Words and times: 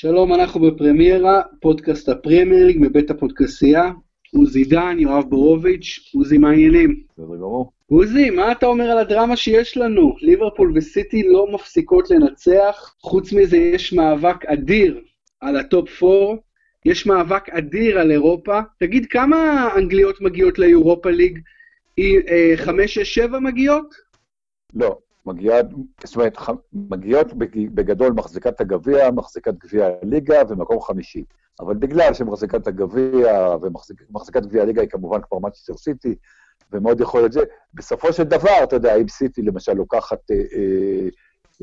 שלום, 0.00 0.34
אנחנו 0.34 0.60
בפרמיירה, 0.60 1.42
פודקאסט 1.60 2.08
הפרמייר 2.08 2.66
ליג 2.66 2.76
מבית 2.80 3.10
הפודקסייה. 3.10 3.90
עוזי 4.34 4.64
דן, 4.64 4.96
יואב 4.98 5.24
בורוביץ', 5.28 6.10
עוזי, 6.14 6.38
מה 6.38 6.50
העניינים? 6.50 7.02
בסדר 7.12 7.36
גמור. 7.36 7.72
עוזי, 7.86 8.30
מה 8.30 8.52
אתה 8.52 8.66
אומר 8.66 8.84
על 8.84 8.98
הדרמה 8.98 9.36
שיש 9.36 9.76
לנו? 9.76 10.16
ליברפול 10.20 10.72
וסיטי 10.74 11.22
לא 11.22 11.46
מפסיקות 11.52 12.10
לנצח, 12.10 12.94
חוץ 13.02 13.32
מזה 13.32 13.56
יש 13.56 13.92
מאבק 13.92 14.46
אדיר 14.46 15.00
על 15.40 15.56
הטופ 15.56 16.02
4, 16.02 16.40
יש 16.84 17.06
מאבק 17.06 17.48
אדיר 17.48 17.98
על 17.98 18.10
אירופה. 18.10 18.60
תגיד, 18.80 19.06
כמה 19.06 19.68
אנגליות 19.76 20.20
מגיעות 20.20 20.58
לאירופה 20.58 21.10
ליג? 21.10 21.38
5, 22.56 22.94
6, 22.94 23.14
7 23.14 23.40
מגיעות? 23.40 23.94
לא, 24.74 24.98
מגיעה, 25.28 25.58
זאת 26.04 26.16
אומרת, 26.16 26.36
מגיעות 26.72 27.32
בג- 27.32 27.74
בגדול 27.74 28.12
מחזיקת 28.12 28.60
הגביע, 28.60 29.10
מחזיקת 29.10 29.54
גביע 29.54 29.88
הליגה 30.02 30.42
ומקום 30.48 30.80
חמישי. 30.80 31.24
אבל 31.60 31.74
בגלל 31.74 32.14
שמחזיקת 32.14 32.66
הגביע 32.66 33.56
ומחזיקת 33.62 34.42
גביע 34.42 34.62
הליגה 34.62 34.80
היא 34.82 34.90
כמובן 34.90 35.20
כבר 35.22 35.38
מנצ'סטר 35.38 35.76
סיטי, 35.76 36.14
ומאוד 36.72 37.00
יכול 37.00 37.20
להיות 37.20 37.32
זה, 37.32 37.40
בסופו 37.74 38.12
של 38.12 38.22
דבר, 38.22 38.62
אתה 38.62 38.76
יודע, 38.76 38.96
אם 38.96 39.08
סיטי 39.08 39.42
למשל 39.42 39.72
לוקחת 39.72 40.30
אה, 40.30 40.36
אה, 40.36 41.08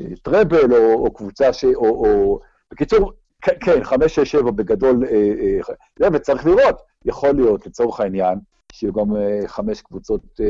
אה, 0.00 0.16
טראבל 0.22 0.72
או, 0.74 0.94
או 0.94 1.12
קבוצה 1.12 1.52
ש... 1.52 1.64
או, 1.64 1.86
או... 1.88 2.40
בקיצור, 2.72 3.12
כן, 3.42 3.52
כן, 3.60 3.84
חמש, 3.84 4.14
שש, 4.14 4.30
שבע 4.30 4.50
בגדול, 4.50 5.04
אה, 5.04 5.10
אה, 5.12 5.74
זה, 5.98 6.06
וצריך 6.12 6.46
לראות, 6.46 6.82
יכול 7.04 7.30
להיות, 7.30 7.66
לצורך 7.66 8.00
העניין, 8.00 8.38
שיהיו 8.72 8.92
גם 8.92 9.16
אה, 9.16 9.40
חמש 9.46 9.82
קבוצות 9.82 10.40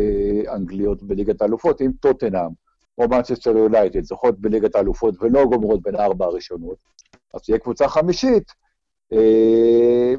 אנגליות 0.55 1.03
בליגת 1.03 1.43
האלופות, 1.43 1.81
עם 1.81 1.93
טוטנאם, 2.01 2.66
או 2.99 3.09
מנצ'סטר 3.09 3.57
יונייטד, 3.57 4.03
זוכות 4.03 4.41
בליגת 4.41 4.75
האלופות 4.75 5.15
ולא 5.21 5.45
גומרות 5.45 5.83
בין 5.83 5.95
הארבע 5.97 6.25
הראשונות, 6.27 6.77
אז 7.35 7.43
תהיה 7.43 7.59
קבוצה 7.59 7.89
חמישית. 7.89 8.53
אה, 9.13 10.15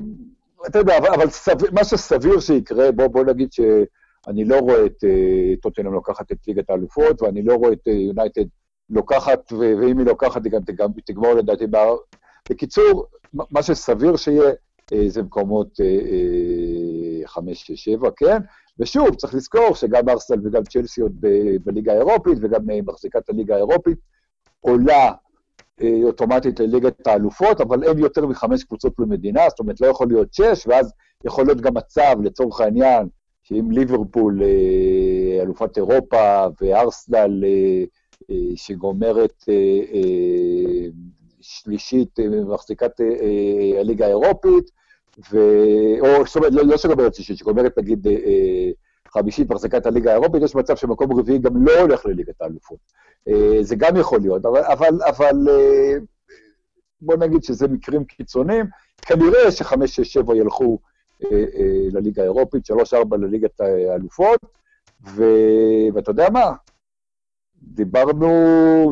אתה 0.67 0.79
יודע, 0.79 0.97
אבל, 0.97 1.07
אבל 1.07 1.29
סביר, 1.29 1.71
מה 1.71 1.83
שסביר 1.83 2.39
שיקרה, 2.39 2.91
בוא, 2.91 3.07
בוא 3.07 3.23
נגיד 3.23 3.53
שאני 3.53 4.45
לא 4.45 4.59
רואה 4.59 4.85
את 4.85 5.03
אה, 5.03 5.53
טוטנאם 5.61 5.93
לוקחת 5.93 6.31
את 6.31 6.37
ליגת 6.47 6.69
האלופות, 6.69 7.21
ואני 7.21 7.41
לא 7.41 7.55
רואה 7.55 7.73
את 7.73 7.87
אה, 7.87 7.93
יונייטד 7.93 8.45
לוקחת, 8.89 9.51
ו- 9.53 9.57
ואם 9.57 9.97
היא 9.97 10.05
לוקחת, 10.05 10.45
היא 10.45 10.51
גם 10.51 10.61
תג- 10.61 11.01
תגמור 11.05 11.33
לדעתי. 11.33 11.65
בקיצור, 12.49 13.05
מה 13.33 13.61
שסביר 13.63 14.15
שיהיה, 14.15 14.51
אה, 14.93 15.03
זה 15.07 15.23
מקומות 15.23 15.79
אה, 15.81 15.85
אה, 15.85 16.96
חמש, 17.27 17.67
שש, 17.67 17.83
שבע, 17.83 18.09
כן? 18.17 18.37
ושוב, 18.79 19.15
צריך 19.15 19.33
לזכור 19.35 19.75
שגם 19.75 20.09
ארסנל 20.09 20.47
וגם 20.47 20.63
צ'לסי 20.63 21.01
עוד 21.01 21.25
בליגה 21.63 21.93
האירופית, 21.93 22.37
וגם 22.41 22.69
אה, 22.69 22.79
מחזיקת 22.85 23.29
הליגה 23.29 23.55
האירופית, 23.55 23.97
עולה 24.59 25.11
אה, 25.81 25.99
אוטומטית 26.03 26.59
לליגת 26.59 27.07
האלופות, 27.07 27.61
אבל 27.61 27.83
אין 27.83 27.97
יותר 27.99 28.25
מחמש 28.25 28.63
קבוצות 28.63 28.93
במדינה, 28.97 29.41
זאת 29.49 29.59
אומרת, 29.59 29.81
לא 29.81 29.87
יכול 29.87 30.07
להיות 30.07 30.33
שש, 30.33 30.67
ואז 30.67 30.93
יכול 31.25 31.45
להיות 31.45 31.61
גם 31.61 31.73
מצב, 31.73 32.15
לצורך 32.23 32.61
העניין, 32.61 33.07
שאם 33.43 33.71
ליברפול 33.71 34.43
אה, 34.43 35.41
אלופת 35.41 35.77
אירופה 35.77 36.45
וארסנל 36.61 37.43
שגומרת 38.55 39.43
שלישית 41.41 42.19
מחזיקת 42.47 42.91
הליגה 43.79 44.05
האירופית, 44.05 44.71
ו... 45.31 45.37
או 45.99 46.25
זאת 46.25 46.35
אומרת, 46.35 46.53
לא, 46.53 46.63
לא 46.63 46.77
שגומרת 46.77 47.15
שלישית, 47.15 47.37
שגומרת 47.37 47.77
נגיד 47.77 48.07
אה, 48.07 48.13
אה, 48.13 48.69
חמישית 49.07 49.49
מחזיקת 49.49 49.85
הליגה 49.85 50.11
האירופית, 50.11 50.43
יש 50.43 50.55
מצב 50.55 50.75
שמקום 50.75 51.19
רביעי 51.19 51.39
גם 51.39 51.65
לא 51.65 51.79
הולך 51.81 52.05
לליגת 52.05 52.41
האלופות. 52.41 52.77
אה, 53.27 53.57
זה 53.61 53.75
גם 53.75 53.97
יכול 53.97 54.19
להיות, 54.19 54.45
אבל, 54.45 54.63
אבל, 54.63 54.99
אבל 55.07 55.35
אה, 55.49 55.93
בוא 57.01 57.15
נגיד 57.15 57.43
שזה 57.43 57.67
מקרים 57.67 58.03
קיצוניים. 58.03 58.65
כנראה 59.01 59.51
שחמש, 59.51 59.95
שש, 59.95 60.13
שבע 60.13 60.35
ילכו 60.35 60.79
אה, 61.25 61.29
אה, 61.31 61.87
לליגה 61.91 62.21
האירופית, 62.21 62.65
שלוש, 62.65 62.93
ארבע 62.93 63.17
לליגת 63.17 63.61
האלופות, 63.61 64.39
ו... 65.07 65.23
ואתה 65.93 66.11
יודע 66.11 66.29
מה? 66.29 66.51
דיברנו, 67.61 68.27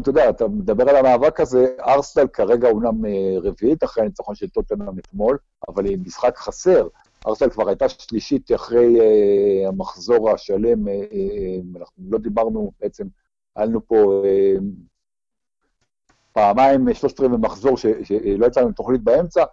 אתה 0.01 0.09
יודע, 0.09 0.29
אתה 0.29 0.47
מדבר 0.47 0.89
על 0.89 0.95
המאבק 0.95 1.39
הזה, 1.39 1.67
ארסנל 1.79 2.27
כרגע 2.27 2.69
אומנם 2.69 3.05
אה, 3.05 3.35
רביעית 3.41 3.83
אחרי 3.83 4.03
הניצחון 4.03 4.35
של 4.35 4.49
טוטנאם 4.49 4.99
אתמול, 4.99 5.37
אבל 5.67 5.85
היא 5.85 5.97
משחק 6.05 6.37
חסר. 6.37 6.87
ארסנל 7.27 7.49
כבר 7.49 7.67
הייתה 7.67 7.89
שלישית 7.89 8.51
אחרי 8.55 8.99
אה, 9.01 9.67
המחזור 9.67 10.31
השלם, 10.31 10.87
אה, 10.87 10.93
אה, 10.93 11.79
אנחנו 11.79 12.03
לא 12.09 12.17
דיברנו 12.17 12.71
בעצם, 12.81 13.07
היה 13.55 13.65
לנו 13.65 13.87
פה 13.87 14.23
אה, 14.25 14.55
פעמיים 16.33 16.93
שלושת 16.93 17.19
רבעי 17.19 17.37
מחזור 17.37 17.77
שלא 17.77 18.45
יצא 18.45 18.61
לנו 18.61 18.71
תוכנית 18.71 19.01
באמצע. 19.01 19.43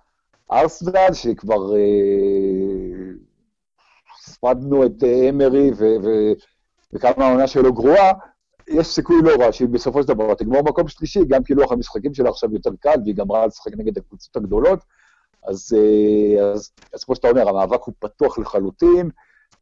ארסנל, 0.53 1.13
שכבר 1.13 1.77
אה, 1.77 3.13
ספדנו 4.21 4.87
את 4.87 5.05
אה, 5.05 5.29
אמרי 5.29 5.71
וכמה 6.93 7.27
העונה 7.27 7.47
שלו 7.47 7.73
גרועה, 7.73 8.13
יש 8.69 8.87
סיכוי 8.87 9.17
לא 9.23 9.45
רע 9.45 9.53
שהיא 9.53 9.69
בסופו 9.69 10.03
של 10.03 10.09
דבר 10.09 10.35
תגמור 10.35 10.63
מקום 10.63 10.89
שלישי, 10.89 11.21
גם 11.29 11.45
כי 11.45 11.55
לוח 11.55 11.73
המשחקים 11.73 12.15
שלה 12.15 12.31
עכשיו 12.31 12.53
יותר 12.53 12.71
קל, 12.81 12.95
והיא 13.05 13.15
גמרה 13.15 13.47
לשחק 13.47 13.73
נגד 13.77 13.99
הקבוצות 13.99 14.37
הגדולות. 14.37 14.79
אז, 15.49 15.77
אה, 15.77 16.53
אז, 16.53 16.73
אז 16.95 17.05
כמו 17.05 17.15
שאתה 17.15 17.29
אומר, 17.31 17.49
המאבק 17.49 17.83
הוא 17.83 17.95
פתוח 17.99 18.39
לחלוטין. 18.39 19.11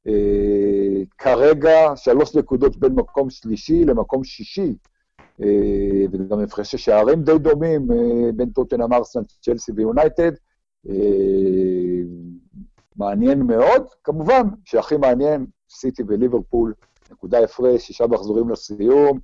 אה, 0.06 1.02
כרגע 1.18 1.96
שלוש 1.96 2.36
נקודות 2.36 2.76
בין 2.76 2.92
מקום 2.92 3.30
שלישי 3.30 3.84
למקום 3.84 4.24
שישי, 4.24 4.74
אה, 5.42 5.46
וגם 6.12 6.40
הפרשי 6.40 6.78
שערים 6.78 7.22
די 7.22 7.38
דומים 7.38 7.88
בין 8.36 8.50
טוטנאם, 8.50 8.92
ארסנל, 8.92 9.22
צ'לסי 9.40 9.72
ויונייטד. 9.72 10.32
מעניין 12.96 13.42
מאוד. 13.42 13.82
כמובן 14.04 14.42
שהכי 14.64 14.96
מעניין, 14.96 15.46
סיטי 15.70 16.02
וליברפול, 16.08 16.74
נקודה 17.10 17.44
הפרש, 17.44 17.82
שישה 17.82 18.06
מחזורים 18.06 18.50
לסיום, 18.50 19.18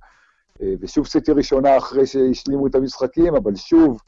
אה, 0.61 0.73
ושוב 0.79 1.07
סיטי 1.07 1.31
ראשונה 1.31 1.77
אחרי 1.77 2.05
שהשלימו 2.05 2.67
את 2.67 2.75
המשחקים, 2.75 3.35
אבל 3.35 3.55
שוב, 3.55 4.01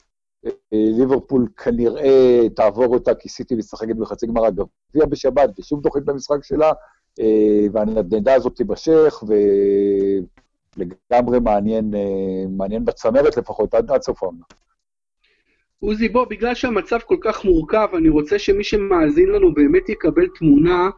אה, 0.45 0.51
ליברפול 0.71 1.47
כנראה 1.57 2.49
תעבור 2.55 2.93
אותה, 2.93 3.15
כי 3.15 3.29
סיטי 3.29 3.55
משחקת 3.55 3.95
בחצי 3.95 4.27
גמר 4.27 4.45
הגביע 4.45 5.05
בשבת, 5.09 5.59
ושוב 5.59 5.81
דוחית 5.81 6.05
במשחק 6.05 6.43
שלה, 6.43 6.71
אה, 7.19 7.67
והנדנדה 7.71 8.33
הזאת 8.33 8.55
תימשך, 8.55 9.23
ולגמרי 10.77 11.39
מעניין, 11.39 11.95
אה, 11.95 12.45
מעניין 12.49 12.85
בצמרת 12.85 13.37
לפחות, 13.37 13.73
עד, 13.73 13.91
עד 13.91 14.01
סוף 14.01 14.23
העונה. 14.23 14.43
עוזי, 15.79 16.09
בוא, 16.09 16.25
בגלל 16.29 16.55
שהמצב 16.55 16.99
כל 16.99 17.17
כך 17.21 17.45
מורכב, 17.45 17.87
אני 17.97 18.09
רוצה 18.09 18.39
שמי 18.39 18.63
שמאזין 18.63 19.29
לנו 19.29 19.53
באמת 19.53 19.89
יקבל 19.89 20.27
תמונה 20.39 20.89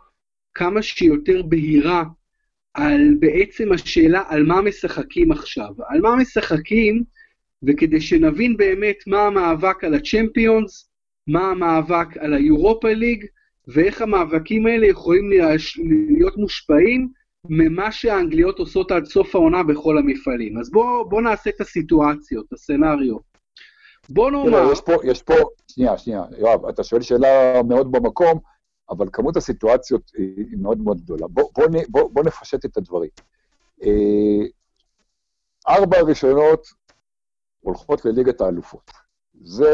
כמה 0.54 0.82
שיותר 0.82 1.42
בהירה 1.42 2.04
על 2.74 3.16
בעצם 3.20 3.72
השאלה 3.72 4.24
על 4.28 4.44
מה 4.44 4.62
משחקים 4.62 5.32
עכשיו. 5.32 5.70
על 5.88 6.02
מה 6.02 6.16
משחקים, 6.16 7.04
וכדי 7.64 8.02
שנבין 8.02 8.58
באמת 8.58 8.98
מה 9.08 9.22
המאבק 9.22 9.84
על 9.84 9.94
הצ'מפיונס, 9.94 10.90
מה 11.28 11.52
המאבק 11.52 12.18
על 12.18 12.34
היורופה 12.34 12.94
ליג, 12.94 13.26
ואיך 13.68 14.02
המאבקים 14.02 14.68
האלה 14.68 14.88
יכולים 14.88 15.30
להיות- 15.30 16.38
מושפעים 16.38 17.08
ממה 17.50 17.92
שהאנגליות 17.92 18.60
עושות 18.60 18.92
עד 18.92 19.06
סוף 19.06 19.36
העונה 19.36 19.64
בכל 19.64 19.98
המפעלים. 19.98 20.58
אז 20.58 20.72
בוא, 20.72 21.04
בוא 21.04 21.22
נעשה 21.22 21.50
את 21.50 21.62
הסיטואציות, 21.62 22.54
הסצנריו. 22.54 23.18
בוא 24.10 24.32
נאמר... 24.32 24.50
תראה, 24.50 24.72
יש 24.72 24.82
פה, 24.82 24.94
יש 25.04 25.22
פה, 25.22 25.34
שנייה, 25.72 25.98
שנייה, 25.98 26.24
יואב, 26.40 26.66
אתה 26.66 26.84
שואל 26.84 27.02
שאלה 27.02 27.62
מאוד 27.70 27.92
במקום, 27.92 28.40
אבל 28.92 29.08
כמות 29.14 29.38
הסיטואציות 29.38 30.12
היא, 30.18 30.58
מאוד 30.58 30.78
מאוד 30.78 31.02
גדולה. 31.02 31.28
בוא, 31.28 31.50
בוא, 31.56 31.66
בוא, 31.90 32.10
בוא 32.14 32.24
נפשט 32.24 32.66
את 32.66 32.78
הדברים. 32.78 33.10
אה, 33.84 34.46
ארבע 35.70 35.98
הראשונות 35.98 36.68
הולכות 37.60 38.06
לליגת 38.06 38.42
האלופות. 38.42 38.92
זה, 39.42 39.74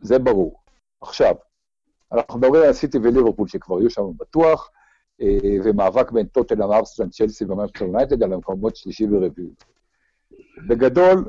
זה 0.00 0.18
ברור. 0.18 0.60
עכשיו, 1.00 1.34
אנחנו 2.12 2.38
מדברים 2.38 2.62
על 2.62 2.72
סיטי 2.72 2.98
וליברפול 2.98 3.48
שכבר 3.48 3.80
יהיו 3.80 3.90
שם 3.90 4.02
בטוח, 4.16 4.70
אה, 5.20 5.56
ומאבק 5.64 6.10
בין 6.10 6.26
טוטנאם, 6.26 6.72
ארסנל, 6.72 7.08
צ'לסי 7.08 7.44
ומנצ'סטר 7.44 7.84
יונייטד 7.84 8.22
על 8.22 8.32
המקומות 8.32 8.76
שלישי 8.76 9.06
ורביעי. 9.10 9.54
בגדול, 10.68 11.24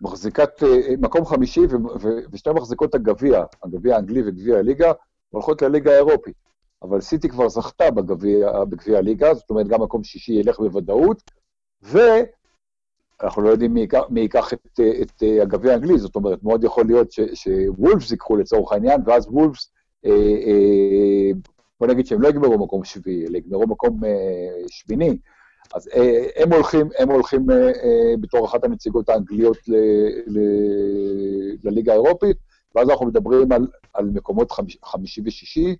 מחזיקת, 0.00 0.62
אה, 0.62 0.96
מקום 0.98 1.24
חמישי 1.24 1.60
ושתי 2.32 2.50
מחזיקות 2.50 2.94
הגביע, 2.94 3.44
הגביע 3.62 3.96
האנגלי 3.96 4.22
וגביע 4.22 4.58
הליגה, 4.58 4.92
הולכות 5.30 5.62
לליגה 5.62 5.92
האירופית. 5.92 6.34
אבל 6.82 7.00
סיטי 7.00 7.28
כבר 7.28 7.48
זכתה 7.48 7.90
בגביע, 7.90 8.50
הליגה, 8.96 9.34
זאת 9.34 9.50
אומרת 9.50 9.68
גם 9.68 9.82
מקום 9.82 10.04
שישי 10.04 10.32
ילך 10.32 10.58
בוודאות, 10.58 11.22
ואנחנו 11.82 13.42
לא 13.42 13.48
יודעים 13.48 13.74
מי 14.10 14.20
ייקח, 14.20 14.52
את, 14.52 14.80
את 15.02 15.22
אה, 15.22 15.42
הגביע 15.42 15.72
האנגלי, 15.72 15.98
זאת 15.98 16.16
אומרת, 16.16 16.42
מאוד 16.42 16.64
יכול 16.64 16.86
להיות 16.86 17.12
שוולפס 17.34 18.10
ייקחו 18.10 18.36
לצורך 18.36 18.72
העניין, 18.72 19.00
ואז 19.06 19.26
וולפס, 19.30 19.72
אה, 20.06 20.10
אה, 20.10 21.30
בוא 21.80 21.86
נגיד 21.86 22.06
שהם 22.06 22.22
לא 22.22 22.28
יגמרו 22.28 22.58
מקום 22.58 22.84
שביעי, 22.84 23.26
אלא 23.26 23.36
יגמרו 23.36 23.66
מקום 23.66 24.04
אה, 24.04 24.10
שמיני. 24.68 25.18
אז 25.74 25.88
אה, 25.94 26.22
הם 26.36 26.52
הולכים, 26.52 26.88
הם 26.98 27.10
הולכים 27.10 27.50
אה, 27.50 27.56
אה, 27.56 28.14
בתור 28.20 28.46
אחת 28.46 28.64
הנציגות 28.64 29.08
האנגליות 29.08 29.58
ל, 29.68 29.74
ל, 30.26 30.38
לליגה 31.64 31.92
האירופית, 31.92 32.36
ואז 32.74 32.90
אנחנו 32.90 33.06
מדברים 33.06 33.52
על, 33.52 33.66
על 33.94 34.04
מקומות 34.04 34.50
חמיש, 34.50 34.78
חמישי 34.84 35.20
ושישי, 35.24 35.76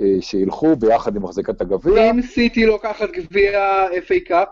אה, 0.00 0.16
שילכו 0.20 0.76
ביחד 0.76 1.16
עם 1.16 1.22
מחזיקת 1.22 1.60
הגביע. 1.60 2.10
אם 2.10 2.22
סיטי 2.22 2.66
לוקחת 2.66 3.10
גביע 3.10 3.86
FA 3.88 4.28
Cup? 4.28 4.48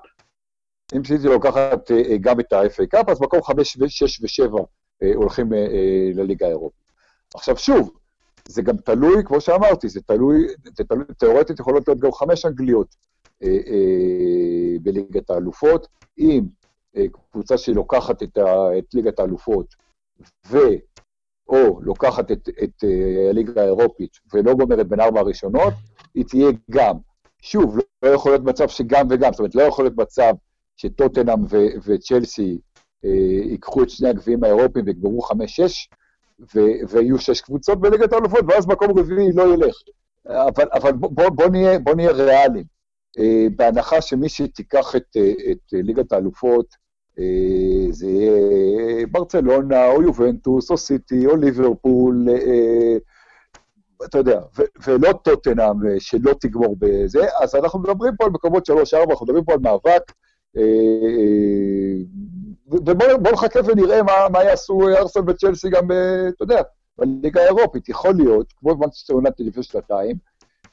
אם 0.97 1.05
סיטי 1.05 1.27
לוקחת 1.27 1.91
אה, 1.91 2.17
גם 2.21 2.41
את 2.41 2.53
ה-FA 2.53 2.87
Cup, 2.87 3.09
אז 3.09 3.21
מקום 3.21 3.43
חמש, 3.43 3.79
שש 3.89 4.23
ושבע 4.23 4.61
הולכים 5.15 5.53
לליגה 6.15 6.47
האירופית. 6.47 6.89
עכשיו 7.35 7.57
שוב, 7.57 7.91
זה 8.49 8.63
גם 8.63 8.77
תלוי, 8.77 9.25
כמו 9.25 9.41
שאמרתי, 9.41 9.89
זה 9.89 10.01
תלוי, 10.01 10.47
זה 10.77 10.85
תלוי, 10.85 11.05
תיאורטית 11.19 11.61
יכולות 11.61 11.89
להיות 11.89 12.01
גם 12.01 12.13
חמש 12.13 12.45
אנגליות 12.45 12.97
אה, 13.43 13.49
אה, 13.49 14.77
בליגת 14.83 15.31
האלופות. 15.31 15.87
אם 16.19 16.45
אה, 16.97 17.05
קבוצה 17.33 17.59
שלוקחת 17.59 18.23
את, 18.23 18.39
ה, 18.39 18.79
את 18.79 18.95
ליגת 18.95 19.19
האלופות, 19.19 19.75
ו... 20.51 20.59
או 21.49 21.81
לוקחת 21.83 22.33
את, 22.33 22.49
את 22.63 22.85
אה, 22.85 23.31
הליגה 23.31 23.63
האירופית 23.63 24.19
ולא 24.35 24.55
גומרת 24.55 24.89
בין 24.89 25.01
ארבע 25.01 25.21
הראשונות, 25.21 25.75
היא 26.15 26.25
תהיה 26.25 26.49
גם. 26.71 26.95
שוב, 27.43 27.79
לא, 28.03 28.09
יכול 28.09 28.33
להיות 28.33 28.45
מצב 28.45 28.69
שגם 28.69 29.07
וגם, 29.11 29.33
זאת 29.33 29.39
אומרת, 29.39 29.55
לא 29.55 29.63
יכול 29.63 29.85
להיות 29.85 29.97
מצב 29.97 30.33
שטוטנאם 30.77 31.45
וצ'לסי 31.85 32.59
אה, 33.05 33.11
ייקחו 33.51 33.83
את 33.83 33.91
שני 33.91 34.09
הגביעים 34.09 34.45
האירופיים 34.45 34.87
ויגמרו 34.87 35.21
חמש-שש, 35.21 35.89
ויהיו 36.89 37.19
שש 37.19 37.41
קבוצות 37.41 37.81
בליגת 37.81 38.13
האלופות, 38.13 38.45
ואז 38.49 38.67
מקום 38.67 38.99
רביעי 38.99 39.33
לא 39.33 39.55
ילך. 39.55 39.77
אבל, 40.27 40.69
אבל 40.75 40.93
בוא, 40.93 41.29
בוא, 41.29 41.49
נהיה, 41.49 41.79
בוא 41.79 41.95
נהיה 41.95 42.11
ריאליים. 42.11 42.65
אה, 43.19 43.47
בהנחה 43.57 44.01
שמי 44.01 44.29
שתיקח 44.29 44.97
את, 44.97 45.17
אה, 45.17 45.33
את 45.53 45.73
ליגת 45.73 46.13
האלופות, 46.13 46.67
זה 47.91 48.07
יהיה 48.07 49.07
ברצלונה, 49.07 49.87
או 49.87 50.03
יובנטוס, 50.03 50.71
או 50.71 50.77
סיטי, 50.77 51.27
או 51.27 51.37
ליברפול, 51.37 52.29
אתה 54.05 54.19
יודע, 54.19 54.41
ולא 54.87 55.13
טוטנאם 55.13 55.99
שלא 55.99 56.33
תגמור 56.41 56.77
בזה, 56.79 57.27
אז 57.41 57.55
אנחנו 57.55 57.79
מדברים 57.79 58.13
פה 58.19 58.25
על 58.25 58.31
מקומות 58.31 58.71
3-4, 58.71 58.75
אנחנו 59.11 59.27
מדברים 59.27 59.45
פה 59.45 59.53
על 59.53 59.59
מאבק 59.59 60.13
ובואו 62.67 63.33
נחכה 63.33 63.61
ונראה 63.67 64.03
מה, 64.03 64.13
מה 64.33 64.45
יעשו 64.45 64.89
ארסנל 64.89 65.25
וצ'לסי 65.29 65.71
גם, 65.71 65.85
אתה 66.29 66.43
יודע, 66.45 66.63
בליגה 66.99 67.43
האירופית. 67.43 67.89
יכול 67.89 68.15
להיות, 68.15 68.53
כמו 68.57 68.75
במנצ'סטר 68.75 69.13
יונייטד 69.13 69.45
לפני 69.45 69.63
שנתיים, 69.63 70.17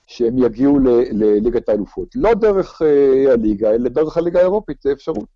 שהם 0.08 0.38
יגיעו 0.38 0.80
לליגת 1.12 1.70
האלופות. 1.70 2.08
לא 2.16 2.34
דרך 2.34 2.82
הליגה, 3.32 3.72
אלא 3.72 3.90
דרך 3.90 4.18
הליגה 4.18 4.40
האירופית, 4.40 4.82
זה 4.82 4.92
אפשרות. 4.92 5.28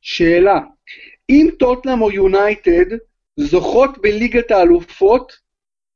שאלה, 0.00 0.60
אם 1.30 1.48
טוטנאם 1.58 2.02
או 2.02 2.10
יונייטד 2.10 2.96
זוכות 3.36 3.98
בליגת 3.98 4.50
האלופות, 4.50 5.32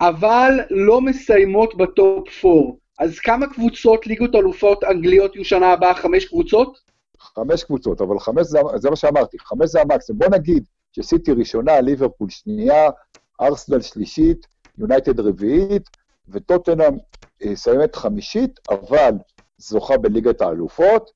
אבל 0.01 0.61
לא 0.71 1.01
מסיימות 1.01 1.77
בטופ 1.77 2.45
4, 2.45 2.57
אז 2.99 3.19
כמה 3.19 3.47
קבוצות 3.47 4.07
ליגות 4.07 4.35
אלופות 4.35 4.85
אנגליות 4.85 5.35
יהיו 5.35 5.45
שנה 5.45 5.73
הבאה? 5.73 5.95
חמש 5.95 6.25
קבוצות? 6.25 6.79
חמש 7.19 7.65
קבוצות, 7.65 8.01
אבל 8.01 8.19
חמש 8.19 8.47
זה, 8.47 8.59
זה 8.77 8.91
מה 8.91 8.97
שאמרתי, 8.97 9.39
חמש 9.39 9.71
זה 9.71 9.81
המקסימום. 9.81 10.19
בוא 10.19 10.29
נגיד 10.39 10.65
שסיטי 10.93 11.33
ראשונה, 11.33 11.81
ליברפול 11.81 12.31
שנייה, 12.31 12.91
ארסנל 13.41 13.81
שלישית, 13.81 14.47
יונייטד 14.79 15.21
רביעית, 15.21 15.83
וטוטנאם 16.29 16.95
סיימת 17.55 17.97
חמישית, 17.97 18.61
אבל 18.71 19.13
זוכה 19.59 19.97
בליגת 19.97 20.41
האלופות, 20.41 21.11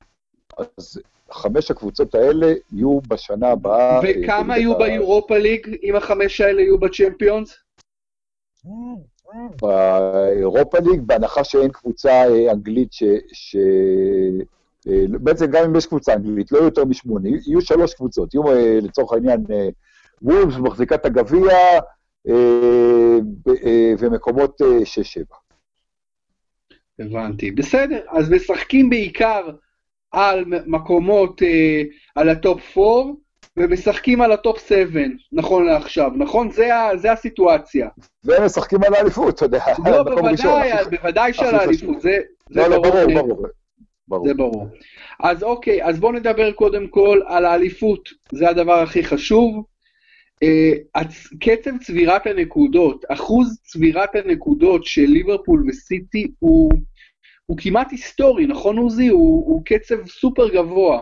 אז 0.78 1.00
חמש 1.30 1.70
הקבוצות 1.70 2.14
האלה 2.14 2.46
יהיו 2.72 3.00
בשנה 3.00 3.48
הבאה... 3.48 3.96
אה, 3.96 4.00
וכמה 4.04 4.58
יהיו 4.58 4.78
באירופה 4.78 5.38
ליג, 5.38 5.76
אם 5.82 5.96
החמש 5.96 6.40
האלה 6.40 6.62
יהיו 6.62 6.78
בצ'מפיונס? 6.78 7.56
באירופה 9.62 10.78
ליג, 10.78 11.00
בהנחה 11.00 11.44
שאין 11.44 11.70
קבוצה 11.70 12.10
אה, 12.10 12.52
אנגלית 12.52 12.92
ש... 12.92 13.02
ש... 13.32 13.56
אה, 14.88 15.04
בעצם 15.08 15.46
גם 15.46 15.64
אם 15.64 15.76
יש 15.76 15.86
קבוצה 15.86 16.14
אנגלית, 16.14 16.52
לא 16.52 16.58
יותר 16.58 16.84
משמונה, 16.84 17.28
יהיו 17.28 17.60
שלוש 17.60 17.94
קבוצות, 17.94 18.34
יהיו 18.34 18.44
לצורך 18.82 19.12
העניין 19.12 19.44
וולפס, 20.22 20.56
מחזיקה 20.56 20.94
את 20.94 21.06
הגביע, 21.06 21.56
ומקומות 23.98 24.60
שש-שבע. 24.84 25.36
הבנתי. 26.98 27.50
בסדר, 27.50 28.00
אז 28.08 28.30
משחקים 28.30 28.90
בעיקר 28.90 29.50
על 30.12 30.44
מקומות, 30.66 31.42
על 32.14 32.28
הטופ 32.28 32.78
4, 32.78 33.12
ומשחקים 33.56 34.20
על 34.20 34.32
הטופ 34.32 34.68
7, 34.68 35.00
נכון 35.32 35.66
לעכשיו, 35.66 36.10
נכון? 36.16 36.50
זה, 36.50 36.70
זה 36.96 37.12
הסיטואציה. 37.12 37.88
ומשחקים 38.24 38.78
על 38.82 38.94
האליפות, 38.94 39.34
אתה 39.34 39.44
יודע. 39.44 39.64
לא, 39.84 40.02
בוודאי, 40.14 40.70
בוודאי 40.90 41.32
שעל 41.32 41.54
האליפות, 41.54 42.00
זה, 42.00 42.18
זה 42.50 42.60
לא, 42.60 42.68
לא, 42.68 42.82
ברור, 42.82 43.14
ברור. 43.14 43.46
ברור. 44.08 44.26
זה 44.26 44.34
ברור. 44.34 44.66
אז 45.20 45.42
אוקיי, 45.42 45.84
אז 45.84 46.00
בואו 46.00 46.12
נדבר 46.12 46.52
קודם 46.52 46.88
כל 46.88 47.20
על 47.26 47.44
האליפות, 47.44 48.08
זה 48.32 48.48
הדבר 48.48 48.78
הכי 48.78 49.04
חשוב. 49.04 49.64
Uh, 50.44 51.00
קצב 51.40 51.70
צבירת 51.80 52.26
הנקודות, 52.26 53.04
אחוז 53.08 53.60
צבירת 53.62 54.14
הנקודות 54.14 54.84
של 54.84 55.04
ליברפול 55.06 55.64
וסיטי 55.68 56.30
הוא, 56.38 56.70
הוא 57.50 57.56
כמעט 57.60 57.90
היסטורי, 57.90 58.46
נכון 58.46 58.78
עוזי? 58.78 59.08
הוא, 59.08 59.46
הוא 59.46 59.62
קצב 59.64 60.06
סופר 60.06 60.48
גבוה. 60.48 61.00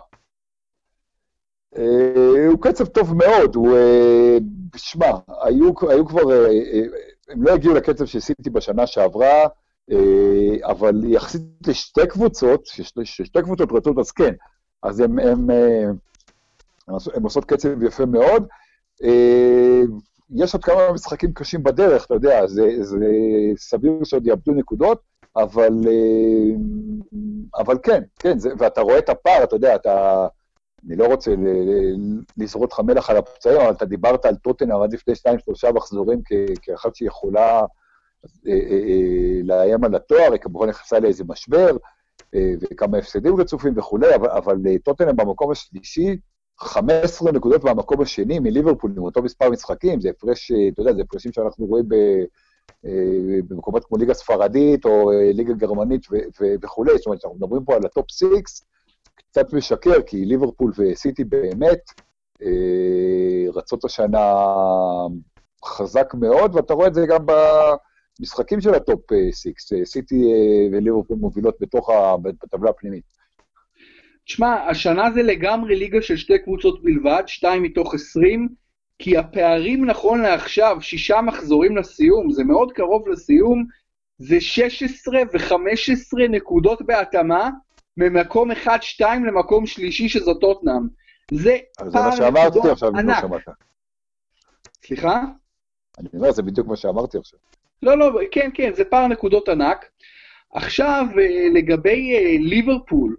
Uh, 1.74 1.80
הוא 2.48 2.62
קצב 2.62 2.86
טוב 2.86 3.14
מאוד, 3.14 3.54
הוא... 3.54 3.68
Uh, 3.68 4.78
שמע, 4.78 5.10
היו, 5.42 5.72
היו 5.90 6.06
כבר... 6.06 6.22
Uh, 6.22 7.06
הם 7.28 7.42
לא 7.42 7.54
הגיעו 7.54 7.74
לקצב 7.74 8.04
של 8.04 8.20
סיטי 8.20 8.50
בשנה 8.50 8.86
שעברה, 8.86 9.46
אה, 9.90 10.70
אבל 10.70 11.04
יחסית 11.04 11.42
לשתי 11.66 12.06
קבוצות, 12.06 12.66
ששתי 13.04 13.42
קבוצות 13.42 13.72
רצות, 13.72 13.98
אז 13.98 14.10
כן, 14.10 14.34
אז 14.82 15.00
הם, 15.00 15.18
הם, 15.18 15.50
אה, 15.50 15.88
הם 17.14 17.22
עושות 17.22 17.44
קצב 17.44 17.82
יפה 17.82 18.06
מאוד. 18.06 18.46
אה, 19.02 19.82
יש 20.34 20.54
עוד 20.54 20.64
כמה 20.64 20.92
משחקים 20.92 21.32
קשים 21.32 21.62
בדרך, 21.62 22.06
אתה 22.06 22.14
יודע, 22.14 22.46
זה, 22.46 22.68
זה 22.80 23.06
סביר 23.56 24.04
שעוד 24.04 24.26
יאבדו 24.26 24.52
נקודות, 24.52 25.00
אבל, 25.36 25.72
אבל 27.58 27.76
כן, 27.82 28.02
כן, 28.18 28.38
זה, 28.38 28.50
ואתה 28.58 28.80
רואה 28.80 28.98
את 28.98 29.08
הפער, 29.08 29.44
אתה 29.44 29.56
יודע, 29.56 29.74
אתה... 29.74 30.26
אני 30.86 30.96
לא 30.96 31.06
רוצה 31.06 31.34
לזרות 32.36 32.72
לך 32.72 32.80
מלח 32.80 33.10
על 33.10 33.16
הפצעים, 33.16 33.60
אבל 33.60 33.70
אתה 33.70 33.84
דיברת 33.84 34.24
על 34.24 34.36
טוטנאם 34.36 34.82
עד 34.82 34.92
לפני 34.92 35.14
שניים, 35.14 35.38
שלושה 35.38 35.72
מחזורים 35.72 36.20
כאחת 36.62 36.94
שיכולה 36.94 37.60
אה, 38.46 38.52
אה, 38.52 38.78
אה, 38.88 39.40
לאיים 39.44 39.84
על 39.84 39.94
התואר, 39.94 40.32
היא 40.32 40.40
כמובן 40.40 40.68
נכנסה 40.68 41.00
לאיזה 41.00 41.24
משבר, 41.28 41.76
וכמה 42.60 42.98
הפסדים 42.98 43.40
רצופים 43.40 43.72
וכולי, 43.76 44.14
אבל, 44.14 44.30
אבל 44.30 44.56
טוטנאם 44.84 45.16
במקום 45.16 45.50
השלישי, 45.50 46.16
15 46.58 47.32
נקודות 47.32 47.64
מהמקום 47.64 48.00
השני 48.00 48.38
מליברפול, 48.38 48.92
עם 48.96 49.02
אותו 49.02 49.22
מספר 49.22 49.50
משחקים, 49.50 50.00
זה 50.00 50.10
הפרש, 50.10 50.52
אתה 50.72 50.80
יודע, 50.80 50.92
זה 50.92 51.02
הפרשים 51.02 51.32
שאנחנו 51.32 51.66
רואים 51.66 51.84
ב, 51.88 51.94
במקומות 53.48 53.84
כמו 53.84 53.98
ליגה 53.98 54.14
ספרדית 54.14 54.84
או 54.84 55.10
ליגה 55.34 55.54
גרמנית 55.54 56.06
וכולי, 56.62 56.96
זאת 56.96 57.06
אומרת, 57.06 57.24
אנחנו 57.24 57.36
מדברים 57.38 57.64
פה 57.64 57.74
על 57.74 57.86
הטופ 57.86 58.06
6, 58.10 58.26
קצת 59.14 59.52
משקר, 59.52 60.02
כי 60.06 60.24
ליברפול 60.24 60.72
וסיטי 60.78 61.24
באמת 61.24 61.80
רצות 63.54 63.84
השנה 63.84 64.34
חזק 65.64 66.14
מאוד, 66.14 66.54
ואתה 66.54 66.74
רואה 66.74 66.86
את 66.86 66.94
זה 66.94 67.06
גם 67.08 67.26
ב... 67.26 67.32
משחקים 68.20 68.60
של 68.60 68.74
הטופ 68.74 69.00
6, 69.32 69.72
אה, 69.72 69.84
סיטי 69.84 70.14
אה, 70.14 70.68
וליברפול 70.72 71.16
מובילות 71.16 71.56
בתוך 71.60 71.90
הטבלה 72.42 72.70
הפנימית. 72.70 73.04
תשמע, 74.24 74.54
השנה 74.70 75.10
זה 75.14 75.22
לגמרי 75.22 75.76
ליגה 75.76 76.02
של 76.02 76.16
שתי 76.16 76.38
קבוצות 76.38 76.82
בלבד, 76.82 77.22
שתיים 77.26 77.62
מתוך 77.62 77.94
עשרים, 77.94 78.48
כי 78.98 79.16
הפערים 79.16 79.84
נכון 79.84 80.22
לעכשיו, 80.22 80.76
שישה 80.80 81.20
מחזורים 81.20 81.76
לסיום, 81.76 82.30
זה 82.30 82.44
מאוד 82.44 82.72
קרוב 82.72 83.08
לסיום, 83.08 83.66
זה 84.18 84.40
16 84.40 85.20
ו-15 85.32 86.28
נקודות 86.28 86.82
בהתאמה, 86.82 87.50
ממקום 87.96 88.50
1-2 88.50 88.56
למקום 89.26 89.66
שלישי 89.66 90.08
שזו 90.08 90.34
טוטנאם. 90.34 90.88
זה 91.32 91.56
פער 91.92 92.10
נקודות 92.48 92.82
ענק. 92.82 93.24
סליחה? 94.86 95.22
אני 95.98 96.08
אומר, 96.14 96.32
זה 96.32 96.42
בדיוק 96.42 96.66
מה 96.66 96.76
שאמרתי 96.76 97.18
עכשיו. 97.18 97.38
לא, 97.82 97.98
לא, 97.98 98.20
כן, 98.30 98.50
כן, 98.54 98.72
זה 98.74 98.84
פער 98.84 99.06
נקודות 99.06 99.48
ענק. 99.48 99.86
עכשיו, 100.52 101.06
אה, 101.18 101.48
לגבי 101.54 102.14
אה, 102.14 102.36
ליברפול, 102.38 103.16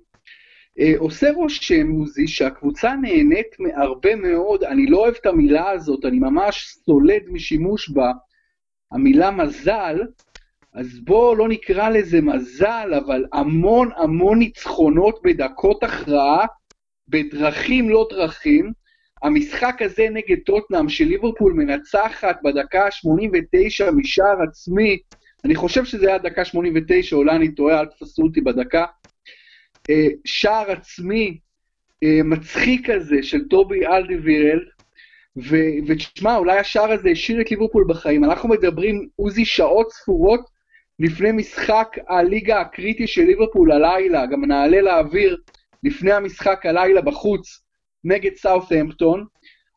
עושה 0.98 1.32
רושם, 1.32 1.92
עוזי, 1.92 2.28
שהקבוצה 2.28 2.96
נהנית 2.96 3.60
מהרבה 3.60 4.16
מאוד, 4.16 4.64
אני 4.64 4.88
לא 4.88 4.98
אוהב 4.98 5.16
את 5.22 5.26
המילה 5.26 5.70
הזאת, 5.70 6.06
אני 6.06 6.20
ממש 6.20 6.78
סולד 6.86 7.22
משימוש 7.28 7.90
בה, 7.90 8.12
המילה 8.92 9.32
מזל, 9.32 10.00
אז 10.74 11.00
בואו 11.04 11.36
לא 11.36 11.48
נקרא 11.48 11.90
לזה 11.90 12.22
מזל, 12.22 12.94
אבל 13.06 13.26
המון 13.34 13.90
המון 13.98 14.40
ניצחונות 14.40 15.20
בדקות 15.24 15.84
הכרעה, 15.84 16.46
בדרכים 17.08 17.90
לא 17.90 18.08
דרכים, 18.10 18.72
המשחק 19.24 19.82
הזה 19.82 20.08
נגד 20.12 20.38
טוטנאם, 20.46 20.90
שליברפול 20.90 21.54
מנצחת 21.54 22.38
בדקה 22.44 22.86
ה-89 22.86 23.92
משער 23.92 24.42
עצמי, 24.50 24.98
אני 25.46 25.56
חושב 25.56 25.86
שזה 25.86 26.08
היה 26.08 26.18
דקה 26.18 26.46
89, 26.46 27.16
אולי 27.16 27.36
אני 27.36 27.56
טועה, 27.56 27.80
אל 27.80 27.86
תפסו 27.86 28.24
אותי 28.24 28.42
בדקה. 28.42 28.86
אה, 29.90 30.08
שער 30.26 30.72
עצמי 30.72 31.38
אה, 32.04 32.20
מצחיק 32.24 32.92
כזה 32.92 33.24
של 33.24 33.48
טובי 33.48 33.88
אלדיווירל, 33.88 34.60
ותשמע, 35.88 36.36
אולי 36.36 36.60
השער 36.60 36.92
הזה 36.92 37.10
השאיר 37.10 37.42
את 37.42 37.52
ליברפול 37.52 37.86
בחיים. 37.88 38.24
אנחנו 38.24 38.50
מדברים, 38.50 39.08
עוזי, 39.16 39.46
שעות 39.46 39.92
ספורות 39.92 40.42
לפני 41.00 41.32
משחק 41.32 41.96
הליגה 42.08 42.62
הקריטי 42.62 43.08
של 43.08 43.22
ליברפול 43.22 43.72
הלילה, 43.72 44.26
גם 44.26 44.46
נעלה 44.46 44.82
לאוויר 44.82 45.38
לפני 45.84 46.12
המשחק 46.12 46.66
הלילה 46.66 47.02
בחוץ 47.02 47.62
נגד 48.04 48.36
סאות'המפטון, 48.36 49.26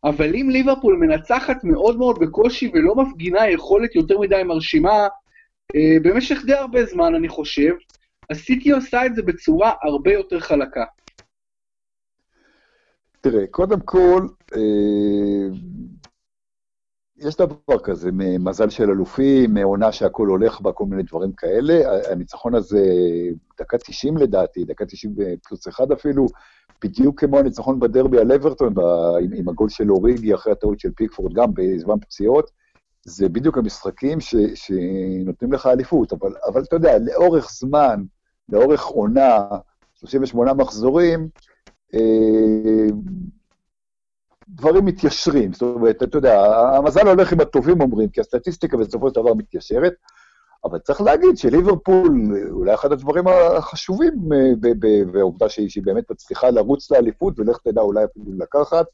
אבל 0.05 0.35
אם 0.35 0.51
ליברפול 0.51 0.97
מנצחת 0.97 1.65
מאוד 1.65 1.99
מאוד 1.99 2.19
בקושי 2.19 2.71
ולא 2.75 2.95
מפגינה 2.95 3.51
יכולת 3.51 3.95
יותר 3.95 4.19
מדי 4.19 4.43
מרשימה 4.43 5.09
אה, 5.77 5.97
במשך 6.03 6.43
די 6.47 6.55
הרבה 6.55 6.85
זמן, 6.85 7.15
אני 7.15 7.29
חושב, 7.29 7.75
הסיטי 8.31 8.71
עושה 8.71 9.07
את 9.07 9.15
זה 9.15 9.23
בצורה 9.23 9.73
הרבה 9.83 10.13
יותר 10.13 10.41
חלקה. 10.41 10.85
תראה, 13.21 13.47
קודם 13.47 13.81
כל, 13.81 14.27
אה, 14.57 15.57
יש 17.17 17.37
דבר 17.37 17.79
כזה, 17.85 18.11
מזל 18.41 18.69
של 18.69 18.91
אלופים, 18.91 19.57
עונה 19.57 19.93
שהכול 19.93 20.29
הולך 20.29 20.61
בה, 20.61 20.73
כל 20.73 20.85
מיני 20.85 21.03
דברים 21.03 21.33
כאלה. 21.33 21.75
הניצחון 22.13 22.55
הזה, 22.55 22.85
דקה 23.61 23.79
90 23.79 24.17
לדעתי, 24.17 24.65
דקה 24.65 24.87
90 24.87 25.15
פלוס 25.49 25.69
אחד 25.69 25.93
אפילו, 25.93 26.27
בדיוק 26.85 27.21
כמו 27.21 27.39
הניצחון 27.39 27.81
בדרבי 27.81 28.19
על 28.19 28.33
אברטון, 28.33 28.75
עם, 29.23 29.33
עם 29.35 29.49
הגול 29.49 29.69
של 29.69 29.91
אוריגי 29.91 30.35
אחרי 30.35 30.53
הטעות 30.53 30.81
של 30.81 30.91
פיקפורד, 30.97 31.33
גם 31.33 31.51
בזמן 31.55 32.01
פציעות. 32.01 32.51
זה 33.05 33.29
בדיוק 33.29 33.59
המשחקים 33.59 34.21
ש, 34.21 34.35
שנותנים 34.55 35.53
לך 35.53 35.67
אליפות, 35.67 36.13
אבל, 36.13 36.33
אבל 36.53 36.63
אתה 36.63 36.77
יודע, 36.77 36.99
לאורך 36.99 37.51
זמן, 37.51 38.03
לאורך 38.53 38.85
עונה, 38.85 39.39
38 39.95 40.55
מחזורים, 40.55 41.29
אה, 41.95 42.87
דברים 44.49 44.85
מתיישרים. 44.85 45.53
זאת 45.53 45.63
אומרת, 45.63 46.03
אתה 46.03 46.19
יודע, 46.19 46.43
המזל 46.77 47.09
הולך 47.09 47.33
עם 47.33 47.41
הטובים 47.41 47.81
אומרים, 47.81 48.09
כי 48.09 48.21
הסטטיסטיקה 48.21 48.77
בסופו 48.77 49.09
של 49.09 49.15
דבר 49.15 49.35
מתיישרת, 49.35 49.93
אבל 50.65 50.79
צריך 50.79 51.01
להגיד 51.01 51.37
שליברפול, 51.37 52.11
אולי 52.51 52.75
אחד 52.75 52.93
הדברים 52.93 53.25
החשובים 53.29 54.13
והעובדה 55.13 55.45
אה, 55.45 55.51
שהיא 55.51 55.85
באמת 55.85 56.11
מצליחה 56.11 56.51
לרוץ 56.51 56.91
לאליפות, 56.91 57.39
ולך 57.39 57.59
תדע 57.59 57.81
אולי 57.81 58.05
אפילו 58.05 58.33
לקחת, 58.39 58.87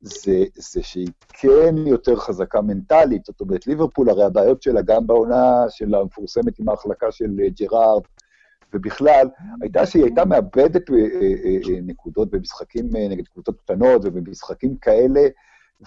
זה, 0.00 0.44
זה 0.54 0.82
שהיא 0.82 1.08
כן 1.28 1.74
יותר 1.86 2.16
חזקה 2.16 2.60
מנטלית. 2.60 3.24
זאת 3.24 3.40
אומרת, 3.40 3.66
ליברפול, 3.66 4.10
הרי 4.10 4.24
הבעיות 4.24 4.62
שלה 4.62 4.82
גם 4.82 5.06
בעונה 5.06 5.64
של 5.68 5.94
המפורסמת 5.94 6.58
עם 6.58 6.68
ההחלקה 6.68 7.12
של 7.12 7.30
אה, 7.42 7.48
ג'רארד, 7.48 8.02
ובכלל, 8.74 9.28
הייתה 9.60 9.86
שהיא 9.86 10.04
הייתה 10.04 10.24
מאבדת 10.24 10.90
אה, 10.90 10.96
אה, 10.96 11.74
אה, 11.74 11.80
נקודות 11.82 12.30
במשחקים 12.30 12.88
נגד 13.10 13.28
קבוצות 13.28 13.60
קטנות 13.60 14.02
ובמשחקים 14.04 14.76
כאלה, 14.76 15.20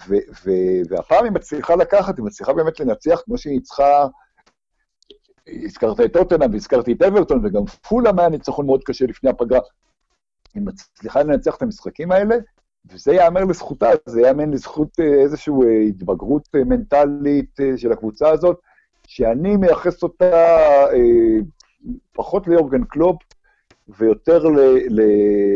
ו- 0.08 0.24
ו- 0.44 0.80
והפעם 0.88 1.24
היא 1.24 1.32
מצליחה 1.32 1.76
לקחת, 1.76 2.18
היא 2.18 2.24
מצליחה 2.24 2.52
באמת 2.52 2.80
לנצח 2.80 3.22
כמו 3.24 3.38
שהיא 3.38 3.60
צריכה... 3.60 4.06
הזכרת 5.46 6.00
את 6.00 6.12
טוטנאם 6.12 6.52
והזכרתי 6.52 6.92
את 6.92 7.02
אברטון, 7.02 7.40
וגם 7.44 7.66
פולאם 7.66 8.18
היה 8.18 8.28
ניצחון 8.28 8.66
מאוד 8.66 8.84
קשה 8.84 9.06
לפני 9.06 9.30
הפגרה. 9.30 9.60
היא 10.54 10.62
מצליחה 10.62 11.22
לנצח 11.22 11.56
את 11.56 11.62
המשחקים 11.62 12.12
האלה, 12.12 12.36
וזה 12.92 13.12
ייאמר 13.12 13.44
לזכותה, 13.44 13.90
זה 14.06 14.20
ייאמן 14.20 14.50
לזכות 14.50 15.00
איזושהי 15.00 15.88
התבגרות 15.88 16.48
מנטלית 16.54 17.58
של 17.76 17.92
הקבוצה 17.92 18.30
הזאת, 18.30 18.60
שאני 19.06 19.56
מייחס 19.56 20.02
אותה 20.02 20.86
פחות 22.12 22.48
ליורגן 22.48 22.84
קלופ 22.84 23.16
ויותר 23.88 24.44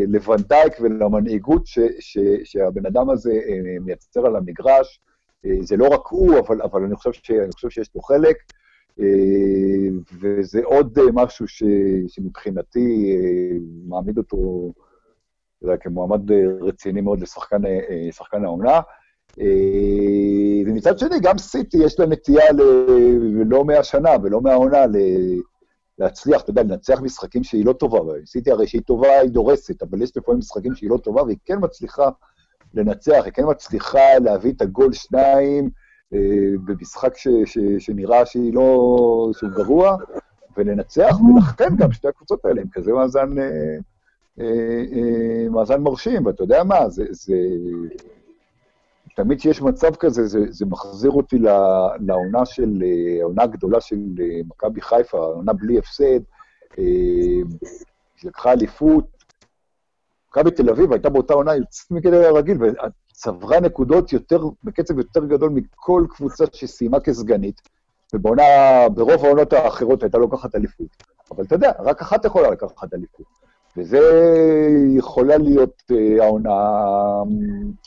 לוונדייק 0.07 0.73
ולמנהיגות 0.81 1.67
ש, 1.67 1.79
ש, 1.99 2.17
שהבן 2.43 2.85
אדם 2.85 3.09
הזה 3.09 3.31
אה, 3.31 3.79
מייצר 3.81 4.25
על 4.25 4.35
המגרש. 4.35 5.01
אה, 5.45 5.51
זה 5.61 5.77
לא 5.77 5.87
רק 5.87 6.07
הוא, 6.09 6.39
אבל, 6.39 6.61
אבל 6.61 6.83
אני, 6.83 6.95
חושב 6.95 7.13
ש, 7.13 7.31
אני 7.31 7.51
חושב 7.51 7.69
שיש 7.69 7.89
לו 7.95 8.01
חלק, 8.01 8.37
אה, 8.99 9.05
וזה 10.19 10.61
עוד 10.63 10.99
משהו 11.13 11.47
ש, 11.47 11.63
שמבחינתי 12.07 13.17
מעמיד 13.87 14.17
אותו 14.17 14.71
יודע, 15.61 15.77
כמועמד 15.77 16.31
רציני 16.61 17.01
מאוד 17.01 17.19
לשחקן 17.19 18.43
העונה. 18.43 18.79
ומצד 20.65 20.99
שני, 20.99 21.19
גם 21.21 21.37
סיטי 21.37 21.77
יש 21.77 21.99
לה 21.99 22.05
נטייה 22.05 22.43
לא 23.45 23.65
מהשנה 23.65 24.09
ולא 24.23 24.41
מהעונה 24.41 24.85
להצליח, 25.99 26.41
אתה 26.41 26.49
יודע, 26.49 26.63
לנצח 26.63 27.01
משחקים 27.01 27.43
שהיא 27.43 27.65
לא 27.65 27.73
טובה. 27.73 27.99
ניסיתי 28.19 28.51
הרי 28.51 28.67
שהיא 28.67 28.81
טובה, 28.81 29.19
היא 29.19 29.29
דורסת, 29.29 29.83
אבל 29.83 30.01
יש 30.01 30.17
לפעמים 30.17 30.39
משחקים 30.39 30.75
שהיא 30.75 30.89
לא 30.89 30.97
טובה, 30.97 31.23
והיא 31.23 31.37
כן 31.45 31.57
מצליחה 31.61 32.09
לנצח, 32.73 33.21
היא 33.25 33.33
כן 33.33 33.43
מצליחה 33.49 34.19
להביא 34.23 34.51
את 34.51 34.61
הגול 34.61 34.93
שניים 34.93 35.69
אה, 36.13 36.19
במשחק 36.65 37.17
ש, 37.17 37.27
ש, 37.45 37.57
שנראה 37.79 38.25
שהיא 38.25 38.53
לא... 38.53 39.31
שהוא 39.33 39.49
גרוע, 39.49 39.97
ולנצח, 40.57 41.15
ולכן 41.21 41.75
גם 41.77 41.91
שתי 41.91 42.07
הקבוצות 42.07 42.45
האלה 42.45 42.61
הם 42.61 42.67
כזה 42.71 42.91
מאזן, 42.91 43.39
אה, 43.39 43.77
אה, 44.39 44.83
אה, 44.93 45.49
מאזן 45.49 45.81
מרשים, 45.81 46.25
ואתה 46.25 46.43
יודע 46.43 46.63
מה, 46.63 46.89
זה... 46.89 47.05
זה 47.09 47.35
תמיד 49.23 49.39
כשיש 49.39 49.61
מצב 49.61 49.95
כזה, 49.95 50.27
זה, 50.27 50.39
זה 50.49 50.65
מחזיר 50.65 51.11
אותי 51.11 51.37
לעונה 51.99 52.45
של, 52.45 52.83
אה, 52.83 53.21
העונה 53.21 53.43
הגדולה 53.43 53.81
של 53.81 53.99
אה, 54.19 54.39
מכבי 54.47 54.81
חיפה, 54.81 55.17
העונה 55.17 55.53
בלי 55.53 55.79
הפסד, 55.79 56.19
אה, 56.79 56.83
שלקחה 58.15 58.51
אליפות. 58.51 59.05
מכבי 60.29 60.51
תל 60.51 60.69
אביב 60.69 60.91
הייתה 60.91 61.09
באותה 61.09 61.33
עונה 61.33 61.55
יוצאת 61.55 61.91
מגדר 61.91 62.27
הרגיל, 62.27 62.57
וצברה 63.11 63.59
נקודות 63.59 64.13
יותר, 64.13 64.43
בקצב 64.63 64.97
יותר 64.97 65.25
גדול 65.25 65.49
מכל 65.49 66.05
קבוצה 66.09 66.43
שסיימה 66.53 66.99
כסגנית, 66.99 67.61
ובעונה, 68.13 68.43
ברוב 68.93 69.25
העונות 69.25 69.53
האחרות 69.53 70.03
הייתה 70.03 70.17
לוקחת 70.17 70.55
אליפות. 70.55 70.87
אבל 71.31 71.43
אתה 71.43 71.55
יודע, 71.55 71.71
רק 71.79 72.01
אחת 72.01 72.25
יכולה 72.25 72.49
לקחת 72.49 72.93
אליפות. 72.93 73.25
וזה 73.77 73.99
יכולה 74.97 75.37
להיות 75.37 75.83
אה, 75.91 76.25
העונה, 76.25 76.59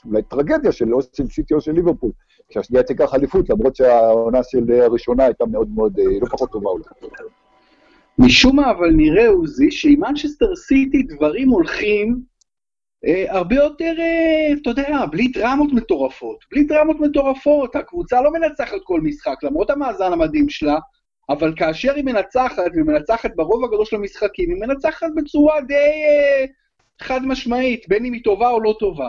אולי 0.04 0.22
טרגדיה 0.22 0.72
של 0.72 0.94
או 0.94 1.00
של 1.02 1.26
סיטי 1.26 1.54
או 1.54 1.60
של 1.60 1.72
ליברפול, 1.72 2.10
שהשנייה 2.50 2.82
תיקח 2.82 3.14
אליפות, 3.14 3.50
למרות 3.50 3.76
שהעונה 3.76 4.42
של 4.42 4.70
הראשונה 4.70 5.24
הייתה 5.24 5.44
מאוד 5.46 5.68
מאוד, 5.74 5.98
אה, 5.98 6.04
לא 6.20 6.26
פחות 6.26 6.50
טובה 6.50 6.70
אולי. 6.70 6.84
משום 8.18 8.56
מה, 8.56 8.70
אבל 8.70 8.90
נראה, 8.90 9.28
עוזי, 9.28 9.70
שעם 9.70 10.00
מנצ'סטר 10.00 10.56
סיטי 10.56 11.02
דברים 11.02 11.48
הולכים 11.48 12.20
אה, 13.06 13.24
הרבה 13.28 13.54
יותר, 13.56 13.94
אה, 13.98 14.54
אתה 14.62 14.70
יודע, 14.70 15.06
בלי 15.10 15.28
דרמות 15.28 15.72
מטורפות. 15.72 16.36
בלי 16.50 16.64
דרמות 16.64 17.00
מטורפות, 17.00 17.76
הקבוצה 17.76 18.22
לא 18.22 18.32
מנצחת 18.32 18.78
כל 18.84 19.00
משחק, 19.00 19.42
למרות 19.42 19.70
המאזן 19.70 20.12
המדהים 20.12 20.48
שלה, 20.48 20.78
אבל 21.32 21.54
כאשר 21.56 21.94
היא 21.94 22.04
מנצחת, 22.04 22.70
והיא 22.72 22.84
מנצחת 22.84 23.30
ברוב 23.36 23.64
הגדול 23.64 23.84
של 23.84 23.96
המשחקים, 23.96 24.50
היא 24.50 24.60
מנצחת 24.60 25.06
בצורה 25.16 25.60
די 25.60 25.74
אה, 25.74 26.44
חד 27.00 27.26
משמעית, 27.26 27.88
בין 27.88 28.04
אם 28.04 28.12
היא 28.12 28.24
טובה 28.24 28.48
או 28.48 28.60
לא 28.60 28.74
טובה. 28.78 29.08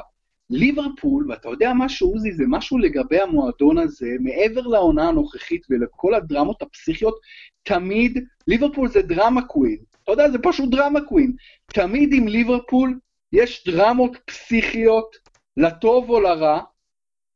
ליברפול, 0.49 1.31
ואתה 1.31 1.49
יודע 1.49 1.71
משהו, 1.75 2.11
עוזי, 2.11 2.31
זה 2.31 2.43
משהו 2.47 2.77
לגבי 2.77 3.19
המועדון 3.19 3.77
הזה, 3.77 4.09
מעבר 4.19 4.61
לעונה 4.61 5.09
הנוכחית 5.09 5.65
ולכל 5.69 6.13
הדרמות 6.13 6.61
הפסיכיות, 6.61 7.19
תמיד, 7.63 8.23
ליברפול 8.47 8.89
זה 8.89 9.01
דרמה 9.01 9.41
קווין. 9.41 9.77
אתה 10.03 10.11
יודע, 10.11 10.31
זה 10.31 10.37
פשוט 10.43 10.69
דרמה 10.69 11.01
קווין. 11.01 11.33
תמיד 11.65 12.13
עם 12.13 12.27
ליברפול 12.27 12.99
יש 13.33 13.67
דרמות 13.67 14.17
פסיכיות, 14.25 15.15
לטוב 15.57 16.09
או 16.09 16.19
לרע, 16.19 16.59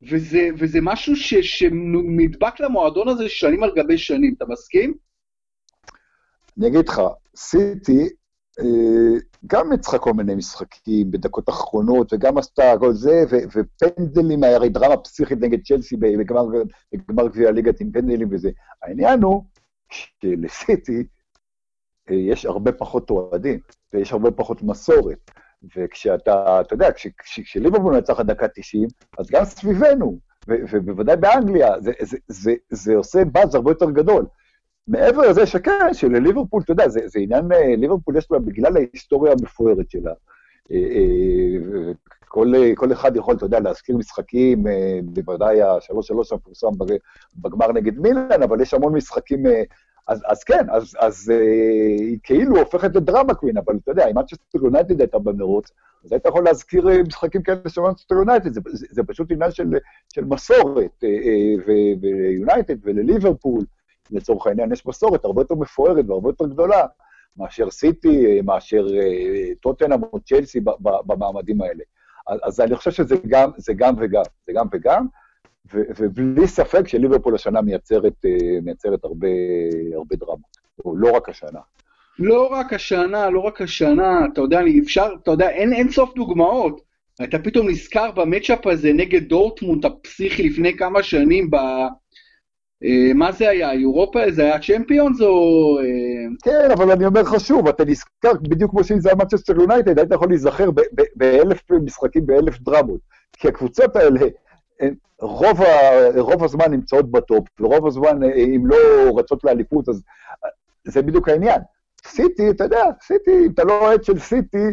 וזה, 0.01 0.49
וזה 0.59 0.79
משהו 0.81 1.15
ש, 1.15 1.33
שנדבק 1.33 2.59
למועדון 2.59 3.07
הזה 3.07 3.29
שנים 3.29 3.63
על 3.63 3.71
גבי 3.75 3.97
שנים, 3.97 4.33
אתה 4.37 4.45
מסכים? 4.49 4.93
אני 6.57 6.67
אגיד 6.67 6.89
לך, 6.89 7.01
סיטי 7.35 8.09
אה, 8.59 9.19
גם 9.47 9.69
ניצחה 9.71 9.97
כל 9.97 10.13
מיני 10.13 10.35
משחקים 10.35 11.11
בדקות 11.11 11.49
אחרונות, 11.49 12.13
וגם 12.13 12.37
עשתה 12.37 12.63
כל 12.79 12.93
זה, 12.93 13.23
ו, 13.31 13.35
ופנדלים, 13.55 14.43
הרי 14.43 14.69
דרמה 14.69 14.97
פסיכית 14.97 15.37
נגד 15.41 15.59
צ'לסי 15.63 15.95
בגמר 15.97 17.27
גביע 17.27 17.49
הליגת 17.49 17.81
עם 17.81 17.91
פנדלים 17.91 18.27
וזה. 18.31 18.49
העניין 18.83 19.23
הוא 19.23 19.43
שלסיטי 19.89 21.03
אה, 22.09 22.15
יש 22.15 22.45
הרבה 22.45 22.71
פחות 22.71 23.09
אוהדים, 23.09 23.59
ויש 23.93 24.11
הרבה 24.11 24.31
פחות 24.31 24.63
מסורת. 24.63 25.31
וכשאתה, 25.75 26.61
אתה 26.61 26.73
יודע, 26.73 26.89
כשליברפול 27.17 27.97
נצח 27.97 28.19
עד 28.19 28.31
דקה 28.31 28.47
90, 28.47 28.87
אז 29.19 29.29
גם 29.31 29.45
סביבנו, 29.45 30.17
ובוודאי 30.47 31.15
באנגליה, 31.15 31.81
זה, 31.81 31.91
זה, 32.01 32.17
זה, 32.27 32.53
זה 32.69 32.95
עושה 32.95 33.25
באז 33.25 33.55
הרבה 33.55 33.71
יותר 33.71 33.91
גדול. 33.91 34.25
מעבר 34.87 35.29
לזה 35.29 35.45
שכן, 35.45 35.93
שלליברפול, 35.93 36.61
אתה 36.61 36.71
יודע, 36.71 36.87
זה, 36.87 36.99
זה 37.05 37.19
עניין, 37.19 37.51
אה, 37.51 37.75
ליברפול 37.75 38.17
יש 38.17 38.31
לה, 38.31 38.39
בגלל 38.39 38.77
ההיסטוריה 38.77 39.33
המפוארת 39.33 39.89
שלה, 39.91 40.13
אה, 40.71 40.77
אה, 40.77 41.91
כל, 42.27 42.53
כל 42.75 42.91
אחד 42.91 43.15
יכול, 43.15 43.35
אתה 43.35 43.45
יודע, 43.45 43.59
להזכיר 43.59 43.97
משחקים, 43.97 44.63
בוודאי 45.03 45.61
השלוש 45.61 46.07
שלוש 46.07 46.31
המפורסם 46.31 46.67
בגמר 47.35 47.71
נגד 47.71 47.99
מילן, 47.99 48.43
אבל 48.43 48.61
יש 48.61 48.73
המון 48.73 48.95
משחקים 48.95 49.43
אז, 50.07 50.23
אז 50.25 50.43
כן, 50.43 50.69
אז, 50.71 50.95
אז 50.99 51.31
אה, 51.35 51.37
היא 51.99 52.17
כאילו 52.23 52.57
הופכת 52.57 52.95
ל 52.95 53.01
drama 53.01 53.33
queen, 53.33 53.57
אבל 53.57 53.73
אתה 53.83 53.91
יודע, 53.91 54.07
אם 54.07 54.17
מנצ'סטר 54.19 54.63
יונייטד 54.63 54.99
הייתה 55.01 55.19
במרוץ, 55.19 55.71
אז 56.05 56.11
היית 56.11 56.25
יכול 56.25 56.43
להזכיר 56.43 56.89
אה, 56.89 57.03
משחקים 57.03 57.43
כאלה 57.43 57.59
של 57.67 57.81
מנצ'סטר 57.81 58.15
יונייטד, 58.15 58.53
זה, 58.53 58.61
זה, 58.65 58.87
זה 58.91 59.03
פשוט 59.03 59.31
עניין 59.31 59.51
של, 59.51 59.65
של 60.13 60.25
מסורת, 60.25 61.03
אה, 61.03 61.09
אה, 61.09 61.53
וליונייטד 62.01 62.75
ולליברפול, 62.83 63.61
לצורך 64.11 64.47
העניין, 64.47 64.71
יש 64.71 64.85
מסורת 64.85 65.25
הרבה 65.25 65.41
יותר 65.41 65.55
מפוארת 65.55 66.05
והרבה 66.09 66.29
יותר 66.29 66.45
גדולה 66.45 66.85
מאשר 67.37 67.69
סיטי, 67.69 68.25
אה, 68.25 68.41
מאשר 68.41 68.87
אה, 68.99 69.55
טוטנאם 69.61 70.03
או 70.03 70.19
צ'לסי 70.19 70.59
במעמדים 71.05 71.61
האלה. 71.61 71.83
אז, 72.27 72.39
אז 72.43 72.61
אני 72.61 72.75
חושב 72.75 72.91
שזה 72.91 73.15
גם, 73.27 73.51
גם 73.75 73.95
וגם, 73.97 74.23
זה 74.47 74.53
גם 74.53 74.67
וגם. 74.71 75.07
ובלי 75.73 76.47
ספק 76.47 76.87
שליברפול 76.87 77.35
השנה 77.35 77.61
מייצרת, 77.61 78.13
אה, 78.25 78.59
מייצרת 78.63 79.03
הרבה, 79.03 79.27
הרבה 79.95 80.15
דרמות, 80.15 80.57
או 80.85 80.97
לא 80.97 81.11
רק 81.11 81.29
השנה. 81.29 81.59
לא 82.19 82.47
רק 82.47 82.73
השנה, 82.73 83.29
לא 83.29 83.39
רק 83.39 83.61
השנה, 83.61 84.19
אתה 84.33 84.41
יודע, 84.41 84.61
אפשר, 84.83 85.07
אתה 85.23 85.31
יודע, 85.31 85.49
אין, 85.49 85.73
אין 85.73 85.91
סוף 85.91 86.15
דוגמאות. 86.15 86.81
אתה 87.23 87.39
פתאום 87.39 87.69
נזכר 87.69 88.11
ב 88.11 88.18
matchup 88.18 88.67
הזה 88.67 88.93
נגד 88.93 89.23
דורטמונד 89.23 89.85
הפסיכי 89.85 90.43
לפני 90.43 90.77
כמה 90.77 91.03
שנים 91.03 91.49
ב... 91.49 91.55
אה, 92.83 93.13
מה 93.15 93.31
זה 93.31 93.49
היה, 93.49 93.71
אירופה? 93.71 94.19
זה 94.31 94.43
היה 94.43 94.59
צ'מפיונס 94.59 95.21
או... 95.21 95.77
אה... 95.79 96.27
כן, 96.43 96.71
אבל 96.71 96.91
אני 96.91 97.05
אומר 97.05 97.21
לך 97.21 97.39
שוב, 97.39 97.67
אתה 97.67 97.85
נזכר 97.85 98.33
בדיוק 98.41 98.71
כמו 98.71 98.83
שאם 98.83 98.99
זה 98.99 99.09
היה 99.09 99.15
מנצ'סטר 99.15 99.53
יונייטד, 99.61 99.99
היית 99.99 100.11
יכול 100.11 100.29
להיזכר 100.29 100.69
באלף 101.15 101.71
משחקים, 101.71 102.25
באלף 102.25 102.59
דרמות. 102.59 102.99
כי 103.33 103.47
הקבוצות 103.47 103.95
האלה, 103.95 104.19
רוב, 105.21 105.61
ה, 105.61 106.19
רוב 106.19 106.43
הזמן 106.43 106.71
נמצאות 106.71 107.11
בטופ, 107.11 107.47
ורוב 107.59 107.87
הזמן, 107.87 108.23
אה, 108.23 108.33
אם 108.35 108.63
לא 108.65 108.77
רצות 109.17 109.43
לאליפות, 109.43 109.89
אז 109.89 110.03
אה, 110.45 110.49
זה 110.87 111.01
בדיוק 111.01 111.29
העניין. 111.29 111.61
סיטי, 112.07 112.49
אתה 112.49 112.63
יודע, 112.63 112.85
סיטי, 113.01 113.45
אם 113.45 113.51
אתה 113.53 113.63
לא 113.63 113.81
אוהד 113.81 114.03
של 114.03 114.19
סיטי, 114.19 114.63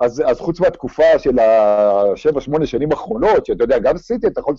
אז, 0.00 0.22
אז 0.26 0.38
חוץ 0.38 0.60
מהתקופה 0.60 1.18
של 1.18 1.38
השבע, 1.38 2.40
שמונה 2.40 2.66
שנים 2.66 2.92
האחרונות, 2.92 3.46
שאתה 3.46 3.64
יודע, 3.64 3.78
גם 3.78 3.98
סיטי, 3.98 4.26
אתה 4.26 4.40
יכול, 4.40 4.54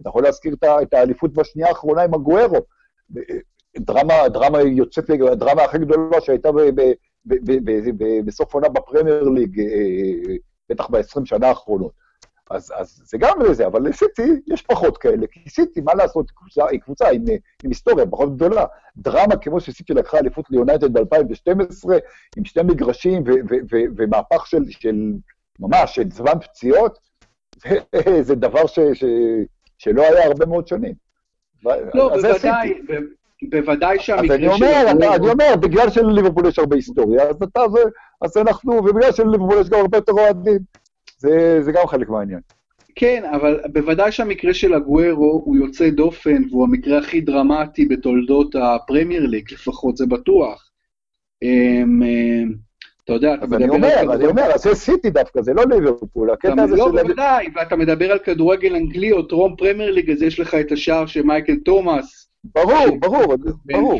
אתה 0.00 0.08
יכול 0.08 0.22
להזכיר 0.22 0.54
את 0.82 0.94
האליפות 0.94 1.32
בשנייה 1.32 1.68
האחרונה 1.68 2.02
עם 2.02 2.14
הגוארו. 2.14 2.58
דרמה, 3.78 4.28
דרמה 4.28 4.60
יוצאת, 4.60 5.10
הדרמה 5.32 5.62
הכי 5.62 5.78
גדולה 5.78 6.20
שהייתה 6.20 6.48
בסוף 8.24 8.54
עונה 8.54 8.68
בפרמייר 8.68 9.28
ליג, 9.28 9.60
אה, 9.60 10.34
בטח 10.68 10.90
ב-20 10.90 11.24
שנה 11.24 11.48
האחרונות. 11.48 12.07
אז, 12.50 12.72
אז 12.76 13.02
זה 13.04 13.18
גם 13.18 13.40
לזה, 13.42 13.66
אבל 13.66 13.82
לסיטי 13.82 14.40
יש 14.46 14.62
פחות 14.62 14.98
כאלה, 14.98 15.26
כי 15.26 15.50
סיטי, 15.50 15.80
מה 15.80 15.94
לעשות, 15.94 16.30
קבוצה, 16.30 16.66
היא 16.66 16.80
קבוצה 16.80 17.08
עם, 17.08 17.24
עם 17.64 17.70
היסטוריה 17.70 18.06
פחות 18.06 18.36
גדולה. 18.36 18.64
דרמה 18.96 19.36
כמו 19.36 19.60
שסיטי 19.60 19.94
לקחה 19.94 20.18
אליפות 20.18 20.44
ליונייטד 20.50 20.92
ב-2012, 20.92 21.90
עם 22.36 22.44
שני 22.44 22.62
מגרשים 22.62 23.22
ו- 23.22 23.30
ו- 23.50 23.64
ו- 23.72 23.84
ומהפך 23.96 24.46
של, 24.46 24.62
של 24.70 25.12
ממש, 25.60 25.94
של 25.94 26.10
זמן 26.10 26.32
פציעות, 26.40 26.98
זה, 27.62 27.78
זה 28.22 28.34
דבר 28.34 28.66
ש, 28.66 28.78
ש, 28.94 29.04
שלא 29.78 30.02
היה 30.02 30.26
הרבה 30.26 30.46
מאוד 30.46 30.68
שנים. 30.68 30.94
לא, 31.64 32.08
בוודאי, 32.08 32.74
בוודאי 33.50 33.98
שהמקרה 33.98 34.26
של... 34.26 34.32
אז 34.32 34.38
אני 34.38 34.48
אומר, 34.48 34.82
אתה, 34.98 35.14
אני 35.14 35.30
אומר, 35.30 35.54
בגלל 35.60 35.90
שלליברפול 35.90 36.46
יש 36.46 36.58
הרבה 36.58 36.76
היסטוריה, 36.76 37.22
אז 37.22 37.36
אתה, 37.42 37.60
אז 38.22 38.36
אנחנו, 38.36 38.72
ובגלל 38.72 39.12
שלליברפול 39.12 39.60
יש 39.60 39.68
גם 39.68 39.80
הרבה 39.80 39.98
יותר 39.98 40.12
אוהדים. 40.12 40.58
זה, 41.18 41.58
זה 41.62 41.72
גם 41.72 41.86
חלק 41.86 42.08
מהעניין. 42.08 42.40
כן, 42.94 43.22
אבל 43.34 43.60
בוודאי 43.72 44.12
שהמקרה 44.12 44.54
של 44.54 44.74
הגוורו 44.74 45.42
הוא 45.44 45.56
יוצא 45.56 45.90
דופן, 45.90 46.42
והוא 46.50 46.64
המקרה 46.64 46.98
הכי 46.98 47.20
דרמטי 47.20 47.86
בתולדות 47.86 48.54
הפרמייר 48.54 49.26
ליג, 49.26 49.52
לפחות 49.52 49.96
זה 49.96 50.06
בטוח. 50.06 50.70
אמ, 51.42 52.02
אמ, 52.02 52.52
אתה 53.04 53.12
יודע, 53.12 53.34
אתה 53.34 53.46
מדבר... 53.46 53.56
אני 53.56 53.68
אומר, 53.68 54.14
אני 54.14 54.26
אומר, 54.26 54.42
אז 54.42 54.62
זה 54.62 54.74
סיטי 54.74 55.10
דווקא, 55.10 55.42
זה 55.42 55.54
לא 55.54 55.64
ליברפול, 55.70 56.30
הקטע 56.30 56.62
הזה 56.62 56.76
לא, 56.76 56.88
של... 56.90 56.96
לא, 56.96 57.02
בוודאי, 57.02 57.46
ואתה 57.54 57.76
מדבר 57.76 58.12
על 58.12 58.18
כדורגל 58.18 58.76
אנגלי 58.76 59.12
או 59.12 59.22
טרום 59.22 59.56
פרמייר 59.56 59.90
ליג, 59.90 60.10
אז 60.10 60.22
יש 60.22 60.40
לך 60.40 60.54
את 60.54 60.72
השער 60.72 61.06
של 61.06 61.22
מייקל 61.22 61.56
תומאס. 61.64 62.30
ברור, 62.44 62.98
ברור, 63.00 63.36
ברור. 63.64 63.98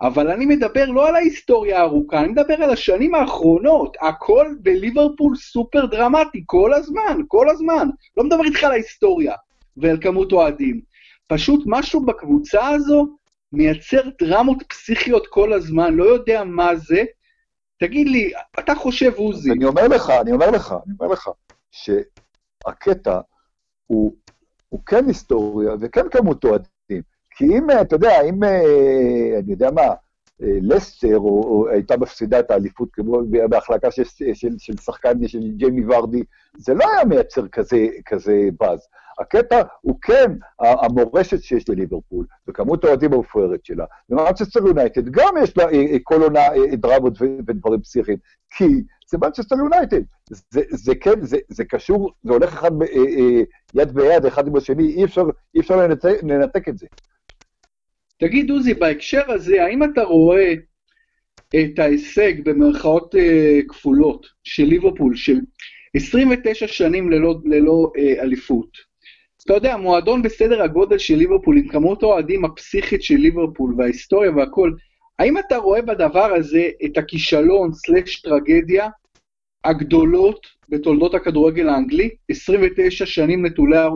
אבל 0.00 0.30
אני 0.30 0.46
מדבר 0.46 0.84
לא 0.84 1.08
על 1.08 1.14
ההיסטוריה 1.14 1.78
הארוכה, 1.78 2.20
אני 2.20 2.28
מדבר 2.28 2.54
על 2.54 2.70
השנים 2.70 3.14
האחרונות. 3.14 3.96
הכל 4.00 4.54
בליברפול 4.60 5.36
סופר 5.36 5.86
דרמטי, 5.86 6.42
כל 6.46 6.74
הזמן, 6.74 7.20
כל 7.28 7.48
הזמן. 7.50 7.88
לא 8.16 8.24
מדבר 8.24 8.44
איתך 8.44 8.64
על 8.64 8.70
ההיסטוריה 8.70 9.34
ועל 9.76 9.98
כמות 10.00 10.32
אוהדים. 10.32 10.80
פשוט 11.26 11.64
משהו 11.66 12.06
בקבוצה 12.06 12.66
הזו 12.66 13.16
מייצר 13.52 14.02
דרמות 14.20 14.62
פסיכיות 14.68 15.26
כל 15.26 15.52
הזמן, 15.52 15.94
לא 15.94 16.04
יודע 16.04 16.44
מה 16.44 16.76
זה. 16.76 17.04
תגיד 17.80 18.08
לי, 18.08 18.32
אתה 18.58 18.74
חושב, 18.74 19.12
עוזי... 19.16 19.52
אני 19.52 19.64
אומר 19.64 19.88
לך, 19.88 20.10
אני 20.10 20.32
אומר 20.32 20.50
לך, 20.50 20.74
אני 20.86 20.94
אומר 21.00 21.12
לך, 21.12 21.30
שהקטע 21.70 23.20
הוא, 23.86 24.14
הוא 24.68 24.80
כן 24.86 25.06
היסטוריה 25.06 25.72
וכן 25.80 26.08
כמות 26.10 26.44
אוהדים. 26.44 26.77
כי 27.38 27.44
אם, 27.44 27.66
אתה 27.80 27.94
יודע, 27.94 28.22
אם, 28.22 28.44
אה, 28.44 29.38
אני 29.38 29.52
יודע 29.52 29.70
מה, 29.70 29.82
אה, 30.42 30.58
לסטר 30.62 31.16
או, 31.16 31.42
או 31.42 31.68
הייתה 31.68 31.96
מפסידה 31.96 32.40
את 32.40 32.50
האליפות 32.50 32.88
כמו 32.92 33.20
בהחלקה 33.50 33.90
של, 33.90 34.04
של, 34.34 34.54
של 34.58 34.76
שחקן 34.76 35.28
של 35.28 35.50
ג'יימי 35.56 35.86
ורדי, 35.86 36.22
זה 36.56 36.74
לא 36.74 36.84
היה 36.92 37.04
מייצר 37.04 37.48
כזה, 37.48 37.86
כזה 38.06 38.48
באז. 38.60 38.88
הקטע 39.20 39.62
הוא 39.80 39.98
כן 40.02 40.32
המורשת 40.60 41.42
שיש 41.42 41.68
לליברפול, 41.68 42.26
וכמות 42.48 42.84
האוהדים 42.84 43.12
המפוארת 43.12 43.64
שלה. 43.64 43.84
ומנצ'סטר 44.10 44.66
יונייטד 44.66 45.08
גם 45.08 45.34
יש 45.42 45.56
לה 45.56 45.64
אה, 45.64 45.96
כל 46.02 46.22
עונה 46.22 46.42
דרמות 46.72 47.12
ודברים 47.46 47.80
פסיכיים, 47.80 48.18
כי 48.50 48.82
זה 49.10 49.18
מנצ'סטר 49.18 49.56
יונייטד. 49.56 50.02
זה, 50.50 50.62
זה 50.70 50.94
כן, 50.94 51.24
זה, 51.24 51.38
זה 51.48 51.64
קשור, 51.64 52.10
זה 52.24 52.32
הולך 52.32 52.52
אחד 52.52 52.70
יד 53.74 53.92
ביד, 53.92 54.26
אחד 54.26 54.46
עם 54.46 54.56
השני, 54.56 54.86
אי 54.86 55.04
אפשר, 55.04 55.22
אי 55.54 55.60
אפשר 55.60 55.76
לנתק, 55.76 56.14
לנתק 56.22 56.68
את 56.68 56.78
זה. 56.78 56.86
תגיד, 58.18 58.50
עוזי, 58.50 58.74
בהקשר 58.74 59.32
הזה, 59.32 59.64
האם 59.64 59.84
אתה 59.84 60.02
רואה 60.02 60.54
את 61.48 61.78
ההישג 61.78 62.44
במרכאות 62.44 63.14
אה, 63.14 63.60
כפולות 63.68 64.26
של 64.44 64.64
ליברפול, 64.64 65.16
של 65.16 65.38
29 65.94 66.68
שנים 66.68 67.10
ללא, 67.10 67.34
ללא 67.44 67.92
אה, 67.98 68.22
אליפות? 68.22 68.88
אתה 69.44 69.54
יודע, 69.54 69.76
מועדון 69.76 70.22
בסדר 70.22 70.62
הגודל 70.62 70.98
של 70.98 71.14
ליברפול, 71.14 71.58
עם 71.58 71.68
כמות 71.68 72.02
האוהדים 72.02 72.44
הפסיכית 72.44 73.02
של 73.02 73.14
ליברפול 73.14 73.74
וההיסטוריה 73.78 74.30
והכל, 74.30 74.72
האם 75.18 75.38
אתה 75.38 75.56
רואה 75.56 75.82
בדבר 75.82 76.34
הזה 76.34 76.70
את 76.84 76.98
הכישלון 76.98 77.72
סלש 77.72 78.20
טרגדיה 78.22 78.88
הגדולות 79.64 80.46
בתולדות 80.68 81.14
הכדורגל 81.14 81.68
האנגלי, 81.68 82.10
29 82.30 83.06
שנים 83.06 83.46
נטולי, 83.46 83.88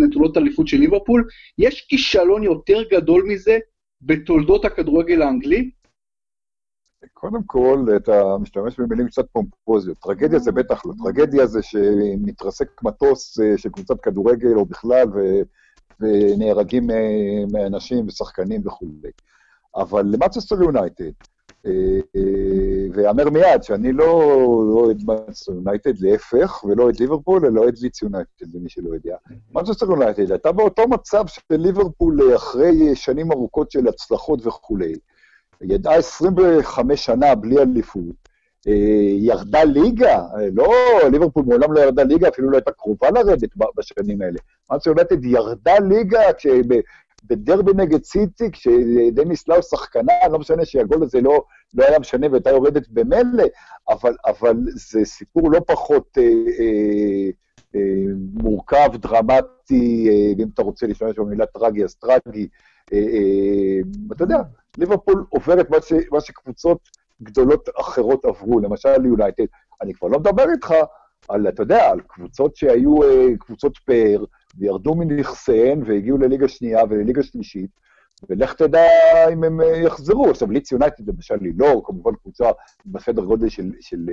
נטולות 0.00 0.36
אליפות 0.36 0.68
של 0.68 0.76
ליברפול, 0.76 1.28
יש 1.58 1.86
כישלון 1.88 2.42
יותר 2.42 2.82
גדול 2.90 3.24
מזה 3.28 3.58
בתולדות 4.02 4.64
הכדורגל 4.64 5.22
האנגלי? 5.22 5.70
קודם 7.14 7.42
כל, 7.46 7.86
אתה 7.96 8.36
משתמש 8.40 8.80
במילים 8.80 9.06
קצת 9.06 9.24
פומפוזיות. 9.32 9.98
טרגדיה 9.98 10.38
זה 10.38 10.52
בטח 10.52 10.86
לא. 10.86 10.92
טרגדיה 11.04 11.46
זה 11.46 11.62
שמתרסק 11.62 12.82
מטוס 12.82 13.40
אה, 13.40 13.58
של 13.58 13.68
קבוצת 13.68 14.00
כדורגל 14.00 14.54
או 14.54 14.66
בכלל, 14.66 15.08
ו... 15.14 15.20
ונהרגים 16.00 16.90
אה, 16.90 17.44
מאנשים 17.52 18.06
ושחקנים 18.06 18.60
וכולי. 18.64 19.10
אבל 19.76 20.02
למנצ'סטר 20.02 20.62
יונייטד, 20.62 21.10
אה, 21.66 22.22
ואאמר 22.92 23.30
מיד 23.30 23.62
שאני 23.62 23.92
לא 23.92 24.12
אוהד 24.72 25.02
מנצ'סטר 25.06 25.52
יונייטד, 25.52 25.98
להפך, 25.98 26.64
ולא 26.64 26.82
אוהד 26.82 27.00
ליברפול, 27.00 27.46
אלא 27.46 27.60
אוהד 27.60 27.78
לידס 27.78 28.02
יונייטד, 28.02 28.54
למי 28.54 28.68
שלא 28.68 28.94
יודע. 28.94 29.16
מנצ'סטר 29.54 29.86
יונייטד 29.86 30.30
הייתה 30.30 30.52
באותו 30.52 30.88
מצב 30.88 31.26
של 31.26 31.40
ליברפול 31.50 32.36
אחרי 32.36 32.94
שנים 32.94 33.32
ארוכות 33.32 33.70
של 33.70 33.88
הצלחות 33.88 34.46
וכולי. 34.46 34.94
ידעה 35.60 35.94
25 35.94 37.04
שנה 37.04 37.34
בלי 37.34 37.58
אליפות, 37.58 38.28
אה, 38.68 38.72
ירדה 39.18 39.64
ליגה, 39.64 40.22
לא, 40.52 40.74
ליברפול 41.12 41.44
מעולם 41.46 41.72
לא 41.72 41.80
ירדה 41.80 42.02
ליגה, 42.02 42.28
אפילו 42.28 42.50
לא 42.50 42.56
הייתה 42.56 42.72
קרובה 42.72 43.10
לרדת 43.10 43.50
בשנים 43.76 44.22
האלה. 44.22 44.38
מנצ'סטר 44.70 44.90
יונייטד 44.90 45.24
ירדה 45.24 45.78
ליגה 45.78 46.20
בדרבי 47.28 47.72
נגד 47.76 48.04
סיטי, 48.04 48.50
כשדניס 48.50 49.48
לאו 49.48 49.62
שחקנה, 49.62 50.12
לא 50.30 50.38
משנה 50.38 50.64
שהגול 50.64 51.02
הזה 51.02 51.20
לא, 51.20 51.44
לא 51.74 51.84
היה 51.84 51.98
משנה 51.98 52.26
והייתה 52.30 52.50
יורדת 52.50 52.88
במילא, 52.88 53.44
אבל, 53.88 54.14
אבל 54.26 54.56
זה 54.66 55.04
סיפור 55.04 55.50
לא 55.50 55.60
פחות 55.66 56.18
אה, 56.18 56.22
אה, 56.58 57.30
אה, 57.74 58.04
מורכב, 58.32 58.88
דרמטי, 58.96 60.08
אה, 60.08 60.32
ואם 60.38 60.48
אתה 60.54 60.62
רוצה 60.62 60.86
להשתמש 60.86 61.18
במילה 61.18 61.46
טרגי, 61.46 61.84
אז 61.84 61.94
טרגי. 61.94 62.48
אה, 62.92 62.98
אה, 62.98 63.80
אתה 64.12 64.24
יודע, 64.24 64.38
ליברפול 64.78 65.24
עוברת 65.28 65.70
מה, 65.70 65.76
ש, 65.82 65.92
מה 66.12 66.20
שקבוצות 66.20 66.78
גדולות 67.22 67.68
אחרות 67.80 68.24
עברו, 68.24 68.60
למשל 68.60 69.04
יונייטד. 69.04 69.44
אני 69.82 69.94
כבר 69.94 70.08
לא 70.08 70.18
מדבר 70.18 70.44
איתך 70.50 70.74
על, 71.28 71.48
אתה 71.48 71.62
יודע, 71.62 71.90
על 71.90 72.00
קבוצות 72.00 72.56
שהיו 72.56 73.02
אה, 73.02 73.26
קבוצות 73.38 73.78
פאר, 73.86 74.24
וירדו 74.58 74.94
מנכסיהן 74.94 75.82
והגיעו 75.86 76.18
לליגה 76.18 76.48
שנייה 76.48 76.82
ולליגה 76.90 77.22
שלישית, 77.22 77.70
ולך 78.30 78.54
תדע 78.54 78.88
אם 79.32 79.44
הם 79.44 79.60
אה, 79.60 79.76
יחזרו. 79.76 80.30
עכשיו, 80.30 80.50
לידס 80.50 80.72
יונייטד 80.72 81.08
למשל 81.08 81.34
היא 81.40 81.52
לא, 81.56 81.82
כמובן 81.84 82.10
קבוצה 82.22 82.50
בסדר 82.86 83.24
גודל 83.24 83.48
של 83.80 84.10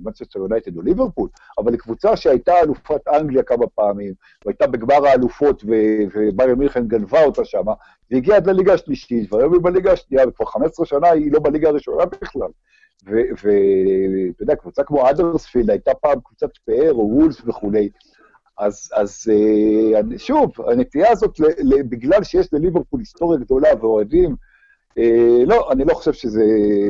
מנצ'סטר 0.00 0.38
יונייטד 0.38 0.76
או 0.76 0.82
ליברפול, 0.82 1.28
אבל 1.58 1.72
היא 1.72 1.80
קבוצה 1.80 2.16
שהייתה 2.16 2.60
אלופת 2.60 3.08
אנגליה 3.08 3.42
כמה 3.42 3.66
פעמים, 3.66 4.14
והייתה 4.44 4.66
בגמר 4.66 5.06
האלופות, 5.06 5.64
ובייר 6.14 6.54
מינכן 6.54 6.86
גנבה 6.86 7.24
אותה 7.24 7.44
שמה, 7.44 7.72
והגיעה 8.10 8.36
עד 8.36 8.46
לליגה 8.46 8.74
השלישית, 8.74 9.32
והיום 9.32 9.52
היא 9.52 9.62
בליגה 9.62 9.92
השנייה, 9.92 10.28
וכבר 10.28 10.46
15 10.46 10.86
שנה 10.86 11.08
היא 11.08 11.32
לא 11.32 11.40
בליגה 11.40 11.68
הראשונה 11.68 12.04
בכלל. 12.04 12.48
ואתה 13.02 14.42
יודע, 14.42 14.56
קבוצה 14.56 14.82
כמו 14.84 15.10
אדרספילד 15.10 15.70
הייתה 15.70 15.94
פעם 15.94 16.20
קבוצת 16.24 16.56
פאר 16.66 16.92
או 16.92 17.10
וולס 17.12 17.42
וכולי. 17.46 17.88
אז, 18.58 18.90
אז 18.94 19.24
אה, 19.32 20.18
שוב, 20.18 20.52
הנטייה 20.70 21.10
הזאת, 21.10 21.40
בגלל 21.88 22.24
שיש 22.24 22.52
לליברפול 22.52 23.00
היסטוריה 23.00 23.40
גדולה 23.40 23.68
ואוהדים, 23.80 24.36
אה, 24.98 25.44
לא, 25.46 25.72
אני 25.72 25.84
לא 25.84 25.94
חושב 25.94 26.12
שזה... 26.12 26.44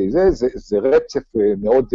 זה, 0.09 0.31
זה, 0.31 0.47
זה 0.55 0.79
רצף 0.79 1.37
אה, 1.37 1.53
מאוד 1.63 1.87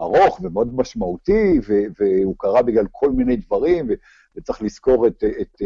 ארוך 0.00 0.40
ומאוד 0.42 0.76
משמעותי, 0.76 1.60
והוא 2.00 2.34
קרה 2.38 2.62
בגלל 2.62 2.86
כל 2.92 3.10
מיני 3.10 3.36
דברים, 3.36 3.88
וצריך 4.36 4.62
לזכור 4.62 5.06
את... 5.06 5.24
את 5.40 5.62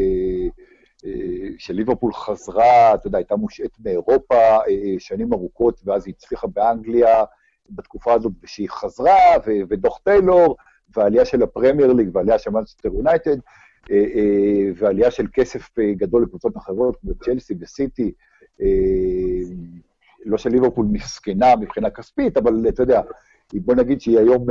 שליברפול 1.59 2.13
חזרה, 2.13 2.95
אתה 2.95 3.07
יודע, 3.07 3.19
הייתה 3.19 3.37
מושעת 3.37 3.71
באירופה 3.79 4.59
שנים 4.99 5.33
ארוכות, 5.33 5.81
ואז 5.85 6.07
היא 6.07 6.15
הצליחה 6.19 6.47
באנגליה 6.47 7.25
בתקופה 7.71 8.13
הזאת, 8.13 8.33
ושהיא 8.43 8.69
חזרה, 8.71 9.17
ודוח 9.69 9.99
טיילור, 9.99 10.57
והעלייה 10.97 11.25
של 11.25 11.43
הפרמייר 11.43 11.93
ליג 11.93 12.09
והעלייה 12.13 12.39
של 12.39 12.51
מנצ'סטר 12.51 12.95
יונייטד, 12.95 13.37
אה, 13.91 14.05
אה, 14.15 14.71
ועלייה 14.77 15.11
של 15.11 15.27
כסף 15.33 15.79
אה, 15.79 15.93
גדול 15.93 16.23
לקבוצות 16.23 16.57
אחרות, 16.57 16.97
כמו 17.01 17.13
צ'לסי 17.25 17.55
וסיטי, 17.61 18.13
לא 20.25 20.39
של 20.39 20.51
ליברפול 20.51 20.87
מסכנה 20.93 21.57
מבחינה 21.57 21.91
כספית, 21.91 22.37
אבל 22.37 22.69
אתה 22.69 22.83
יודע, 22.83 23.01
בוא 23.55 23.75
נגיד 23.75 24.01
שהיא 24.01 24.19
היום 24.19 24.47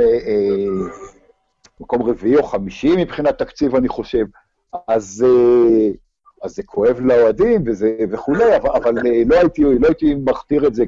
מקום 1.80 2.02
רביעי 2.02 2.36
או 2.36 2.42
חמישי 2.42 2.96
מבחינת 2.96 3.38
תקציב, 3.38 3.74
אני 3.74 3.88
חושב, 3.88 4.24
אז, 4.88 5.26
אז 6.42 6.54
זה 6.54 6.62
כואב 6.62 7.00
לאוהדים 7.00 7.62
וזה, 7.66 7.96
וכולי, 8.10 8.56
אבל, 8.56 8.94
לא, 9.26 9.36
הייתי, 9.36 9.62
לא 9.62 9.86
הייתי 9.86 10.14
מכתיר 10.14 10.66
את 10.66 10.74
זה 10.74 10.84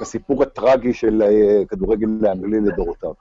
כסיפור 0.00 0.42
הטרגי 0.42 0.92
של 0.92 1.22
כדורגל 1.68 2.26
האנגלי 2.26 2.60
לדורותיו. 2.60 3.12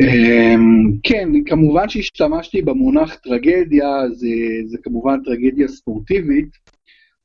אמ, 0.00 0.92
כן, 1.02 1.28
כמובן 1.46 1.88
שהשתמשתי 1.88 2.62
במונח 2.62 3.14
טרגדיה, 3.14 4.08
זה, 4.12 4.28
זה 4.66 4.78
כמובן 4.82 5.22
טרגדיה 5.24 5.68
ספורטיבית, 5.68 6.48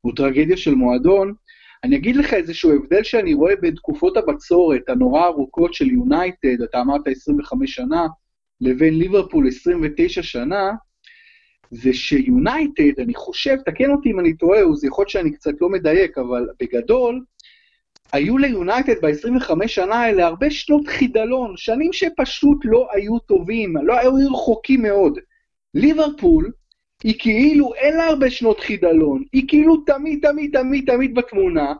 או 0.03 0.11
טרגדיה 0.11 0.57
של 0.57 0.75
מועדון. 0.75 1.33
אני 1.83 1.95
אגיד 1.95 2.15
לך 2.15 2.33
איזשהו 2.33 2.71
הבדל 2.75 3.03
שאני 3.03 3.33
רואה 3.33 3.55
בין 3.55 3.75
תקופות 3.75 4.17
הבצורת 4.17 4.89
הנורא 4.89 5.25
ארוכות 5.25 5.73
של 5.73 5.91
יונייטד, 5.91 6.61
אתה 6.63 6.81
אמרת 6.81 7.07
25 7.07 7.75
שנה, 7.75 8.07
לבין 8.61 8.93
ליברפול 8.93 9.47
29 9.47 10.23
שנה, 10.23 10.71
זה 11.71 11.93
שיונייטד, 11.93 12.99
אני 12.99 13.13
חושב, 13.13 13.55
תקן 13.65 13.91
אותי 13.91 14.11
אם 14.11 14.19
אני 14.19 14.33
טועה, 14.33 14.59
זה 14.73 14.87
יכול 14.87 15.01
להיות 15.01 15.09
שאני 15.09 15.31
קצת 15.31 15.61
לא 15.61 15.69
מדייק, 15.69 16.17
אבל 16.17 16.47
בגדול, 16.59 17.23
היו 18.13 18.37
ליונייטד 18.37 19.01
ב-25 19.01 19.67
שנה 19.67 19.95
האלה 19.95 20.25
הרבה 20.25 20.51
שנות 20.51 20.87
חידלון, 20.87 21.53
שנים 21.57 21.93
שפשוט 21.93 22.57
לא 22.63 22.87
היו 22.91 23.19
טובים, 23.19 23.73
לא 23.83 23.99
היו 23.99 24.11
רחוקים 24.33 24.81
מאוד. 24.81 25.19
ליברפול, 25.73 26.51
היא 27.03 27.15
כאילו 27.19 27.73
אין 27.73 27.97
לה 27.97 28.05
הרבה 28.05 28.29
שנות 28.29 28.59
חידלון, 28.59 29.23
היא 29.33 29.43
כאילו 29.47 29.77
תמיד 29.77 30.19
תמיד 30.21 30.59
תמיד 30.59 30.91
תמיד 30.91 31.15
בתמונה, 31.15 31.73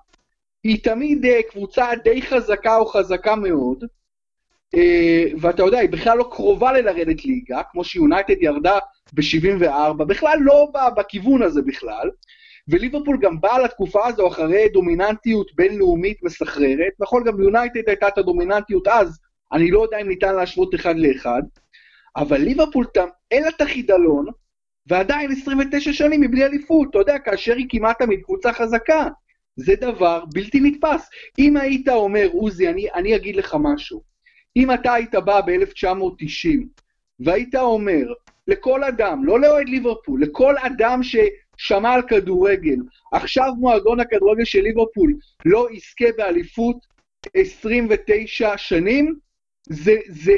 היא 0.64 0.84
תמיד 0.84 1.26
uh, 1.26 1.52
קבוצה 1.52 1.88
די 2.04 2.22
חזקה 2.22 2.78
או 2.78 2.86
חזקה 2.86 3.36
מאוד, 3.36 3.84
uh, 4.76 4.80
ואתה 5.42 5.64
יודע, 5.64 5.80
היא 5.80 5.90
בכלל 5.90 6.18
לא 6.18 6.30
קרובה 6.32 6.74
ללרדת 6.74 7.26
ליגה, 7.26 7.62
כמו 7.72 7.84
שיונייטד 7.84 8.42
ירדה 8.42 8.80
ב-74, 9.14 9.94
בכלל 9.94 10.38
לא 10.42 10.72
בכיוון 10.98 11.44
הזה 11.44 11.62
בכלל. 11.62 12.10
וליברפול 12.68 13.18
גם 13.22 13.42
באה 13.42 13.60
לתקופה 13.60 14.08
הזו 14.08 14.28
אחרי 14.28 14.70
דומיננטיות 14.70 15.56
בינלאומית 15.56 16.24
מסחררת, 16.24 16.94
נכון, 17.00 17.24
גם 17.24 17.42
יונייטד 17.42 17.82
הייתה 17.88 18.08
את 18.08 18.18
הדומיננטיות 18.18 18.88
אז, 18.88 19.20
אני 19.54 19.72
לא 19.72 19.84
יודע 19.84 19.98
אם 19.98 20.08
ניתן 20.08 20.36
להשוות 20.36 20.76
אחד 20.76 20.96
לאחד, 20.98 21.42
אבל 22.16 22.38
ליברפול, 22.38 22.86
אין 23.32 23.44
לה 23.44 23.50
את 23.50 23.62
החידלון, 23.62 24.26
ועדיין 24.88 25.32
29 25.32 25.94
שנים 25.94 26.22
מבלי 26.22 26.46
אליפות, 26.46 26.90
אתה 26.90 27.00
יודע, 27.00 27.20
כאשר 27.20 27.56
היא 27.56 27.66
כמעט 27.70 28.00
תמיד 28.00 28.22
קבוצה 28.24 28.54
חזקה. 28.54 29.08
זה 29.56 29.76
דבר 29.76 30.24
בלתי 30.34 30.60
נתפס. 30.60 31.10
אם 31.40 31.58
היית 31.58 31.90
אומר, 31.90 32.30
עוזי, 32.34 32.70
אני, 32.70 32.88
אני 32.94 33.16
אגיד 33.16 33.36
לך 33.36 33.56
משהו, 33.60 34.02
אם 34.58 34.74
אתה 34.74 34.94
היית 34.94 35.16
בא 35.16 35.42
ב-1990, 35.42 36.66
והיית 37.20 37.56
אומר 37.56 38.14
לכל 38.48 38.84
אדם, 38.84 39.26
לא 39.26 39.40
לאוהד 39.40 39.70
ליברפול, 39.70 40.24
לכל 40.24 40.56
אדם 40.58 41.04
ש... 41.04 41.16
שמע 41.62 41.94
על 41.94 42.02
כדורגל. 42.08 42.78
עכשיו 43.12 43.52
מועדון 43.58 44.00
הכדורגל 44.00 44.46
של 44.46 44.62
ליברפול 44.62 45.14
לא 45.46 45.68
יזכה 45.72 46.06
באליפות 46.18 46.76
29 47.34 48.58
שנים, 48.58 49.16
זה, 49.70 49.96
זה, 50.10 50.34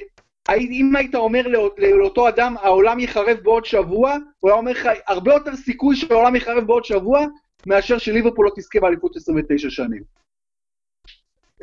אם 0.51 0.95
היית 0.95 1.15
אומר 1.15 1.47
לאות, 1.47 1.79
לאותו 1.79 2.29
אדם, 2.29 2.55
העולם 2.57 2.99
יחרב 2.99 3.38
בעוד 3.43 3.65
שבוע, 3.65 4.17
הוא 4.39 4.49
היה 4.49 4.59
אומר 4.59 4.71
לך, 4.71 4.89
הרבה 5.07 5.33
יותר 5.33 5.55
סיכוי 5.55 5.95
שהעולם 5.95 6.36
יחרב 6.36 6.63
בעוד 6.67 6.86
שבוע, 6.86 7.25
מאשר 7.67 7.97
שליברפול 7.97 8.45
לא 8.45 8.51
תזכה 8.55 8.79
באליפות 8.79 9.15
29 9.15 9.69
שנים. 9.69 10.03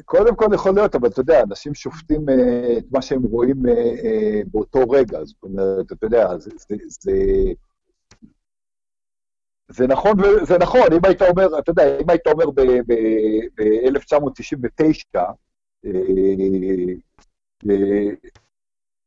קודם 0.05 0.37
כל 0.37 0.47
יכול 0.55 0.75
להיות, 0.75 0.95
אבל 0.95 1.09
אתה 1.09 1.21
יודע, 1.21 1.43
אנשים 1.43 1.75
שופטים 1.75 2.29
uh, 2.29 2.33
את 2.79 2.85
מה 2.91 3.03
שהם 3.03 3.23
רואים 3.23 3.57
uh, 3.57 3.69
uh, 3.69 4.49
באותו 4.53 4.91
רגע, 4.91 5.25
זאת 5.25 5.43
אומרת, 5.43 5.93
אתה 5.93 6.07
יודע, 6.07 6.39
זה, 6.39 6.51
זה, 6.57 6.77
זה, 6.87 7.13
זה 9.71 9.87
נכון, 9.87 10.13
זה 10.43 10.59
נכון, 10.59 10.93
אם 10.93 11.01
היית 11.05 11.23
אומר, 11.23 11.59
אתה 11.59 11.71
יודע, 11.71 11.99
אם 11.99 12.11
היית 12.11 12.27
אומר 12.27 12.51
ב-1999, 12.51 15.17
אה, 15.17 15.23
אה, 17.71 18.09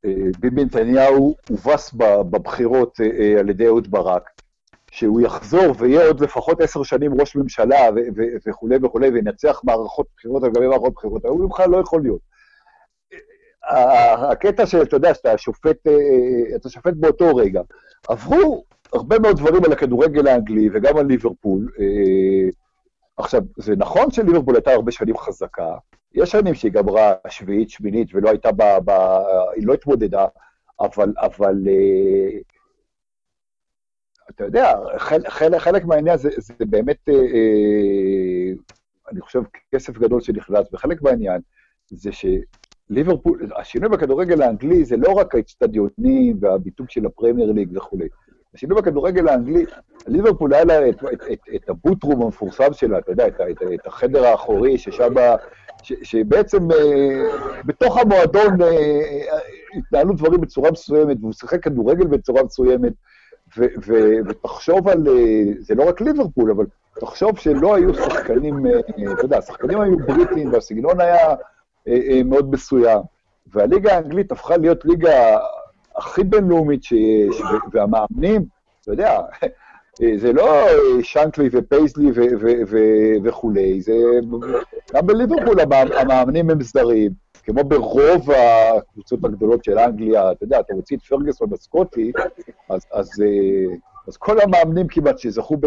אה, 0.05 0.11
ביבי 0.39 0.65
נתניהו 0.65 1.35
הובס 1.49 1.93
בבחירות 2.29 2.99
על 3.39 3.49
ידי 3.49 3.67
אהוד 3.67 3.91
ברק, 3.91 4.29
שהוא 4.91 5.21
יחזור 5.21 5.75
ויהיה 5.77 6.07
עוד 6.07 6.19
לפחות 6.19 6.61
עשר 6.61 6.83
שנים 6.83 7.21
ראש 7.21 7.35
ממשלה 7.35 7.89
וכולי 8.45 8.77
וכולי, 8.83 9.09
וינצח 9.09 9.61
מערכות 9.63 10.07
בחירות 10.15 10.43
על 10.43 10.51
גבי 10.51 10.67
מערכות 10.67 10.93
בחירות, 10.93 11.25
הוא 11.25 11.49
בכלל 11.49 11.69
לא 11.69 11.77
יכול 11.77 12.01
להיות. 12.01 12.33
הקטע 14.31 14.65
של, 14.65 14.81
אתה 14.81 14.95
יודע, 14.95 15.13
שאתה 15.13 15.37
שופט, 15.37 15.77
אתה 16.55 16.69
שופט 16.69 16.93
באותו 16.93 17.35
רגע. 17.35 17.61
עברו 18.07 18.63
הרבה 18.93 19.19
מאוד 19.19 19.37
דברים 19.37 19.65
על 19.65 19.71
הכדורגל 19.71 20.27
האנגלי 20.27 20.69
וגם 20.73 20.97
על 20.97 21.05
ליברפול. 21.05 21.71
אה, 21.79 22.49
עכשיו, 23.17 23.41
זה 23.57 23.75
נכון 23.75 24.11
שליברפול 24.11 24.55
הייתה 24.55 24.71
הרבה 24.71 24.91
שנים 24.91 25.17
חזקה, 25.17 25.75
יש 26.13 26.31
שנים 26.31 26.55
שהיא 26.55 26.71
גמרה 26.71 27.13
שביעית, 27.27 27.69
שמינית, 27.69 28.07
ולא 28.13 28.29
הייתה 28.29 28.51
ב... 28.51 28.63
ב 28.85 28.91
היא 29.55 29.67
לא 29.67 29.73
התמודדה, 29.73 30.25
אבל, 30.79 31.13
אבל 31.17 31.55
אה, 31.67 32.39
אתה 34.29 34.43
יודע, 34.43 34.73
חלק, 34.97 35.29
חלק, 35.29 35.57
חלק 35.61 35.85
מהעניין 35.85 36.17
זה, 36.17 36.29
זה 36.37 36.53
באמת, 36.59 37.09
אה, 37.09 38.51
אני 39.11 39.21
חושב, 39.21 39.41
כסף 39.71 39.97
גדול 39.97 40.21
שנכנס, 40.21 40.73
וחלק 40.73 41.01
מהעניין 41.01 41.41
זה 41.89 42.09
שליברפול, 42.11 43.49
השינוי 43.55 43.89
בכדורגל 43.89 44.41
האנגלי 44.41 44.85
זה 44.85 44.97
לא 44.97 45.11
רק 45.11 45.35
האצטדיונים 45.35 46.37
והביטוי 46.39 46.85
של 46.89 47.05
הפרמייר 47.05 47.51
ליג 47.51 47.77
וכולי. 47.77 48.07
השינוי 48.55 48.81
בכדורגל 48.81 49.27
האנגלי, 49.27 49.65
ליברפול 50.07 50.53
היה 50.53 50.65
לה 50.65 50.89
את, 50.89 51.03
את, 51.13 51.21
את, 51.31 51.39
את 51.55 51.69
הבוטרום 51.69 52.21
המפורסם 52.21 52.73
שלה, 52.73 52.97
אתה 52.97 53.11
יודע, 53.11 53.27
את, 53.27 53.41
את, 53.51 53.63
את 53.73 53.87
החדר 53.87 54.25
האחורי, 54.25 54.77
ששם, 54.77 55.13
שבעצם 55.83 56.71
אה, 56.71 57.21
בתוך 57.65 57.97
המועדון 57.97 58.61
אה, 58.61 58.67
אה, 58.67 59.39
התנהלו 59.77 60.13
דברים 60.13 60.41
בצורה 60.41 60.71
מסוימת, 60.71 61.17
והוא 61.21 61.33
שיחק 61.33 61.63
כדורגל 61.63 62.07
בצורה 62.07 62.43
מסוימת, 62.43 62.93
ו, 63.57 63.65
ו, 63.87 63.93
ותחשוב 64.27 64.87
על, 64.87 65.07
אה, 65.07 65.43
זה 65.59 65.75
לא 65.75 65.89
רק 65.89 66.01
ליברפול, 66.01 66.51
אבל 66.51 66.65
תחשוב 66.99 67.37
שלא 67.37 67.75
היו 67.75 67.93
שחקנים, 67.93 68.65
אה, 68.65 68.79
אתה 69.13 69.25
יודע, 69.25 69.37
השחקנים 69.37 69.81
היו 69.81 69.97
בריטים, 69.97 70.53
והסגנון 70.53 71.01
היה 71.01 71.29
אה, 71.29 71.35
אה, 71.87 72.21
מאוד 72.25 72.51
מסוים, 72.51 72.99
והליגה 73.47 73.95
האנגלית 73.95 74.31
הפכה 74.31 74.57
להיות 74.57 74.85
ליגה 74.85 75.37
הכי 75.97 76.23
בינלאומית 76.23 76.83
שיש, 76.83 77.41
והמאמנים, 77.71 78.45
אתה 78.81 78.91
יודע, 78.91 79.19
זה 80.15 80.33
לא 80.33 80.67
שנקלי 81.01 81.49
ופייסלי 81.51 82.11
וכולי, 83.23 83.81
זה 83.81 83.93
גם 84.93 85.07
בליברפול 85.07 85.55
המאמנים 85.99 86.49
הם 86.49 86.63
סדרים, 86.63 87.11
כמו 87.43 87.63
ברוב 87.63 88.31
הקבוצות 88.31 89.25
הגדולות 89.25 89.63
של 89.63 89.79
אנגליה, 89.79 90.31
אתה 90.31 90.43
יודע, 90.43 90.59
אתה 90.59 90.73
מוציא 90.73 90.97
את 90.97 91.01
פרגוסון 91.01 91.53
הסקוטי, 91.53 92.11
אז, 92.69 92.81
אז, 92.93 93.09
אה, 93.21 93.75
אז 94.07 94.17
כל 94.17 94.39
המאמנים 94.41 94.87
כמעט 94.87 95.17
שזכו 95.19 95.57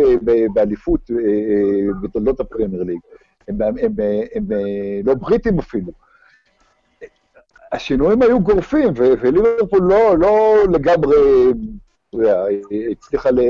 באליפות 0.55 1.11
בתולדות 2.03 2.41
הפרמייר 2.41 2.83
ליג, 2.83 2.99
הם, 3.49 3.63
הם, 3.63 3.75
הם, 3.79 3.93
הם 4.35 4.45
לא 5.05 5.15
בריטים 5.15 5.59
אפילו. 5.59 6.06
השינויים 7.77 8.23
היו 8.23 8.41
גורפים, 8.41 8.93
וליברפול 8.97 9.81
לא, 9.83 10.19
לא 10.19 10.57
לגמרי, 10.73 11.17
אתה 12.11 12.47
הצליחה 12.91 13.31
ל... 13.31 13.41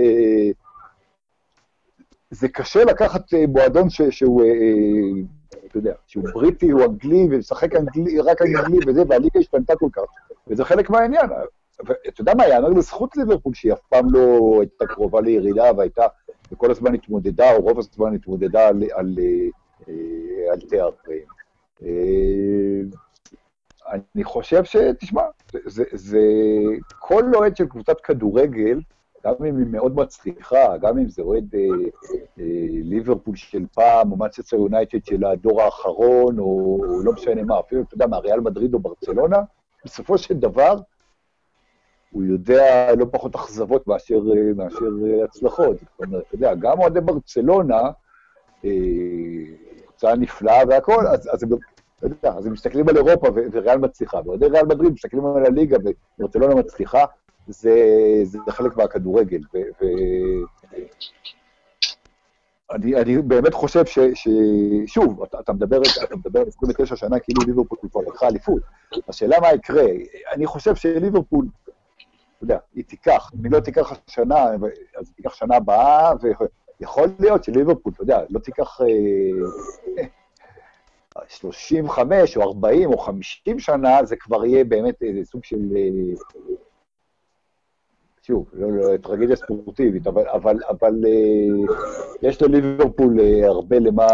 זה 2.31 2.49
קשה 2.49 2.85
לקחת 2.85 3.23
מועדון 3.49 3.91
ש, 3.91 4.03
שהוא 4.03 4.43
אתה 5.67 5.79
יודע, 5.79 5.95
שהוא 6.07 6.25
בריטי, 6.35 6.71
הוא 6.71 6.85
אנגלי, 6.85 7.29
ולשחק 7.31 7.77
אנגלי, 7.77 8.21
רק 8.21 8.43
אנגלי 8.43 8.79
וזה, 8.87 9.03
והליגה 9.09 9.41
השתנתה 9.41 9.77
כל 9.77 9.89
כך, 9.93 10.03
וזה 10.47 10.65
חלק 10.65 10.91
מהעניין. 10.91 11.27
ואתה 11.87 12.21
יודע 12.21 12.35
מה, 12.35 12.49
יאמר 12.49 12.69
לזכות 12.69 13.17
ליברפול, 13.17 13.55
שהיא 13.55 13.73
אף 13.73 13.81
פעם 13.89 14.15
לא 14.15 14.57
הייתה 14.61 14.87
קרובה 14.87 15.21
לירידה, 15.21 15.71
והייתה, 15.77 16.07
וכל 16.53 16.71
הזמן 16.71 16.95
התמודדה, 16.95 17.53
או 17.53 17.61
רוב 17.61 17.79
הזמן 17.79 18.15
התמודדה 18.15 18.69
על, 18.69 18.83
על, 18.95 19.15
אה, 19.89 20.53
על 20.53 20.61
תארים. 20.61 21.27
אה, 23.89 23.99
אני 24.15 24.25
חושב 24.25 24.65
ש... 24.65 24.77
תשמע, 24.77 25.23
זה, 25.65 25.85
זה 25.93 26.21
כל 26.99 27.35
אוהד 27.35 27.57
של 27.57 27.67
קבוצת 27.67 28.01
כדורגל, 28.01 28.81
גם 29.27 29.35
אם 29.49 29.59
היא 29.59 29.67
מאוד 29.71 29.97
מצליחה, 29.97 30.77
גם 30.77 30.99
אם 30.99 31.09
זה 31.09 31.23
אוהד 31.23 31.55
אה, 31.55 31.61
אה, 32.39 32.45
ליברפול 32.71 33.37
של 33.37 33.67
פעם, 33.75 34.13
או 34.13 34.17
מנצ'סטר 34.17 34.57
יונייטד 34.57 35.05
של 35.05 35.25
הדור 35.25 35.63
האחרון, 35.63 36.39
או, 36.39 36.79
לא 37.05 37.13
משנה 37.13 37.43
מה, 37.43 37.61
אפילו, 37.61 37.83
אתה 37.83 37.95
יודע, 37.95 38.07
מהריאל 38.07 38.41
מדריד 38.41 38.75
או 38.75 38.79
ברצלונה, 38.79 39.39
בסופו 39.85 40.19
של 40.19 40.35
דבר, 40.35 40.77
הוא 42.11 42.25
יודע 42.25 42.95
לא 42.95 43.07
פחות 43.11 43.35
אכזבות 43.35 43.87
מאשר, 43.87 44.15
אה, 44.15 44.53
מאשר 44.57 44.89
אה, 45.07 45.25
הצלחות. 45.25 45.77
זאת 45.77 46.07
אומרת, 46.07 46.25
אתה 46.27 46.35
יודע, 46.35 46.55
גם 46.55 46.79
אוהדי 46.81 47.01
ברצלונה, 47.01 47.81
קבוצה 48.61 50.09
אה, 50.09 50.17
נפלאה 50.17 50.63
והכול, 50.69 51.07
אז, 51.07 51.31
אז 51.33 51.43
הם, 51.43 51.49
אתה 51.99 52.07
יודע, 52.07 52.39
אז 52.39 52.47
הם 52.47 52.53
מסתכלים 52.53 52.89
על 52.89 52.97
אירופה 52.97 53.29
וריאל 53.53 53.79
מצליחה, 53.79 54.21
ואוהדי 54.25 54.47
ריאל 54.47 54.67
מדריד 54.67 54.93
מסתכלים 54.93 55.27
על 55.27 55.47
הליגה 55.47 55.77
וברצלונה 56.19 56.55
מצליחה, 56.55 57.05
זה, 57.49 57.75
זה 58.23 58.39
חלק 58.49 58.77
מהכדורגל. 58.77 59.41
ו, 59.55 59.59
ו... 59.59 59.87
אני, 62.73 62.97
אני 62.97 63.23
באמת 63.23 63.55
חושב 63.55 63.87
ש... 63.87 63.99
ש... 64.15 64.29
שוב, 64.87 65.23
אתה, 65.23 65.41
אתה 65.41 65.53
מדבר 65.53 65.77
על 65.77 66.49
29 66.49 66.97
שנה 66.97 67.19
כאילו 67.19 67.43
ליברפול 67.47 67.79
כבר 67.91 68.01
לקחה 68.01 68.27
אליפות. 68.29 68.63
השאלה 69.09 69.41
מה 69.41 69.53
יקרה, 69.53 69.85
אני 70.33 70.47
חושב 70.47 70.75
שליברפול, 70.75 71.47
אתה 71.65 72.45
יודע, 72.45 72.59
היא 72.75 72.85
תיקח, 72.85 73.31
אם 73.35 73.45
היא 73.45 73.53
לא 73.53 73.61
תיקח 73.61 73.93
השנה, 74.09 74.45
אז 74.45 75.09
היא 75.09 75.15
תיקח 75.17 75.35
שנה 75.35 75.57
הבאה, 75.57 76.13
ויכול 76.81 77.09
להיות 77.19 77.45
שליברפול, 77.45 77.93
אתה 77.95 78.03
יודע, 78.03 78.21
לא 78.31 78.39
תיקח 78.39 78.81
אה, 78.81 80.05
35 81.29 82.37
או 82.37 82.43
40 82.43 82.93
או 82.93 82.99
50 82.99 83.59
שנה, 83.59 84.05
זה 84.05 84.17
כבר 84.17 84.45
יהיה 84.45 84.65
באמת 84.65 85.03
איזה 85.03 85.25
סוג 85.25 85.45
של 85.45 85.59
אה, 85.77 86.15
שוב, 88.23 88.51
לא, 88.53 88.73
לא, 88.73 88.97
טרגדיה 88.97 89.37
ספורטיבית, 89.37 90.07
אבל, 90.07 90.29
אבל, 90.29 90.57
אבל 90.71 90.95
אה, 91.07 91.75
יש 92.23 92.43
לליברפול 92.43 93.21
אה, 93.21 93.47
הרבה 93.47 93.79
למה, 93.79 94.07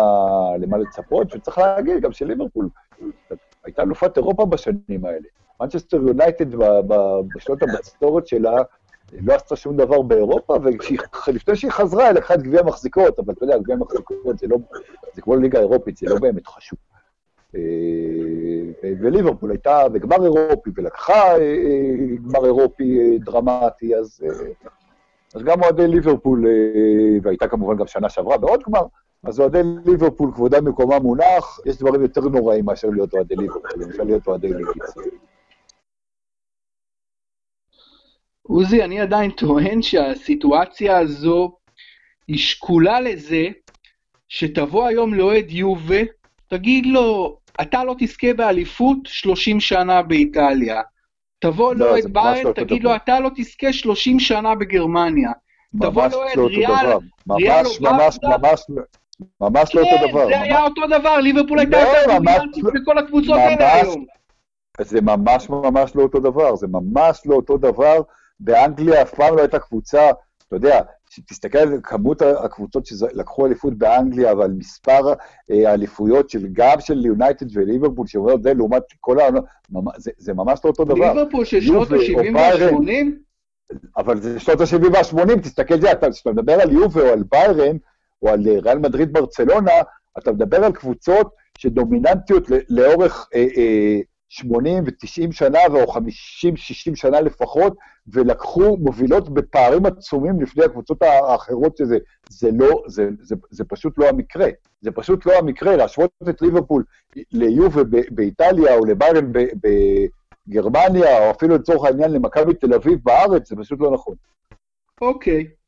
למה 0.59 0.79
לצפות, 0.79 1.35
וצריך 1.35 1.59
להגיד 1.59 2.01
גם 2.01 2.13
שליברפול 2.13 2.69
הייתה 3.65 3.83
אלופת 3.83 4.17
אירופה 4.17 4.47
בשנים 4.47 5.05
האלה. 5.05 5.29
מנצ'סטר 5.61 5.97
יונייטד 5.97 6.55
בשנות 7.37 7.63
הבצורת 7.63 8.27
שלה 8.27 8.57
לא 9.13 9.35
עשתה 9.35 9.57
שום 9.57 9.77
דבר 9.77 10.03
באירופה, 10.03 10.57
ולפני 11.27 11.57
שהיא 11.57 11.71
חזרה, 11.71 12.05
היא 12.05 12.13
לקחה 12.13 12.35
את 12.35 12.43
גביע 12.43 12.61
המחזיקות, 12.61 13.19
אבל 13.19 13.33
אתה 13.33 13.45
יודע, 13.45 13.59
גביע 13.59 13.75
המחזיקות 13.75 14.39
זה 14.39 14.47
לא, 14.47 14.57
זה 15.15 15.23
כמו 15.23 15.37
ליגה 15.37 15.59
אירופית, 15.59 15.97
זה 15.97 16.07
לא 16.07 16.19
באמת 16.21 16.47
חשוב. 16.47 16.79
אה, 17.55 18.93
וליברפול 19.01 19.51
הייתה 19.51 19.89
בגמר 19.89 20.25
אירופי 20.25 20.71
ולקחה 20.75 21.39
אה, 21.39 21.95
גמר 22.29 22.45
אירופי 22.45 22.99
אה, 22.99 23.19
דרמטי, 23.19 23.97
אז, 23.97 24.25
אז 25.35 25.43
גם 25.43 25.63
אוהדי 25.63 25.89
ליברפול, 25.89 26.47
והייתה 27.23 27.49
כמובן 27.49 27.77
גם 27.77 27.87
שנה 27.87 28.09
שעברה 28.09 28.39
בעוד 28.39 28.63
גמר, 28.69 28.83
אז 29.25 29.41
אוהדי 29.41 29.63
ליברפול, 29.87 30.33
כבודם 30.35 30.65
במקומם 30.65 31.03
מונח, 31.03 31.61
יש 31.67 31.79
דברים 31.79 32.03
יותר 32.03 32.21
נוראים 32.21 32.65
מאשר 32.65 32.89
להיות 32.89 33.15
אוהדי 33.15 33.37
ליברפול, 33.37 33.71
למשל 33.77 34.05
להיות 34.05 34.27
אוהדי 34.27 34.49
ליגיץ. 34.49 34.95
עוזי, 38.43 38.85
אני 38.85 39.01
עדיין 39.01 39.31
טוען 39.31 39.83
שהסיטואציה 39.83 40.99
הזו 40.99 41.57
היא 42.29 42.39
שקולה 42.39 43.01
לזה 43.01 43.47
שתבוא 44.29 44.87
היום 44.87 45.15
לאוהד 45.15 45.51
יובה, 45.51 46.01
תגיד 46.49 46.87
לו, 46.87 47.39
אתה 47.61 47.85
לא 47.85 47.95
תזכה 47.99 48.35
באליפות 48.35 48.99
30 49.05 49.61
שנה 49.61 50.03
באיטליה. 50.03 50.81
תבוא 51.39 51.75
לא, 51.75 51.87
לאוהד 51.87 52.13
ביירן, 52.13 52.47
לא 52.47 52.53
תגיד 52.53 52.85
לו, 52.85 52.97
אתה 52.97 53.21
לא 53.21 53.31
תזכה 53.37 53.73
30 53.73 54.21
שנה 54.21 54.55
בגרמניה. 54.55 55.31
תבוא 55.81 56.07
לאוהד 56.07 56.37
לא 56.37 56.47
ריאל, 56.47 56.87
ריאל 57.31 57.67
או 57.67 57.71
ממש, 57.81 58.19
ממש, 58.23 58.63
ממש 59.41 59.75
לא 59.75 59.81
אותו 59.81 60.07
כן, 60.07 60.11
דבר. 60.11 60.27
זה 60.27 60.41
היה 60.41 60.63
אותו 60.63 60.83
דבר, 60.87 61.17
ליברפול 61.17 61.59
הייתה 61.59 61.77
יותר 61.77 62.19
דומיננטית 62.19 62.65
בכל 62.65 62.99
הקבוצות 62.99 63.37
האלה 63.37 63.75
היום. 63.75 64.05
זה 64.81 65.01
ממש 65.01 65.51
ממש 65.51 65.97
לא 65.97 66.03
אותו 66.03 66.21
דבר, 66.21 66.57
זה 66.57 66.67
ממש 66.67 67.21
לא 67.27 67.35
אותו 67.35 67.59
דבר. 67.59 68.01
באנגליה 68.41 69.03
אף 69.03 69.15
פעם 69.15 69.37
לא 69.37 69.41
הייתה 69.41 69.59
קבוצה, 69.59 70.11
אתה 70.49 70.57
יודע, 70.57 70.81
תסתכל 71.21 71.59
על 71.59 71.81
כמות 71.83 72.23
הקבוצות 72.23 72.87
שלקחו 72.87 73.47
אליפות 73.47 73.79
באנגליה 73.79 74.35
ועל 74.35 74.51
מספר 74.51 75.13
אה, 75.51 75.71
האליפויות 75.71 76.31
של 76.31 76.49
גם 76.53 76.81
של 76.81 77.07
יונייטד 77.07 77.57
וליברפול, 77.57 78.07
שאומר 78.07 78.35
זה 78.43 78.55
לעומת 78.55 78.83
כל 79.01 79.21
ה... 79.21 79.29
זה, 79.97 80.11
זה 80.17 80.35
ממש 80.35 80.61
לא 80.65 80.71
אותו 80.71 80.85
דבר. 80.85 81.13
ליברפול 81.13 81.45
של 81.45 81.61
שנות 81.61 81.91
ה-70 81.91 82.35
וה-80? 82.35 82.89
אבל 83.97 84.21
זה 84.21 84.41
שנות 84.41 84.61
ה-70 84.61 84.93
וה-80, 84.93 85.41
תסתכל, 85.41 85.75
כשאתה 86.13 86.31
מדבר 86.31 86.61
על 86.61 86.73
יובה 86.73 87.03
או 87.03 87.13
על 87.13 87.25
ביירן, 87.31 87.77
או 88.23 88.29
על 88.29 88.49
אה, 88.49 88.59
ריאל 88.61 88.79
מדריד 88.79 89.13
ברצלונה, 89.13 89.73
אתה 90.19 90.33
מדבר 90.33 90.65
על 90.65 90.73
קבוצות 90.73 91.35
שדומיננטיות 91.59 92.47
לאורך 92.69 93.29
אה, 93.35 93.47
אה, 93.57 94.01
80 94.33 94.85
ו-90 94.85 95.33
שנה, 95.33 95.59
או 95.69 95.95
50-60 95.95 95.99
שנה 96.95 97.21
לפחות, 97.21 97.77
ולקחו 98.09 98.77
מובילות 98.77 99.35
בפערים 99.35 99.87
עצומים 99.87 100.41
לפני 100.41 100.65
הקבוצות 100.65 101.03
האחרות 101.03 101.77
שזה, 101.77 101.99
זה 102.29 102.51
לא, 102.53 102.83
זה, 102.87 103.09
זה, 103.21 103.37
זה 103.51 103.65
פשוט 103.65 103.99
לא 103.99 104.09
המקרה. 104.09 104.49
זה 104.81 104.91
פשוט 104.91 105.27
לא 105.27 105.39
המקרה, 105.39 105.77
להשוות 105.77 106.11
את 106.29 106.43
ליברפול 106.43 106.85
ליובה 107.33 107.83
באיטליה 108.11 108.75
או 108.75 108.85
לביירן 108.85 109.33
בגרמניה, 110.49 111.19
או 111.19 111.31
אפילו 111.31 111.55
לצורך 111.55 111.85
העניין 111.85 112.13
למכבי 112.13 112.55
תל 112.55 112.75
אביב 112.75 112.99
בארץ, 113.03 113.49
זה 113.49 113.57
פשוט 113.57 113.81
לא 113.81 113.91
נכון. 113.91 114.15
אוקיי. 115.01 115.47
Okay. 115.51 115.63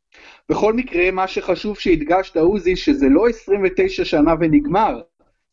בכל 0.49 0.73
מקרה, 0.73 1.11
מה 1.11 1.29
שחשוב 1.29 1.79
שהדגשת, 1.79 2.37
עוזי, 2.37 2.77
שזה 2.77 3.07
לא 3.09 3.29
29 3.29 4.05
שנה 4.05 4.35
ונגמר. 4.41 5.01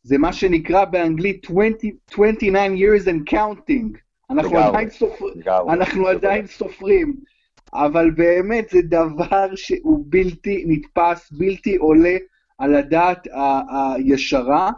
זה 0.04 0.18
מה 0.18 0.34
שנקרא 0.34 0.86
באנגלית 0.86 1.46
20, 1.46 1.74
29 2.12 2.76
years 2.76 3.06
and 3.06 3.34
counting. 3.34 3.98
אנחנו 4.30 4.50
לגמרי, 4.50 4.68
עדיין, 4.68 4.90
סופר, 4.90 5.26
לגמרי, 5.36 5.74
אנחנו 5.74 6.02
לגמרי. 6.02 6.16
עדיין 6.16 6.48
סופרים, 6.48 7.16
אבל 7.74 8.12
באמת 8.12 8.70
זה 8.70 8.82
דבר 8.82 9.56
שהוא 9.56 10.06
בלתי 10.10 10.64
נתפס, 10.68 11.32
בלתי 11.32 11.76
עולה 11.76 12.18
על 12.58 12.76
הדעת 12.76 13.28
הישרה. 13.98 14.72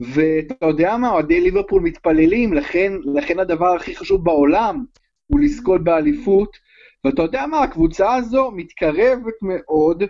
ואתה 0.00 0.66
יודע 0.66 0.96
מה, 0.96 1.10
אוהדי 1.10 1.40
ליברפול 1.40 1.82
מתפללים, 1.82 2.52
לכן, 2.52 2.92
לכן 3.14 3.38
הדבר 3.38 3.74
הכי 3.74 3.96
חשוב 3.96 4.24
בעולם 4.24 4.84
הוא 5.26 5.40
לזכות 5.40 5.84
באליפות. 5.84 6.56
ואתה 7.04 7.22
יודע 7.22 7.46
מה, 7.46 7.62
הקבוצה 7.62 8.14
הזו 8.14 8.50
מתקרבת 8.50 9.34
מאוד 9.42 10.04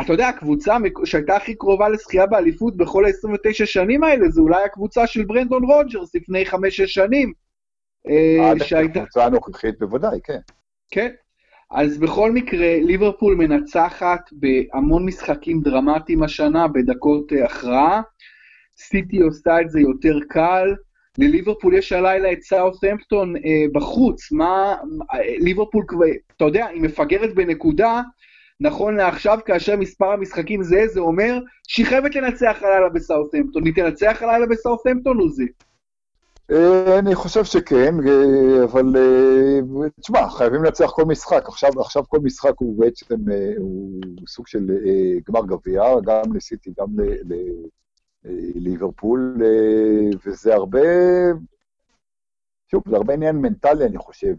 אתה 0.00 0.12
יודע, 0.12 0.28
הקבוצה 0.28 0.76
שהייתה 1.04 1.36
הכי 1.36 1.54
קרובה 1.54 1.88
לזכייה 1.88 2.26
באליפות 2.26 2.76
בכל 2.76 3.04
ה-29 3.04 3.66
שנים 3.66 4.04
האלה, 4.04 4.28
זה 4.28 4.40
אולי 4.40 4.64
הקבוצה 4.64 5.06
של 5.06 5.24
ברנדון 5.24 5.64
רוג'רס 5.64 6.14
לפני 6.14 6.44
5-6 6.46 6.54
שנים. 6.86 7.32
אה, 8.08 8.50
עד 8.50 8.86
הקבוצה 8.86 9.24
הנוכחית 9.24 9.78
בוודאי, 9.78 10.18
כן. 10.24 10.38
כן. 10.90 11.08
אז 11.70 11.98
בכל 11.98 12.32
מקרה, 12.32 12.78
ליברפול 12.80 13.34
מנצחת 13.34 14.30
בהמון 14.32 15.06
משחקים 15.06 15.60
דרמטיים 15.60 16.22
השנה, 16.22 16.68
בדקות 16.68 17.32
אה, 17.32 17.44
הכרעה. 17.44 18.02
סיטי 18.78 19.20
עושה 19.20 19.60
את 19.60 19.70
זה 19.70 19.80
יותר 19.80 20.18
קל. 20.28 20.74
לליברפול 21.18 21.74
יש 21.74 21.92
הלילה 21.92 22.32
את 22.32 22.42
סאות'המפטון 22.42 23.36
אה, 23.36 23.64
בחוץ. 23.72 24.32
מה, 24.32 24.76
אה, 25.14 25.18
ליברפול, 25.38 25.84
אתה 26.36 26.44
יודע, 26.44 26.66
היא 26.66 26.82
מפגרת 26.82 27.34
בנקודה, 27.34 28.02
נכון 28.60 28.96
לעכשיו, 28.96 29.38
כאשר 29.44 29.76
מספר 29.76 30.06
המשחקים 30.06 30.62
זה, 30.62 30.86
זה 30.86 31.00
אומר 31.00 31.38
שהיא 31.68 31.86
חייבת 31.86 32.14
לנצח 32.14 32.56
הלילה 32.62 32.88
בסאות'המפטון. 32.88 33.64
היא 33.64 33.74
תנצח 33.74 34.22
הלילה 34.22 34.46
בסאות'המפטון 34.46 35.20
או 35.20 35.28
זה? 35.28 35.44
אה, 36.50 36.98
אני 36.98 37.14
חושב 37.14 37.44
שכן, 37.44 37.94
אה, 38.08 38.64
אבל 38.64 38.92
תשמע, 40.00 40.30
חייבים 40.30 40.64
לנצח 40.64 40.90
כל 40.90 41.04
משחק. 41.04 41.42
עכשיו, 41.46 41.80
עכשיו 41.80 42.02
כל 42.08 42.18
משחק 42.18 42.52
הוא 42.58 42.78
בעצם, 42.78 43.14
הוא 43.58 44.00
סוג 44.28 44.46
של 44.46 44.66
גמר 45.28 45.46
גביע, 45.46 45.82
גם 46.04 46.32
לסיטי, 46.34 46.72
גם 46.80 46.86
לליברפול, 48.24 49.36
וזה 50.26 50.54
הרבה, 50.54 50.80
שוב, 52.70 52.82
זה 52.90 52.96
הרבה 52.96 53.14
עניין 53.14 53.36
מנטלי, 53.36 53.84
אני 53.84 53.98
חושב. 53.98 54.34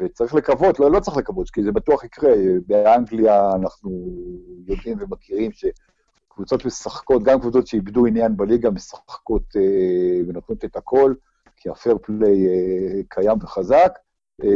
וצריך 0.00 0.34
לקוות, 0.34 0.80
לא, 0.80 0.90
לא 0.90 1.00
צריך 1.00 1.16
לקוות, 1.16 1.50
כי 1.50 1.62
זה 1.62 1.72
בטוח 1.72 2.04
יקרה. 2.04 2.32
באנגליה 2.66 3.52
אנחנו 3.54 3.90
יודעים 4.66 4.98
ומכירים 5.00 5.50
שקבוצות 5.52 6.64
משחקות, 6.64 7.22
גם 7.22 7.40
קבוצות 7.40 7.66
שאיבדו 7.66 8.06
עניין 8.06 8.36
בליגה, 8.36 8.70
משחקות 8.70 9.56
אה, 9.56 10.20
ונותנות 10.28 10.64
את 10.64 10.76
הכל, 10.76 11.14
כי 11.56 11.70
הפייר 11.70 11.98
פליי 12.02 12.46
אה, 12.48 13.00
קיים 13.08 13.38
וחזק. 13.42 13.98
אה, 14.44 14.48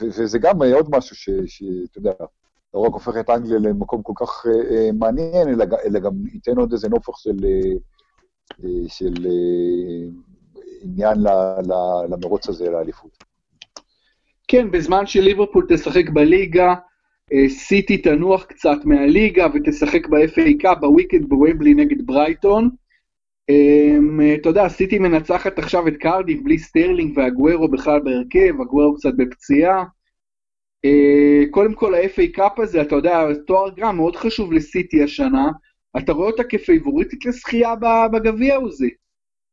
וזה 0.00 0.38
גם 0.38 0.62
עוד 0.62 0.86
משהו 0.90 1.16
שאתה 1.46 1.98
יודע, 1.98 2.12
לא 2.74 2.80
רק 2.80 2.92
הופך 2.92 3.16
את 3.20 3.30
אנגליה 3.30 3.58
למקום 3.58 4.02
כל 4.02 4.12
כך 4.16 4.46
אה, 4.46 4.76
אה 4.76 4.90
מעניין, 4.92 5.48
אלא, 5.48 5.64
אלא 5.84 5.98
גם 5.98 6.12
ייתן 6.32 6.58
עוד 6.58 6.72
איזה 6.72 6.88
נופח 6.88 7.16
של, 7.16 7.36
אה, 7.44 7.72
אה 8.64 8.88
של 8.88 9.14
אה, 9.26 10.08
עניין 10.82 11.18
למרוץ 12.08 12.48
הזה, 12.48 12.70
לאליפות. 12.70 13.24
כן, 14.48 14.70
בזמן 14.70 15.06
שליברפול 15.06 15.66
תשחק 15.68 16.10
בליגה, 16.10 16.74
אה, 17.32 17.48
סיטי 17.48 17.98
תנוח 17.98 18.44
קצת 18.44 18.78
מהליגה 18.84 19.46
ותשחק 19.54 20.06
ב-FA 20.06 20.60
Cup 20.60 20.78
בוויקנד 20.80 21.28
בוומבלי 21.28 21.74
נגד 21.74 22.06
ברייטון. 22.06 22.70
אמ, 23.48 24.20
אה, 24.20 24.34
אתה 24.34 24.48
יודע, 24.48 24.68
סיטי 24.68 24.98
מנצחת 24.98 25.58
עכשיו 25.58 25.88
את 25.88 25.96
קרדיף 25.96 26.40
בלי 26.42 26.58
סטרלינג 26.58 27.18
ואגוארו 27.18 27.68
בכלל 27.68 28.00
בהרכב, 28.00 28.60
אגוארו 28.60 28.94
קצת 28.94 29.14
בפציעה. 29.16 29.84
אה, 30.84 31.42
קודם 31.50 31.74
כל 31.74 31.94
ה-FA 31.94 32.32
Cup 32.32 32.58
הזה, 32.58 32.82
אתה 32.82 32.94
יודע, 32.94 33.34
תואר 33.46 33.70
גם 33.70 33.96
מאוד 33.96 34.16
חשוב 34.16 34.52
לסיטי 34.52 35.02
השנה. 35.02 35.50
אתה 35.98 36.12
רואה 36.12 36.30
אותה 36.30 36.44
כפייבוריטית 36.44 37.26
לזכייה 37.26 37.74
בגביע, 38.12 38.56
עוזי? 38.56 38.90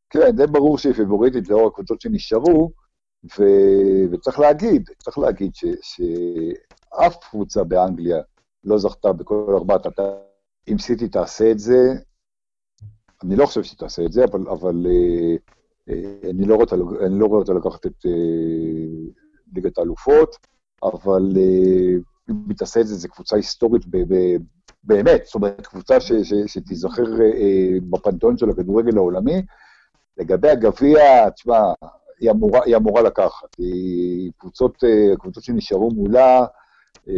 כן, 0.09 0.37
זה 0.37 0.47
ברור 0.47 0.77
שהיא 0.77 0.93
פייבוריטית 0.93 1.49
לאור 1.49 1.67
הקבוצות 1.67 2.01
שנשארו. 2.01 2.84
ו... 3.39 3.43
וצריך 4.11 4.39
להגיד, 4.39 4.89
צריך 5.03 5.17
להגיד 5.17 5.55
ש... 5.55 5.65
שאף 5.81 7.17
קבוצה 7.29 7.63
באנגליה 7.63 8.21
לא 8.63 8.77
זכתה 8.77 9.13
בכל 9.13 9.53
ארבעת 9.53 9.87
אתה... 9.87 10.17
אם 10.71 10.77
סיטי 10.77 11.07
תעשה 11.07 11.51
את 11.51 11.59
זה, 11.59 11.93
אני 13.23 13.35
לא 13.35 13.45
חושב 13.45 13.63
שהיא 13.63 13.79
תעשה 13.79 14.05
את 14.05 14.11
זה, 14.11 14.23
אבל, 14.23 14.49
אבל 14.49 14.85
אה, 14.89 15.35
אה, 15.89 16.29
אני, 16.29 16.45
לא 16.45 16.55
רוצה, 16.55 16.75
אני 17.05 17.19
לא 17.19 17.25
אותה 17.25 17.53
לקחת 17.53 17.85
את 17.85 18.05
אה, 18.05 18.11
ליגת 19.53 19.77
האלופות, 19.77 20.35
אבל 20.83 21.31
אה, 21.37 21.93
אם 22.29 22.35
היא 22.49 22.57
תעשה 22.57 22.79
את 22.79 22.87
זה, 22.87 22.95
זו 22.95 23.09
קבוצה 23.09 23.35
היסטורית 23.35 23.85
ב, 23.87 23.97
ב, 24.13 24.35
באמת, 24.83 25.25
זאת 25.25 25.35
אומרת, 25.35 25.67
קבוצה 25.67 25.99
ש, 25.99 26.11
ש, 26.11 26.33
שתיזכר 26.47 27.21
אה, 27.21 27.77
בפנתיאון 27.89 28.37
של 28.37 28.49
הכדורגל 28.49 28.97
העולמי. 28.97 29.41
לגבי 30.17 30.49
הגביע, 30.49 31.29
תשמע, 31.29 31.73
היא 32.19 32.31
אמורה, 32.31 32.59
היא 32.65 32.75
אמורה 32.75 33.01
לקחת. 33.01 33.47
היא 33.57 34.31
קבוצות, 34.37 34.83
אה, 34.83 35.17
קבוצות 35.17 35.43
שנשארו 35.43 35.91
מולה, 35.91 36.45
אה, 37.09 37.13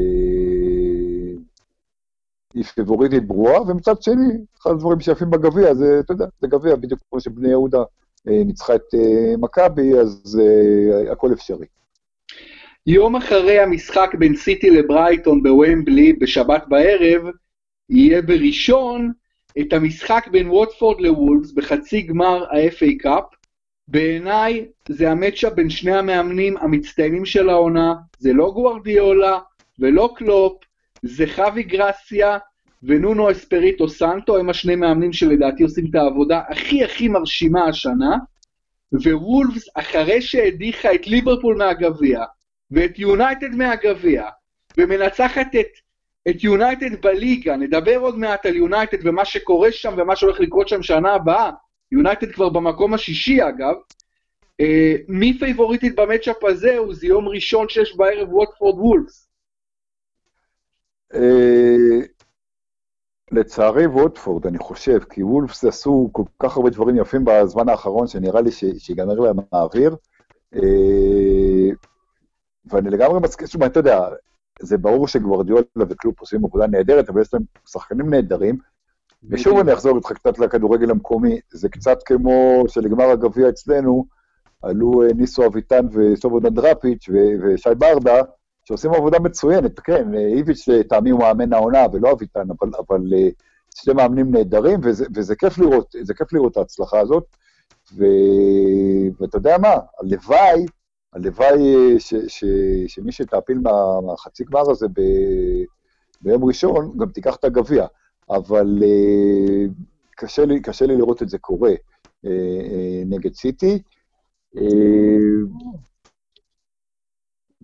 היא 2.53 2.63
פיבוריטית 2.63 3.27
ברורה, 3.27 3.61
ומצד 3.61 4.01
שני, 4.01 4.33
אחד 4.61 4.71
הדברים 4.71 4.99
שיפים 4.99 5.29
בגביע 5.29 5.73
זה, 5.73 5.99
אתה 5.99 6.13
יודע, 6.13 6.25
זה 6.41 6.47
גביע, 6.47 6.75
בדיוק 6.75 6.99
כמו 7.09 7.19
שבני 7.19 7.49
יהודה 7.49 7.83
אה, 8.27 8.43
ניצחה 8.45 8.75
את 8.75 8.93
מכבי, 9.37 9.93
אז 9.99 10.39
הכל 11.11 11.33
אפשרי. 11.33 11.65
יום 12.87 13.15
אחרי 13.15 13.59
המשחק 13.59 14.09
בין 14.19 14.35
סיטי 14.35 14.69
לברייטון 14.69 15.43
בוומבלי 15.43 16.13
בשבת 16.13 16.63
בערב, 16.67 17.21
יהיה 17.89 18.21
בראשון 18.21 19.11
את 19.59 19.73
המשחק 19.73 20.27
בין 20.31 20.49
ווטפורד 20.49 21.01
לוולפס 21.01 21.51
בחצי 21.51 22.01
גמר 22.01 22.43
ה-FA 22.43 22.99
קאפ, 22.99 23.23
בעיניי 23.87 24.65
זה 24.89 25.11
המצ'אפ 25.11 25.53
בין 25.53 25.69
שני 25.69 25.97
המאמנים 25.97 26.57
המצטיינים 26.57 27.25
של 27.25 27.49
העונה, 27.49 27.93
זה 28.19 28.33
לא 28.33 28.51
גוורדיולה 28.51 29.39
ולא 29.79 30.13
קלופ, 30.15 30.63
זה 31.01 31.25
חווי 31.35 31.63
גרסיה 31.63 32.37
ונונו 32.83 33.31
אספריטו 33.31 33.89
סנטו, 33.89 34.37
הם 34.37 34.49
השני 34.49 34.75
מאמנים 34.75 35.13
שלדעתי 35.13 35.63
עושים 35.63 35.85
את 35.89 35.95
העבודה 35.95 36.41
הכי 36.49 36.83
הכי 36.83 37.07
מרשימה 37.07 37.65
השנה, 37.65 38.17
ווולפס, 38.93 39.69
אחרי 39.75 40.21
שהדיחה 40.21 40.93
את 40.93 41.07
ליברפול 41.07 41.57
מהגביע, 41.57 42.23
ואת 42.71 42.99
יונייטד 42.99 43.49
מהגביע, 43.49 44.23
ומנצחת 44.77 45.47
את, 45.59 45.67
את 46.29 46.43
יונייטד 46.43 47.01
בליגה, 47.01 47.57
נדבר 47.57 47.97
עוד 47.97 48.17
מעט 48.17 48.45
על 48.45 48.55
יונייטד 48.55 49.07
ומה 49.07 49.25
שקורה 49.25 49.71
שם 49.71 49.93
ומה 49.97 50.15
שהולך 50.15 50.39
לקרות 50.39 50.67
שם 50.67 50.83
שנה 50.83 51.13
הבאה, 51.13 51.51
יונייטד 51.91 52.31
כבר 52.31 52.49
במקום 52.49 52.93
השישי 52.93 53.41
אגב. 53.41 53.75
אה, 54.59 54.95
מי 55.07 55.39
פייבוריטית 55.39 55.95
ב 55.95 56.01
matchup 56.01 56.43
הזה 56.43 56.77
הוא 56.77 56.93
זה 56.93 57.07
יום 57.07 57.27
ראשון 57.27 57.69
שש 57.69 57.95
בערב 57.95 58.33
ווטפורד 58.33 58.79
וולפס. 58.79 59.29
אה, 61.13 62.05
לצערי 63.31 63.87
ווטפורד, 63.87 64.47
אני 64.47 64.57
חושב, 64.57 64.99
כי 65.09 65.23
וולפס 65.23 65.65
עשו 65.65 66.09
כל 66.11 66.23
כך 66.39 66.57
הרבה 66.57 66.69
דברים 66.69 66.97
יפים 66.97 67.25
בזמן 67.25 67.69
האחרון, 67.69 68.07
שנראה 68.07 68.41
לי 68.41 68.51
שיגמר 68.77 69.13
להם 69.13 69.37
האוויר. 69.51 69.95
אה, 70.55 71.69
ואני 72.65 72.89
לגמרי 72.89 73.19
מסכים, 73.19 73.47
אומרת, 73.55 73.71
אתה 73.71 73.79
יודע, 73.79 73.99
זה 74.59 74.77
ברור 74.77 75.07
שגוורדיולה 75.07 75.61
וקלופ 75.89 76.19
עושים 76.19 76.45
עבודה 76.45 76.67
נהדרת, 76.67 77.09
אבל 77.09 77.21
יש 77.21 77.33
להם 77.33 77.43
שחקנים 77.67 78.09
נהדרים, 78.09 78.57
ושוב 79.29 79.59
אני 79.59 79.73
אחזור 79.73 79.97
איתך 79.97 80.11
קצת 80.11 80.39
לכדורגל 80.39 80.91
המקומי, 80.91 81.39
זה 81.49 81.69
קצת 81.69 82.03
כמו 82.03 82.63
שלגמר 82.67 83.03
הגביע 83.03 83.49
אצלנו, 83.49 84.05
עלו 84.61 85.03
אה, 85.03 85.07
ניסו 85.15 85.45
אביטן 85.45 85.85
וסובודן 85.91 86.53
דראפיץ' 86.53 87.09
ושי 87.41 87.69
ברדה, 87.77 88.21
שעושים 88.65 88.93
עבודה 88.93 89.19
מצוינת, 89.19 89.79
כן, 89.79 90.15
אה, 90.15 90.27
איביץ' 90.27 90.67
לטעמי 90.67 91.09
הוא 91.09 91.19
מאמן 91.19 91.53
העונה 91.53 91.85
ולא 91.93 92.11
אביטן, 92.11 92.47
אבל, 92.59 92.71
אבל 92.87 93.13
אה, 93.13 93.29
שני 93.75 93.93
מאמנים 93.93 94.31
נהדרים, 94.31 94.79
וזה, 94.83 95.05
וזה 95.15 95.35
כיף 95.35 95.57
לראות, 95.57 95.95
זה 96.01 96.13
כיף 96.13 96.33
לראות 96.33 96.51
את 96.51 96.57
ההצלחה 96.57 96.99
הזאת, 96.99 97.23
ו... 97.97 98.05
ואתה 99.19 99.37
יודע 99.37 99.57
מה, 99.57 99.73
הלוואי, 99.99 100.65
הלוואי 101.13 101.99
ש... 101.99 102.13
ש... 102.27 102.43
שמי 102.87 103.11
שתעפיל 103.11 103.59
מהחצי 104.05 104.43
גמר 104.43 104.71
הזה 104.71 104.87
ב... 104.87 105.01
ביום 106.21 106.43
ראשון, 106.43 106.97
גם 106.97 107.09
תיקח 107.09 107.35
את 107.35 107.43
הגביע. 107.43 107.85
אבל 108.29 108.83
אה, 108.83 109.65
קשה 110.15 110.45
לי, 110.45 110.61
קשה 110.61 110.85
לי 110.85 110.97
לראות 110.97 111.21
את 111.21 111.29
זה 111.29 111.37
קורה 111.37 111.71
אה, 112.25 112.31
אה, 112.71 113.03
נגד 113.05 113.33
סיטי. 113.33 113.81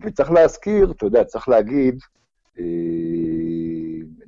וצריך 0.04 0.30
להזכיר, 0.30 0.90
אתה 0.90 1.06
יודע, 1.06 1.24
צריך 1.24 1.48
להגיד, 1.48 1.98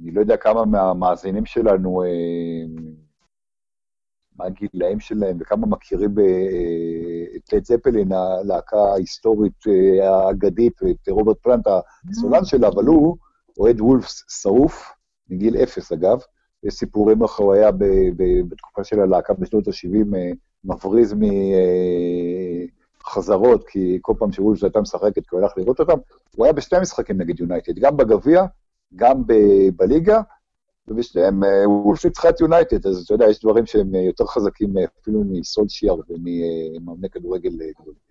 אני 0.00 0.10
לא 0.12 0.20
יודע 0.20 0.36
כמה 0.36 0.64
מהמאזינים 0.64 1.46
שלנו, 1.46 2.02
מה 4.36 4.44
הגילאים 4.44 5.00
שלהם 5.00 5.36
וכמה 5.40 5.66
מכירים 5.66 6.14
את 7.36 7.52
לד 7.52 7.64
זפלין, 7.64 8.12
הלהקה 8.12 8.76
ההיסטורית 8.76 9.64
האגדית, 10.02 10.82
ואת 10.82 11.08
רוברט 11.08 11.38
פלנט, 11.42 11.66
הסולן 12.10 12.44
שלה, 12.44 12.68
אבל 12.68 12.84
הוא 12.84 13.16
אוהד 13.58 13.80
וולפס 13.80 14.24
שרוף, 14.42 14.92
מגיל 15.30 15.56
אפס 15.56 15.92
אגב, 15.92 16.20
יש 16.62 16.74
סיפורים 16.74 17.18
היה 17.54 17.70
בתקופה 18.48 18.84
של 18.84 19.00
הלהקה 19.00 19.34
בשנות 19.34 19.68
ה-70 19.68 20.16
אה, 20.16 20.30
מבריז 20.64 21.14
מחזרות, 23.04 23.68
כי 23.68 23.98
כל 24.02 24.12
פעם 24.18 24.32
שוולפס 24.32 24.62
הייתה 24.64 24.80
משחקת, 24.80 25.26
כי 25.26 25.28
הוא 25.30 25.40
הלך 25.40 25.52
לראות 25.56 25.80
אותם, 25.80 25.98
הוא 26.36 26.44
היה 26.44 26.52
בשני 26.52 26.80
משחקים 26.80 27.20
נגד 27.20 27.40
יונייטד, 27.40 27.78
גם 27.78 27.96
בגביע, 27.96 28.44
גם 28.96 29.22
בליגה, 29.76 30.20
ובשניהם 30.88 31.44
אה, 31.44 31.68
וולפס 31.68 32.04
ניצחה 32.04 32.28
את 32.28 32.40
יונייטד, 32.40 32.86
אז 32.86 33.02
אתה 33.04 33.14
יודע, 33.14 33.26
יש 33.26 33.40
דברים 33.40 33.66
שהם 33.66 33.94
יותר 33.94 34.26
חזקים 34.26 34.74
אפילו 35.00 35.24
מסולשיאר 35.24 35.96
וממאמני 36.08 37.10
כדורגל 37.10 37.50
גדולים. 37.80 38.05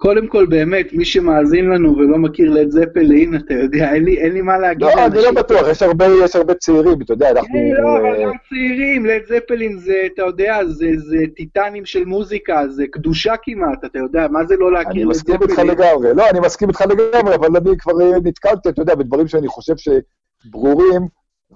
קודם 0.00 0.26
כל, 0.26 0.46
באמת, 0.46 0.92
מי 0.92 1.04
שמאזין 1.04 1.70
לנו 1.70 1.96
ולא 1.96 2.18
מכיר 2.18 2.50
לד 2.50 2.70
זפלין, 2.70 3.34
אתה 3.34 3.54
יודע, 3.54 3.92
אין 3.92 4.04
לי, 4.04 4.18
אין 4.18 4.32
לי 4.32 4.40
מה 4.40 4.58
להגיד. 4.58 4.82
לא, 4.82 5.06
אני 5.06 5.22
לא 5.22 5.32
בטוח, 5.32 5.68
יש 5.70 5.82
הרבה, 5.82 6.06
יש 6.24 6.36
הרבה 6.36 6.54
צעירים, 6.54 7.02
אתה 7.02 7.12
יודע, 7.12 7.30
אנחנו... 7.30 7.48
כן, 7.48 7.82
לא, 7.82 7.98
אבל 7.98 8.24
גם 8.24 8.32
צעירים, 8.48 9.06
לד 9.06 9.22
זפלין 9.28 9.78
זה, 9.78 10.02
אתה 10.14 10.22
יודע, 10.22 10.64
זה, 10.66 10.86
זה 10.96 11.16
טיטנים 11.36 11.84
של 11.84 12.04
מוזיקה, 12.04 12.68
זה 12.68 12.84
קדושה 12.90 13.34
כמעט, 13.42 13.84
אתה 13.84 13.98
יודע, 13.98 14.28
מה 14.28 14.44
זה 14.44 14.56
לא 14.56 14.72
להכיר 14.72 15.06
לד 15.06 15.14
זפלין? 15.14 15.36
אני 15.36 15.44
מסכים 15.44 15.66
איתך 15.66 15.80
לגמרי, 15.80 16.14
לא, 16.14 16.30
אני 16.30 16.40
מסכים 16.40 16.68
איתך 16.68 16.80
לגמרי, 16.80 17.34
אבל 17.34 17.48
אני 17.56 17.76
כבר 17.78 17.92
נתקלתי, 18.24 18.68
אתה 18.68 18.82
יודע, 18.82 18.94
בדברים 18.94 19.28
שאני 19.28 19.48
חושב 19.48 19.74
שברורים, 19.76 21.02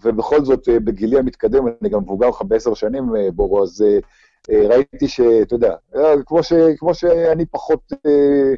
ובכל 0.05 0.45
זאת, 0.45 0.69
בגילי 0.85 1.19
המתקדם, 1.19 1.67
אני 1.83 1.91
גם 1.91 2.01
מבוגר 2.01 2.29
לך 2.29 2.43
בעשר 2.43 2.75
שנים, 2.75 3.05
בורו, 3.33 3.63
אז 3.63 3.85
אה, 3.87 3.99
ראיתי 4.51 5.09
שאתה 5.09 5.55
יודע, 5.55 5.75
כמו, 6.27 6.43
ש, 6.43 6.53
כמו 6.79 6.95
שאני 6.95 7.47
פחות 7.47 7.93
אה, 8.07 8.55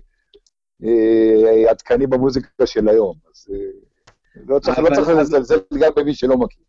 אה, 0.85 1.71
עדכני 1.71 2.07
במוזיקה 2.07 2.67
של 2.67 2.89
היום, 2.89 3.15
אז 3.33 3.47
אה, 3.53 3.59
לא 4.49 4.59
צריך, 4.59 4.79
לא 4.79 4.95
צריך 4.95 5.09
לזלזל 5.09 5.57
גם 5.81 5.93
במי 5.97 6.15
שלא 6.15 6.37
מכיר. 6.37 6.63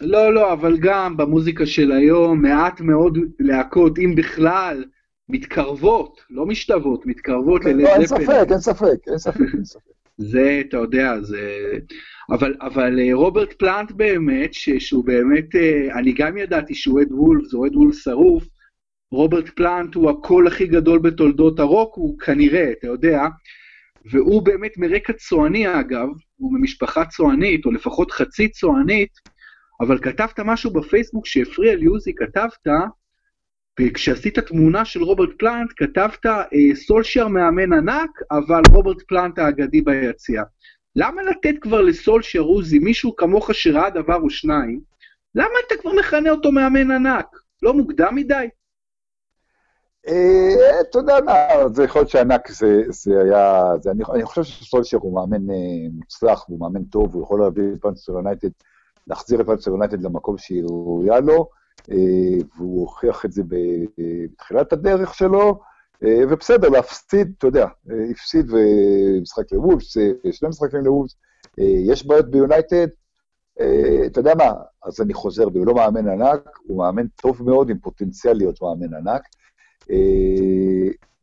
לא, 0.00 0.34
לא, 0.34 0.52
אבל 0.52 0.76
גם 0.80 1.16
במוזיקה 1.16 1.66
של 1.66 1.92
היום, 1.92 2.42
מעט 2.42 2.80
מאוד 2.80 3.18
להקות, 3.40 3.98
אם 3.98 4.14
בכלל, 4.16 4.84
מתקרבות, 5.28 6.20
לא 6.30 6.46
משתוות, 6.46 7.06
מתקרבות 7.06 7.64
ללד 7.64 7.80
זפן. 7.80 7.82
לא, 7.82 7.94
אין 7.94 8.06
ספק, 8.06 8.50
אין 8.50 8.60
ספק, 8.60 9.08
אין 9.08 9.18
ספק, 9.18 9.54
אין 9.54 9.64
ספק. 9.64 9.90
זה, 10.18 10.62
אתה 10.68 10.76
יודע, 10.76 11.20
זה... 11.20 11.40
אבל, 12.30 12.54
אבל 12.60 13.00
אה, 13.00 13.14
רוברט 13.14 13.52
פלנט 13.52 13.92
באמת, 13.92 14.54
ש, 14.54 14.70
שהוא 14.70 15.04
באמת, 15.04 15.54
אה, 15.54 15.98
אני 15.98 16.12
גם 16.12 16.36
ידעתי 16.36 16.74
שהוא 16.74 17.02
אד 17.02 17.12
וולף, 17.12 17.44
זה 17.44 17.56
אוהד 17.56 17.76
וולף 17.76 17.94
שרוף, 17.94 18.44
רוברט 19.12 19.48
פלנט 19.48 19.94
הוא 19.94 20.10
הקול 20.10 20.46
הכי 20.46 20.66
גדול 20.66 20.98
בתולדות 20.98 21.60
הרוק, 21.60 21.94
הוא 21.96 22.18
כנראה, 22.18 22.72
אתה 22.72 22.86
יודע, 22.86 23.22
והוא 24.10 24.42
באמת 24.42 24.78
מרקע 24.78 25.12
צועני 25.12 25.80
אגב, 25.80 26.08
הוא 26.36 26.52
ממשפחה 26.52 27.04
צוענית, 27.04 27.66
או 27.66 27.70
לפחות 27.70 28.10
חצי 28.10 28.48
צוענית, 28.48 29.10
אבל 29.80 29.98
כתבת 29.98 30.40
משהו 30.40 30.72
בפייסבוק 30.72 31.26
שהפריע 31.26 31.74
לי, 31.74 31.86
עוזי, 31.86 32.14
כתבת, 32.14 32.66
וכשעשית 33.80 34.38
תמונה 34.38 34.84
של 34.84 35.02
רוברט 35.02 35.30
פלנט, 35.38 35.70
כתבת 35.76 36.26
אה, 36.26 36.74
סולשייר 36.74 37.28
מאמן 37.28 37.72
ענק, 37.72 38.10
אבל 38.30 38.62
רוברט 38.70 39.02
פלנט 39.08 39.38
האגדי 39.38 39.80
ביציאה. 39.80 40.42
למה 41.00 41.22
לתת 41.22 41.54
כבר 41.60 41.80
לסולשייר 41.80 42.42
עוזי, 42.44 42.78
מישהו 42.78 43.16
כמוך 43.16 43.54
שראה 43.54 43.90
דבר 43.90 44.16
או 44.16 44.30
שניים, 44.30 44.80
למה 45.34 45.54
אתה 45.66 45.74
כבר 45.80 45.92
מכנה 45.92 46.30
אותו 46.30 46.52
מאמן 46.52 46.90
ענק? 46.90 47.26
לא 47.62 47.74
מוקדם 47.74 48.14
מדי? 48.14 48.48
אה, 50.08 50.80
אתה 50.80 50.98
יודע 50.98 51.18
מה, 51.24 51.32
זה 51.72 51.84
יכול 51.84 52.00
להיות 52.00 52.10
שענק 52.10 52.48
זה, 52.88 53.22
היה, 53.22 53.62
אני 54.14 54.24
חושב 54.24 54.42
שסולשר 54.42 54.98
הוא 54.98 55.14
מאמן 55.14 55.50
אה, 55.50 55.56
מוצלח, 55.92 56.44
הוא 56.48 56.60
מאמן 56.60 56.84
טוב, 56.84 57.14
הוא 57.14 57.22
יכול 57.22 57.40
להביא 57.40 57.62
את 57.74 57.82
פנצ'ר 57.82 58.12
יונייטד, 58.12 58.48
להחזיר 59.06 59.40
את 59.40 59.46
פנצ'ר 59.46 59.70
יונייטד 59.70 60.02
למקום 60.02 60.38
שהיא 60.38 60.62
ראויה 60.64 61.20
לו, 61.20 61.48
אה, 61.90 62.44
והוא 62.56 62.80
הוכיח 62.80 63.24
את 63.24 63.32
זה 63.32 63.42
בתחילת 63.48 64.72
הדרך 64.72 65.14
שלו, 65.14 65.60
ובסדר, 66.02 66.68
להפסיד, 66.68 67.32
אתה 67.38 67.46
יודע, 67.46 67.66
הפסיד 68.10 68.50
ומשחק 68.50 69.52
לוולס, 69.52 69.96
שני 70.32 70.48
משחקים 70.48 70.80
לוולס, 70.80 71.16
יש 71.58 72.06
בעיות 72.06 72.30
ביונייטד, 72.30 72.86
אתה 74.06 74.20
יודע 74.20 74.34
מה, 74.34 74.52
אז 74.84 75.00
אני 75.00 75.14
חוזר, 75.14 75.44
הוא 75.44 75.66
לא 75.66 75.74
מאמן 75.74 76.08
ענק, 76.08 76.58
הוא 76.66 76.78
מאמן 76.78 77.06
טוב 77.06 77.42
מאוד 77.42 77.70
עם 77.70 77.78
פוטנציאל 77.78 78.36
להיות 78.36 78.62
מאמן 78.62 78.94
ענק. 78.94 79.22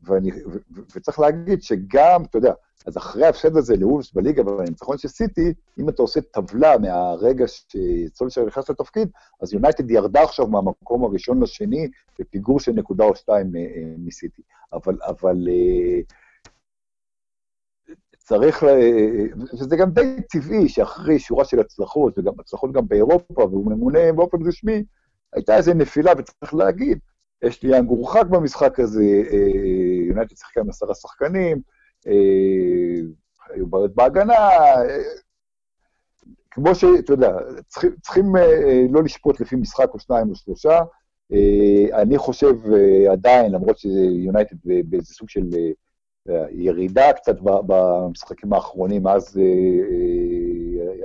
אה, 0.09 0.13
ואני, 0.13 0.31
ו, 0.31 0.57
ו, 0.71 0.81
וצריך 0.95 1.19
להגיד 1.19 1.61
שגם, 1.61 2.23
אתה 2.23 2.37
יודע, 2.37 2.53
אז 2.85 2.97
אחרי 2.97 3.25
ההפסד 3.25 3.57
הזה 3.57 3.75
לאולס 3.75 4.11
בליגה 4.13 4.41
ובניצחון 4.41 4.97
של 4.97 5.07
סיטי, 5.07 5.53
אם 5.79 5.89
אתה 5.89 6.01
עושה 6.01 6.21
טבלה 6.21 6.77
מהרגע 6.77 7.45
שסולשר 7.47 8.45
נכנס 8.45 8.69
לתפקיד, 8.69 9.09
אז 9.41 9.53
יונייטד 9.53 9.91
ירדה 9.91 10.23
עכשיו 10.23 10.47
מהמקום 10.47 11.03
הראשון 11.03 11.43
לשני 11.43 11.89
בפיגור 12.19 12.59
של 12.59 12.71
נקודה 12.71 13.03
או 13.03 13.15
שתיים 13.15 13.55
אה, 13.55 13.61
אה, 13.61 13.93
מסיטי. 13.97 14.41
אבל, 14.73 14.97
אבל 15.03 15.47
צריך, 18.17 18.63
וזה 19.53 19.75
גם 19.75 19.91
די 19.91 20.15
טבעי 20.29 20.69
שאחרי 20.69 21.19
שורה 21.19 21.45
של 21.45 21.59
הצלחות, 21.59 22.19
וגם 22.19 22.33
הצלחות 22.39 22.71
גם 22.71 22.87
באירופה, 22.87 23.43
והוא 23.43 23.65
ממונה 23.65 24.13
באופן 24.15 24.37
רשמי, 24.47 24.83
הייתה 25.33 25.57
איזו 25.57 25.73
נפילה, 25.73 26.11
וצריך 26.17 26.53
להגיד, 26.53 26.99
יש 27.43 27.63
לי 27.63 27.75
יאנג 27.75 27.89
הורחק 27.89 28.25
במשחק 28.25 28.79
הזה, 28.79 29.03
אה, 29.31 29.37
יונייטד 30.07 30.35
שיחקה 30.37 30.61
עם 30.61 30.69
עשרה 30.69 30.95
שחקנים, 30.95 31.61
אה, 32.07 32.13
היו 33.49 33.67
בעיות 33.67 33.95
בהגנה, 33.95 34.33
אה, 34.33 35.03
כמו 36.51 36.75
שאתה 36.75 37.13
יודע, 37.13 37.37
צריכים, 37.67 37.91
צריכים 38.01 38.35
לא 38.89 39.03
לשפוט 39.03 39.39
לפי 39.39 39.55
משחק 39.55 39.87
או 39.93 39.99
שניים 39.99 40.29
או 40.29 40.35
שלושה. 40.35 40.79
אני 41.93 42.17
חושב 42.17 42.55
עדיין, 43.11 43.51
למרות 43.51 43.77
שיונייטד 43.77 44.55
באיזה 44.63 45.13
סוג 45.13 45.29
של 45.29 45.49
ירידה 46.51 47.13
קצת 47.13 47.35
במשחקים 47.41 48.53
האחרונים, 48.53 49.07
אז 49.07 49.39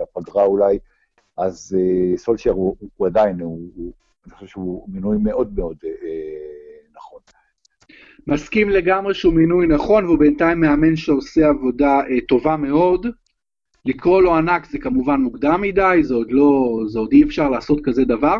הפגרה 0.02 0.44
אולי, 0.44 0.78
אז 1.36 1.76
סולשייר 2.16 2.54
הוא, 2.54 2.76
הוא 2.96 3.06
עדיין, 3.06 3.40
הוא, 3.40 3.58
אני 4.26 4.34
חושב 4.34 4.46
שהוא 4.46 4.88
מינוי 4.88 5.16
מאוד 5.22 5.52
מאוד 5.56 5.76
אה, 5.84 5.90
נכון. 6.96 7.20
מסכים 8.26 8.70
לגמרי 8.70 9.14
שהוא 9.14 9.34
מינוי 9.34 9.66
נכון, 9.66 10.04
והוא 10.04 10.18
בינתיים 10.18 10.60
מאמן 10.60 10.96
שעושה 10.96 11.48
עבודה 11.48 12.00
אה, 12.10 12.20
טובה 12.28 12.56
מאוד. 12.56 13.06
לקרוא 13.84 14.22
לו 14.22 14.36
ענק 14.36 14.66
זה 14.66 14.78
כמובן 14.78 15.20
מוקדם 15.20 15.60
מדי, 15.60 16.00
זה 16.02 16.14
עוד 16.14 16.30
לא, 16.30 16.80
זה 16.86 16.98
עוד 16.98 17.12
אי 17.12 17.22
אפשר 17.22 17.50
לעשות 17.50 17.80
כזה 17.84 18.04
דבר. 18.04 18.36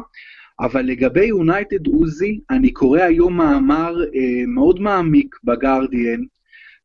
אבל 0.61 0.83
לגבי 0.83 1.27
יונייטד 1.27 1.87
עוזי, 1.87 2.41
אני 2.51 2.73
קורא 2.73 3.01
היום 3.01 3.37
מאמר 3.37 3.95
אה, 4.03 4.47
מאוד 4.47 4.81
מעמיק 4.81 5.37
בגרדיאן, 5.45 6.21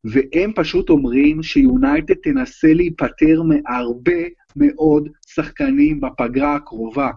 והם 0.04 0.52
פשוט 0.54 0.90
אומרים 0.90 1.42
שיונייטד 1.42 2.14
תנסה 2.14 2.74
להיפטר 2.74 3.42
מהרבה 3.42 4.22
מאוד 4.56 5.08
שחקנים 5.26 6.00
בפגרה 6.00 6.54
הקרובה. 6.54 7.10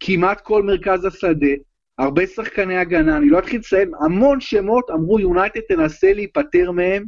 כמעט 0.00 0.40
כל 0.40 0.62
מרכז 0.62 1.04
השדה, 1.04 1.50
הרבה 1.98 2.26
שחקני 2.26 2.76
הגנה, 2.76 3.16
אני 3.16 3.30
לא 3.30 3.38
אתחיל 3.38 3.60
לציין, 3.60 3.92
המון 4.00 4.40
שמות 4.40 4.90
אמרו 4.90 5.20
יונייטד 5.20 5.60
תנסה 5.68 6.12
להיפטר 6.12 6.70
מהם. 6.70 7.04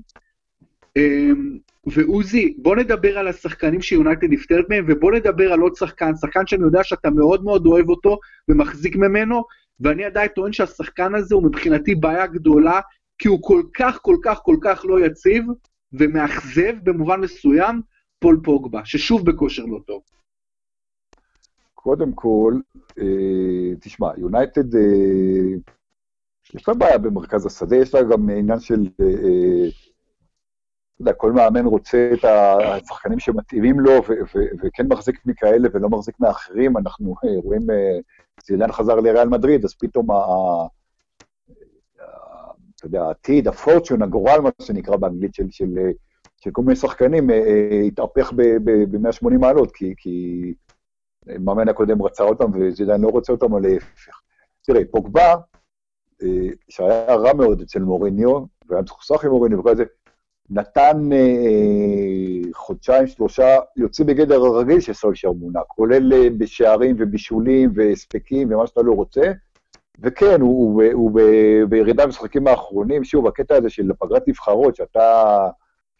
אמ, 0.96 1.58
ועוזי, 1.86 2.54
בוא 2.58 2.76
נדבר 2.76 3.18
על 3.18 3.28
השחקנים 3.28 3.82
שיונייטד 3.82 4.30
נפטרת 4.30 4.64
מהם, 4.68 4.84
ובוא 4.88 5.12
נדבר 5.12 5.52
על 5.52 5.60
עוד 5.60 5.76
שחקן, 5.76 6.16
שחקן 6.20 6.46
שאני 6.46 6.62
יודע 6.62 6.84
שאתה 6.84 7.10
מאוד 7.10 7.44
מאוד 7.44 7.66
אוהב 7.66 7.88
אותו 7.88 8.18
ומחזיק 8.48 8.96
ממנו, 8.96 9.44
ואני 9.80 10.04
עדיין 10.04 10.28
טוען 10.28 10.52
שהשחקן 10.52 11.14
הזה 11.14 11.34
הוא 11.34 11.42
מבחינתי 11.42 11.94
בעיה 11.94 12.26
גדולה, 12.26 12.80
כי 13.18 13.28
הוא 13.28 13.38
כל 13.42 13.62
כך 13.74 13.98
כל 14.02 14.16
כך 14.22 14.38
כל 14.38 14.56
כך 14.62 14.84
לא 14.84 15.06
יציב, 15.06 15.44
ומאכזב 15.92 16.72
במובן 16.82 17.20
מסוים, 17.20 17.80
פול 18.18 18.40
פוגבה, 18.44 18.80
ששוב 18.84 19.26
בכושר 19.30 19.64
לא 19.64 19.78
טוב. 19.86 20.02
קודם 21.82 22.12
כל, 22.12 22.54
אה, 22.98 23.74
תשמע, 23.80 24.10
יונייטד, 24.16 24.74
אה, 24.74 25.54
יש 26.54 26.68
לה 26.68 26.74
בעיה 26.74 26.98
במרכז 26.98 27.46
השדה, 27.46 27.76
יש 27.76 27.94
לה 27.94 28.02
גם 28.02 28.30
עניין 28.30 28.60
של, 28.60 28.88
אה, 29.00 29.06
אה 29.06 29.68
אתה 30.94 31.02
יודע, 31.02 31.12
כל 31.12 31.32
מאמן 31.32 31.66
רוצה 31.66 32.10
את 32.12 32.24
השחקנים 32.24 33.18
שמתאימים 33.18 33.80
לו, 33.80 33.92
וכן 34.64 34.86
מחזיק 34.88 35.26
מכאלה 35.26 35.68
ולא 35.72 35.88
מחזיק 35.88 36.20
מאחרים. 36.20 36.76
אנחנו 36.76 37.14
אה, 37.24 37.40
רואים, 37.44 37.70
אה, 37.70 37.98
זילן 38.46 38.72
חזר 38.72 38.94
לריאל 38.94 39.28
מדריד, 39.28 39.64
אז 39.64 39.74
פתאום 39.74 40.10
ה... 40.10 40.16
אתה 42.76 42.86
יודע, 42.86 43.02
העתיד, 43.02 43.48
הפורצ'ון, 43.48 44.02
הגורל, 44.02 44.40
מה 44.40 44.50
שנקרא 44.62 44.96
באנגלית, 44.96 45.34
של, 45.34 45.50
של, 45.50 45.78
של 46.40 46.50
כל 46.50 46.62
מיני 46.62 46.76
שחקנים, 46.76 47.30
התהפך 47.86 48.32
ב-180 48.32 49.38
מעלות, 49.38 49.72
כי, 49.72 49.94
כי 49.96 50.54
המאמן 51.28 51.68
הקודם 51.68 52.02
רצה 52.02 52.24
אותם 52.24 52.50
וזידן 52.54 53.00
לא 53.00 53.08
רוצה 53.08 53.32
אותם, 53.32 53.52
או 53.52 53.58
להפך. 53.58 54.20
תראה, 54.62 54.80
פוגבה, 54.90 55.34
אה, 56.22 56.48
שהיה 56.68 57.14
רע 57.14 57.32
מאוד 57.32 57.60
אצל 57.60 57.78
מוריניו, 57.78 58.44
והיה 58.68 58.82
מסוכסך 58.82 59.24
עם 59.24 59.30
מוריניו 59.30 59.58
וכל 59.58 59.76
זה, 59.76 59.84
נתן 60.50 61.12
אה, 61.12 62.52
חודשיים, 62.54 63.06
שלושה, 63.06 63.58
יוצאים 63.76 64.06
בגדר 64.06 64.44
הרגיל 64.44 64.80
של 64.80 64.92
סולשר 64.92 65.32
מונה, 65.32 65.60
כולל 65.66 66.12
אה, 66.12 66.28
בשערים 66.38 66.96
ובישולים 66.98 67.70
והספקים 67.74 68.52
ומה 68.52 68.66
שאתה 68.66 68.82
לא 68.82 68.92
רוצה. 68.92 69.32
וכן, 69.98 70.40
הוא, 70.40 70.82
הוא, 70.92 70.92
הוא 70.92 71.20
בירידה 71.68 72.06
במשחקים 72.06 72.46
האחרונים, 72.46 73.04
שוב, 73.04 73.26
הקטע 73.26 73.56
הזה 73.56 73.70
של 73.70 73.90
פגרת 73.98 74.28
נבחרות, 74.28 74.76
שאתה 74.76 75.48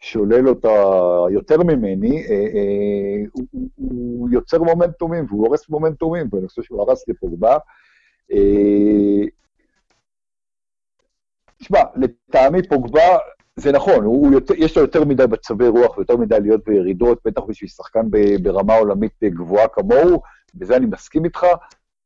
שולל 0.03 0.49
אותה 0.49 0.73
יותר 1.31 1.63
ממני, 1.63 2.23
אה, 2.23 2.33
אה, 2.33 3.23
הוא, 3.31 3.45
הוא 3.75 4.29
יוצר 4.29 4.63
מומנטומים, 4.63 5.25
והוא 5.29 5.47
הורס 5.47 5.69
מומנטומים, 5.69 6.27
ואני 6.31 6.47
חושב 6.47 6.63
שהוא 6.63 6.81
הרס 6.81 7.07
לפוגבה. 7.07 7.57
אה, 8.31 9.25
תשמע, 11.57 11.79
לטעמי 11.95 12.67
פוגבה, 12.67 13.17
זה 13.55 13.71
נכון, 13.71 14.05
הוא 14.05 14.33
יותר, 14.33 14.53
יש 14.57 14.77
לו 14.77 14.81
יותר 14.81 15.05
מדי 15.05 15.23
מצבי 15.29 15.67
רוח 15.67 15.97
ויותר 15.97 16.17
מדי 16.17 16.39
להיות 16.41 16.63
בירידות, 16.65 17.19
בטח 17.25 17.41
בשביל 17.41 17.69
שחקן 17.69 18.01
ברמה 18.43 18.75
עולמית 18.75 19.23
גבוהה 19.23 19.67
כמוהו, 19.67 20.21
בזה 20.55 20.75
אני 20.75 20.85
מסכים 20.85 21.25
איתך. 21.25 21.45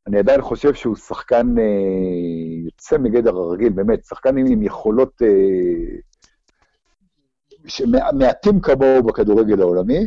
אני 0.06 0.18
עדיין 0.18 0.42
חושב 0.42 0.74
שהוא 0.74 0.96
שחקן 0.96 1.58
אה, 1.58 1.64
יוצא 2.64 2.98
מגדר 2.98 3.36
הרגיל, 3.36 3.72
באמת, 3.72 4.04
שחקן 4.04 4.38
עם, 4.38 4.46
עם 4.46 4.62
יכולות 4.62 5.22
אה, 5.22 5.98
שמעטים 7.66 8.60
כמוהו 8.60 9.02
בכדורגל 9.02 9.60
העולמי, 9.60 10.06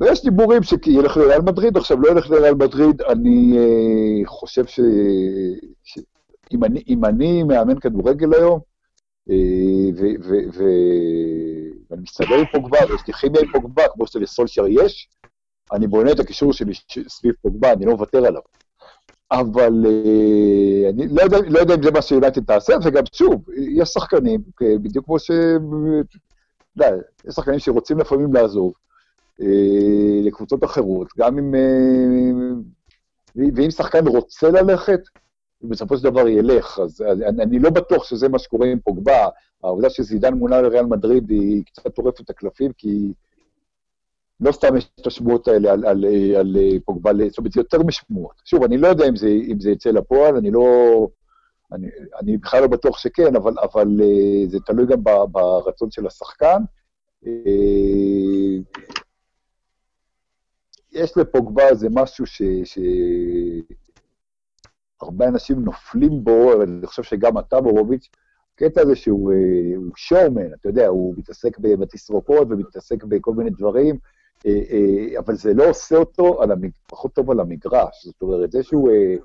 ויש 0.00 0.24
דיבורים 0.24 0.62
שילך 0.62 1.16
לריאל 1.16 1.40
מדריד, 1.40 1.76
עכשיו 1.76 2.00
לא 2.00 2.10
ילך 2.10 2.30
לריאל 2.30 2.54
מדריד, 2.54 3.02
אני 3.02 3.58
uh, 3.58 4.26
חושב 4.26 4.66
ש... 4.66 4.80
ש... 5.84 5.98
אם 6.52 6.64
אני, 6.64 6.82
אם 6.88 7.04
אני 7.04 7.42
מאמן 7.42 7.78
כדורגל 7.78 8.34
היום, 8.34 8.60
ואני 11.90 12.02
מסתדר 12.02 12.34
עם 12.34 12.44
פוגבה, 12.52 12.78
ויש 12.88 13.00
לי 13.06 13.12
כימיה 13.12 13.40
עם 13.40 13.52
פוגבה, 13.52 13.82
כמו 13.94 14.06
שלסולשר 14.06 14.64
יש, 14.68 15.08
אני 15.72 15.86
בונה 15.86 16.12
את 16.12 16.20
הקישור 16.20 16.52
שלי 16.52 16.72
סביב 17.08 17.34
פוגבה, 17.42 17.72
אני 17.72 17.84
לא 17.84 17.92
מוותר 17.92 18.26
עליו. 18.26 18.42
אבל 19.32 19.86
אה, 19.86 20.90
אני 20.90 21.08
לא 21.08 21.22
יודע, 21.22 21.38
לא 21.48 21.58
יודע 21.58 21.74
אם 21.74 21.82
זה 21.82 21.90
מה 21.90 22.02
שיונתן 22.02 22.40
תעשה, 22.40 22.72
וגם 22.84 23.02
שוב, 23.12 23.44
יש 23.76 23.88
שחקנים, 23.88 24.40
בדיוק 24.60 25.04
כמו 25.04 25.18
ש... 25.18 25.30
לא, 26.76 26.86
יש 27.28 27.34
שחקנים 27.34 27.58
שרוצים 27.58 27.98
לפעמים 27.98 28.34
לעזוב 28.34 28.72
אה, 29.40 30.20
לקבוצות 30.24 30.64
אחרות, 30.64 31.08
גם 31.18 31.38
אם... 31.38 31.54
אה, 31.54 33.50
ואם 33.54 33.70
שחקן 33.70 34.06
רוצה 34.06 34.50
ללכת, 34.50 35.00
ובסופו 35.62 35.96
של 35.96 36.04
דבר 36.04 36.28
ילך, 36.28 36.78
אז 36.78 37.00
אני, 37.02 37.42
אני 37.42 37.58
לא 37.58 37.70
בטוח 37.70 38.04
שזה 38.04 38.28
מה 38.28 38.38
שקורה 38.38 38.66
עם 38.66 38.78
פוגבה. 38.80 39.28
העובדה 39.64 39.90
שזידן 39.90 40.34
מונה 40.34 40.60
לריאל 40.60 40.86
מדריד 40.86 41.30
היא 41.30 41.64
קצת 41.64 41.94
טורפת 41.94 42.20
את 42.20 42.30
הקלפים, 42.30 42.72
כי 42.72 43.12
לא 44.40 44.52
סתם 44.52 44.76
יש 44.76 44.90
את 45.00 45.06
השמועות 45.06 45.48
האלה 45.48 45.72
על, 45.72 45.86
על, 45.86 46.04
על, 46.04 46.36
על 46.36 46.56
פוגבה, 46.84 47.10
זאת 47.28 47.38
אומרת, 47.38 47.52
זה 47.52 47.60
יותר 47.60 47.82
משמועות. 47.82 48.34
שוב, 48.44 48.62
אני 48.62 48.76
לא 48.76 48.88
יודע 48.88 49.08
אם 49.08 49.16
זה, 49.16 49.28
אם 49.28 49.60
זה 49.60 49.70
יצא 49.70 49.90
לפועל, 49.90 50.36
אני 50.36 50.50
לא... 50.50 51.08
אני, 51.72 51.88
אני 52.20 52.36
בכלל 52.36 52.60
לא 52.60 52.66
בטוח 52.66 52.98
שכן, 52.98 53.36
אבל, 53.36 53.54
אבל 53.62 53.88
אה, 54.02 54.48
זה 54.48 54.58
תלוי 54.66 54.86
גם 54.86 55.04
ברצון 55.32 55.90
של 55.90 56.06
השחקן. 56.06 56.62
אה, 57.26 57.32
יש 60.92 61.16
לפוגבה 61.16 61.68
איזה 61.68 61.88
משהו 61.90 62.26
ש... 62.26 62.42
ש... 62.64 62.78
אנשים 65.20 65.64
נופלים 65.64 66.24
בו, 66.24 66.52
אבל 66.52 66.62
אני 66.62 66.86
חושב 66.86 67.02
שגם 67.02 67.38
אתה, 67.38 67.60
בורוביץ', 67.60 68.08
הקטע 68.54 68.80
הזה 68.80 68.96
שהוא 68.96 69.32
שואומן, 69.96 70.52
אתה 70.52 70.68
יודע, 70.68 70.86
הוא 70.86 71.14
מתעסק 71.16 71.58
בתסרוקות 71.58 72.48
ומתעסק 72.50 73.04
בכל 73.04 73.34
מיני 73.34 73.50
דברים, 73.50 73.96
אה, 74.46 74.60
אה, 74.70 75.18
אבל 75.18 75.34
זה 75.34 75.54
לא 75.54 75.70
עושה 75.70 75.96
אותו 75.96 76.42
המג... 76.42 76.70
פחות 76.86 77.14
טוב 77.14 77.30
על 77.30 77.40
המגרש. 77.40 78.06
זאת 78.06 78.22
אומרת, 78.22 78.52
זה 78.52 78.62
שהוא 78.62 78.90
אה, 78.90 79.16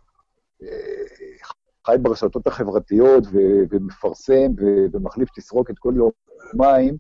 חי 1.85 1.95
ברשתות 2.01 2.47
החברתיות 2.47 3.23
ומפרסם 3.69 4.51
ומחליף 4.93 5.29
תסרוקת 5.35 5.77
כל 5.79 5.93
יומיים, 5.95 6.97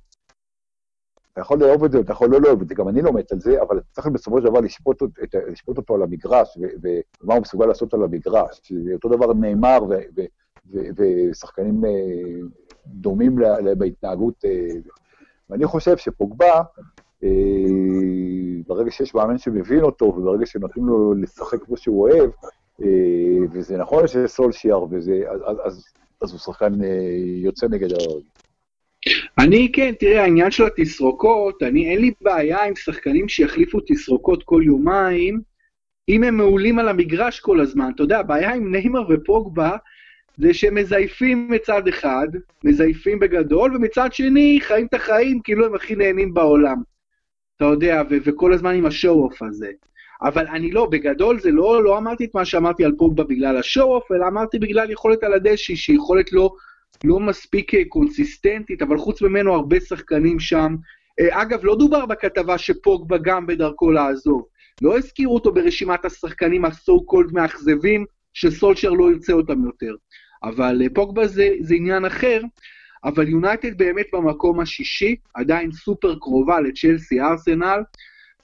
אתה 1.33 1.41
יכול 1.41 1.59
לאהוב 1.59 1.83
את 1.83 1.91
זה, 1.91 1.99
אתה 1.99 2.11
יכול 2.11 2.29
לא 2.29 2.41
לאהוב 2.41 2.61
את 2.61 2.67
זה, 2.67 2.75
גם 2.75 2.89
אני 2.89 3.01
לא 3.01 3.13
מת 3.13 3.31
על 3.31 3.39
זה, 3.39 3.61
אבל 3.61 3.79
צריך 3.91 4.07
בסופו 4.07 4.39
של 4.39 4.45
דבר 4.45 4.59
לשפוט, 4.59 5.03
את, 5.23 5.35
לשפוט 5.51 5.77
אותו 5.77 5.95
על 5.95 6.01
המגרש, 6.01 6.57
ומה 6.83 7.33
הוא 7.33 7.41
מסוגל 7.41 7.65
לעשות 7.65 7.93
על 7.93 8.03
המגרש. 8.03 8.71
אותו 8.93 9.09
דבר 9.09 9.33
נאמר, 9.33 9.79
ושחקנים 10.71 11.81
דומים 12.87 13.35
בהתנהגות. 13.77 14.45
ואני 15.49 15.65
חושב 15.65 15.97
שפוגבה, 15.97 16.61
אה, 17.23 17.29
ברגע 18.67 18.91
שיש 18.91 19.15
מאמן 19.15 19.37
שמבין 19.37 19.83
אותו, 19.83 20.05
וברגע 20.05 20.45
שנותנים 20.45 20.85
לו 20.85 21.13
לשחק 21.13 21.63
כמו 21.63 21.77
שהוא 21.77 22.01
אוהב, 22.01 22.29
אה, 22.43 22.49
וזה 23.51 23.77
נכון 23.77 24.07
שזה 24.07 24.27
סולשיאר, 24.27 24.83
וזה, 24.91 25.23
אז, 25.29 25.57
אז, 25.63 25.85
אז 26.21 26.31
הוא 26.31 26.39
שחקן 26.39 26.83
אה, 26.83 26.89
יוצא 27.43 27.67
נגד 27.67 27.91
הרג. 27.91 28.23
אני, 29.39 29.71
כן, 29.73 29.93
תראה, 29.99 30.21
העניין 30.21 30.51
של 30.51 30.63
התסרוקות, 30.65 31.63
אני, 31.63 31.91
אין 31.91 32.01
לי 32.01 32.11
בעיה 32.21 32.63
עם 32.63 32.75
שחקנים 32.75 33.29
שיחליפו 33.29 33.79
תסרוקות 33.87 34.43
כל 34.43 34.61
יומיים, 34.65 35.41
אם 36.09 36.23
הם 36.23 36.37
מעולים 36.37 36.79
על 36.79 36.87
המגרש 36.87 37.39
כל 37.39 37.59
הזמן. 37.59 37.91
אתה 37.95 38.03
יודע, 38.03 38.19
הבעיה 38.19 38.53
עם 38.53 38.71
ניימר 38.71 39.01
ופוגבה, 39.09 39.77
זה 40.37 40.53
שהם 40.53 40.75
מזייפים 40.75 41.47
מצד 41.51 41.87
אחד, 41.87 42.27
מזייפים 42.63 43.19
בגדול, 43.19 43.75
ומצד 43.75 44.13
שני 44.13 44.59
חיים 44.61 44.85
את 44.85 44.93
החיים 44.93 45.39
כאילו 45.43 45.65
הם 45.65 45.75
הכי 45.75 45.95
נהנים 45.95 46.33
בעולם. 46.33 46.77
אתה 47.55 47.65
יודע, 47.65 48.01
ו- 48.09 48.17
וכל 48.23 48.53
הזמן 48.53 48.75
עם 48.75 48.85
ה 48.85 48.91
show-off 48.91 49.41
הזה. 49.41 49.71
אבל 50.25 50.47
אני 50.47 50.71
לא, 50.71 50.85
בגדול 50.85 51.39
זה 51.39 51.51
לא, 51.51 51.83
לא 51.83 51.97
אמרתי 51.97 52.25
את 52.25 52.35
מה 52.35 52.45
שאמרתי 52.45 52.85
על 52.85 52.91
פוגבה 52.97 53.23
בגלל 53.23 53.57
ה 53.57 53.63
show-off, 53.63 54.11
אלא 54.11 54.27
אמרתי 54.27 54.59
בגלל 54.59 54.91
יכולת 54.91 55.23
על 55.23 55.33
הדשא, 55.33 55.75
שהיא 55.75 55.95
יכולת 55.95 56.31
לא, 56.31 56.55
לא 57.03 57.19
מספיק 57.19 57.73
אה, 57.73 57.81
קונסיסטנטית, 57.89 58.81
אבל 58.81 58.97
חוץ 58.97 59.21
ממנו 59.21 59.53
הרבה 59.53 59.79
שחקנים 59.79 60.39
שם. 60.39 60.75
אה, 61.19 61.41
אגב, 61.41 61.59
לא 61.63 61.75
דובר 61.75 62.05
בכתבה 62.05 62.57
שפוגבה 62.57 63.17
גם 63.17 63.47
בדרכו 63.47 63.91
לעזוב. 63.91 64.45
לא 64.81 64.97
הזכירו 64.97 65.33
אותו 65.33 65.53
ברשימת 65.53 66.05
השחקנים 66.05 66.65
הסו 66.65 67.05
קולד 67.05 67.33
מאכזבים, 67.33 68.05
שסולשר 68.33 68.89
לא 68.89 69.11
ירצה 69.11 69.33
אותם 69.33 69.65
יותר. 69.65 69.95
אבל 70.43 70.81
אה, 70.81 70.87
פוגבה 70.95 71.27
זה, 71.27 71.49
זה 71.61 71.75
עניין 71.75 72.05
אחר, 72.05 72.41
אבל 73.03 73.27
יונייטד 73.29 73.77
באמת 73.77 74.05
במקום 74.13 74.59
השישי, 74.59 75.15
עדיין 75.33 75.71
סופר 75.71 76.15
קרובה 76.19 76.59
לצ'לסי 76.61 77.21
ארסנל. 77.21 77.79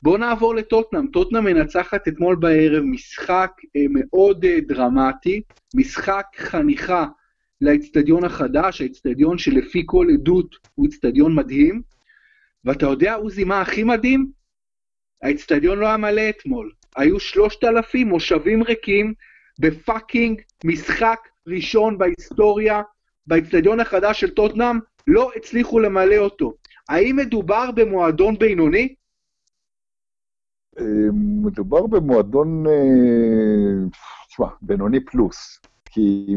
בואו 0.03 0.17
נעבור 0.17 0.55
לטוטנאם. 0.55 1.07
טוטנאם 1.07 1.43
מנצחת 1.43 2.07
אתמול 2.07 2.35
בערב 2.35 2.83
משחק 2.83 3.51
אה, 3.75 3.81
מאוד 3.89 4.45
אה, 4.45 4.57
דרמטי, 4.67 5.41
משחק 5.75 6.25
חניכה 6.37 7.05
לאצטדיון 7.61 8.23
החדש, 8.23 8.81
האצטדיון 8.81 9.37
שלפי 9.37 9.83
כל 9.85 10.07
עדות 10.13 10.55
הוא 10.75 10.87
אצטדיון 10.87 11.35
מדהים. 11.35 11.81
ואתה 12.65 12.85
יודע, 12.85 13.13
עוזי, 13.13 13.43
מה 13.43 13.61
הכי 13.61 13.83
מדהים? 13.83 14.31
האצטדיון 15.23 15.79
לא 15.79 15.85
היה 15.85 15.97
מלא 15.97 16.29
אתמול. 16.29 16.71
היו 16.95 17.19
שלושת 17.19 17.63
אלפים 17.63 18.07
מושבים 18.07 18.63
ריקים 18.63 19.13
בפאקינג 19.59 20.41
משחק 20.65 21.19
ראשון 21.47 21.97
בהיסטוריה 21.97 22.81
באצטדיון 23.27 23.79
החדש 23.79 24.19
של 24.19 24.29
טוטנאם, 24.29 24.79
לא 25.07 25.31
הצליחו 25.35 25.79
למלא 25.79 26.17
אותו. 26.17 26.53
האם 26.89 27.15
מדובר 27.15 27.71
במועדון 27.71 28.37
בינוני? 28.37 28.95
אה, 30.79 31.11
מדובר 31.13 31.87
במועדון, 31.87 32.67
אה, 32.67 33.87
תשמע, 34.27 34.47
בינוני 34.61 35.05
פלוס. 35.05 35.59
כי, 35.85 36.35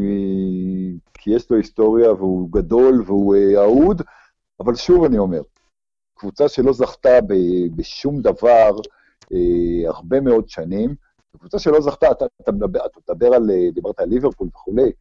כי 1.13 1.31
יש 1.31 1.51
לו 1.51 1.57
היסטוריה 1.57 2.13
והוא 2.13 2.49
גדול 2.51 3.03
והוא 3.05 3.35
אה, 3.35 3.61
אהוד, 3.61 4.01
אבל 4.59 4.75
שוב 4.75 5.03
אני 5.03 5.17
אומר, 5.17 5.41
קבוצה 6.15 6.49
שלא 6.49 6.73
זכתה 6.73 7.21
ב, 7.27 7.33
בשום 7.75 8.21
דבר 8.21 8.71
אה, 9.33 9.89
הרבה 9.89 10.21
מאוד 10.21 10.49
שנים, 10.49 10.95
קבוצה 11.37 11.59
שלא 11.59 11.81
זכתה, 11.81 12.11
אתה, 12.11 12.25
אתה, 12.41 12.51
מדבר, 12.51 12.85
אתה 12.85 12.99
מדבר 13.09 13.33
על, 13.33 13.49
דיברת 13.73 13.99
על 13.99 14.09
ליברפול 14.09 14.47
וכולי, 14.47 14.91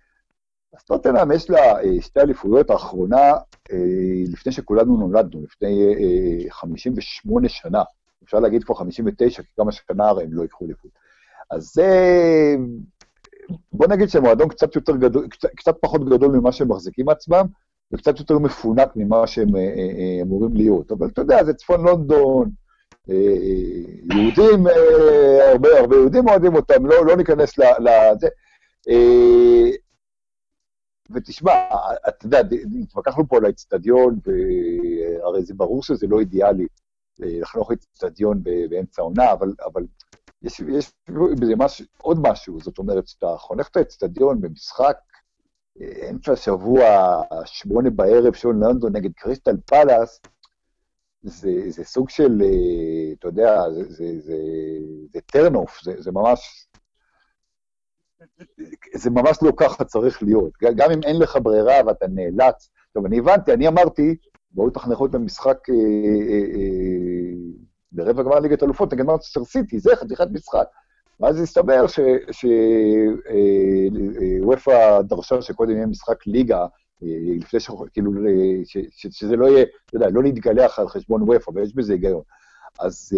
אז 0.77 0.83
טוטנאם 0.85 1.33
יש 1.33 1.51
לה 1.51 1.81
אה, 1.81 2.01
שתי 2.01 2.21
אליפויות, 2.21 2.71
האחרונה 2.71 3.33
אה, 3.73 4.23
לפני 4.33 4.53
שכולנו 4.53 4.97
נולדנו, 4.97 5.43
לפני 5.43 5.95
58 6.51 7.45
אה, 7.45 7.53
שנה. 7.53 7.83
אפשר 8.25 8.41
להגיד 8.41 8.65
כבר 8.65 8.75
59, 8.75 9.43
כי 9.43 9.49
כמה 9.57 9.73
שנה 9.73 10.09
הרי 10.09 10.25
הם 10.25 10.33
לא 10.33 10.43
ייקחו 10.43 10.65
אליפות. 10.65 10.91
אז 11.51 11.71
זה... 11.75 11.89
בוא 13.73 13.87
נגיד 13.87 14.09
שהמועדון 14.09 14.49
קצת 14.49 14.77
יותר 14.77 14.97
גדול, 14.97 15.29
קצת, 15.29 15.49
קצת 15.57 15.75
פחות 15.81 16.05
גדול 16.05 16.37
ממה 16.37 16.53
שהם 16.53 16.69
מחזיקים 16.69 17.09
עצמם, 17.09 17.47
וקצת 17.93 18.19
יותר 18.19 18.39
מפונק 18.39 18.89
ממה 18.97 19.27
שהם 19.27 19.49
אמורים 20.23 20.55
להיות. 20.55 20.93
אבל 20.93 21.09
אתה 21.09 21.21
יודע, 21.21 21.45
זה 21.45 21.55
צפון 21.55 21.87
לונדון, 21.87 22.51
יהודים, 24.13 24.67
הרבה 25.53 25.81
הרבה 25.81 25.97
יהודים 25.97 26.29
אוהדים 26.29 26.55
אותם, 26.55 26.87
לא, 26.87 27.07
לא 27.07 27.17
ניכנס 27.17 27.59
לזה. 27.59 28.29
ותשמע, 31.11 31.53
אתה 32.09 32.27
יודע, 32.27 32.41
התווכחנו 32.83 33.29
פה 33.29 33.37
על 33.37 33.45
האצטדיון, 33.45 34.19
והרי 34.25 35.43
זה 35.43 35.55
ברור 35.55 35.83
שזה 35.83 36.07
לא 36.07 36.21
אידיאלי 36.21 36.67
אה, 37.23 37.41
לחנוך 37.41 37.73
אצטדיון 37.73 38.43
באמצע 38.71 39.03
העונה, 39.03 39.33
אבל, 39.33 39.53
אבל 39.65 39.87
יש, 40.43 40.61
יש 40.61 40.93
בזה 41.41 41.57
מש, 41.57 41.83
עוד 41.99 42.19
משהו, 42.23 42.61
זאת 42.61 42.79
אומרת, 42.79 43.05
כשאתה 43.05 43.35
חונך 43.39 43.69
את 43.69 43.77
האצטדיון 43.77 44.41
במשחק 44.41 44.97
אה, 45.81 46.11
אמצע 46.11 46.33
השבוע, 46.33 46.85
שמונה 47.45 47.91
בערב, 47.91 48.35
שון 48.35 48.61
לונדון 48.61 48.97
נגד 48.97 49.11
קריסטל 49.17 49.57
פלאס, 49.67 50.21
זה, 51.23 51.51
זה 51.69 51.85
סוג 51.85 52.11
של, 52.11 52.43
אה, 52.43 53.13
אתה 53.19 53.29
יודע, 53.29 53.71
זה, 53.71 53.85
זה, 53.85 54.21
זה, 54.21 54.37
זה 55.13 55.21
טרנוף, 55.21 55.81
זה, 55.83 56.03
זה 56.03 56.13
ממש 56.13 56.69
זה 58.95 59.11
ממש 59.11 59.39
לא 59.43 59.53
ככה 59.57 59.85
צריך 59.85 60.23
להיות. 60.23 60.53
גם 60.77 60.91
אם 60.91 61.01
אין 61.03 61.19
לך 61.19 61.39
ברירה 61.43 61.75
ואתה 61.87 62.07
נאלץ. 62.09 62.71
טוב, 62.93 63.07
אני 63.07 63.19
הבנתי, 63.19 63.53
אני 63.53 63.69
אמרתי, 63.69 64.17
בואו 64.51 64.71
תחנכו 64.71 65.07
את 65.07 65.15
המשחק 65.15 65.59
ברבע 67.95 68.23
גמר 68.23 68.39
ליגת 68.39 68.63
אלופות 68.63 68.93
נגד 68.93 69.05
מרצ'סטר 69.05 69.45
סיטי, 69.45 69.79
זה 69.79 69.97
חתיכת 69.97 70.27
משחק. 70.33 70.67
ואז 71.21 71.41
הסתבר 71.41 71.85
שוופא 74.41 75.01
דרשה 75.03 75.43
שקודם 75.43 75.71
יהיה 75.71 75.87
משחק 75.87 76.27
ליגה, 76.27 76.67
לפני 77.03 77.61
ש... 77.61 77.71
כאילו, 77.93 78.13
שזה 79.11 79.37
לא 79.37 79.47
יהיה, 79.47 79.63
אתה 79.63 79.97
יודע, 79.97 80.09
לא 80.13 80.23
להתגלח 80.23 80.79
על 80.79 80.89
חשבון 80.89 81.23
וופא, 81.23 81.51
ויש 81.55 81.75
בזה 81.75 81.93
היגיון. 81.93 82.23
אז 82.81 83.13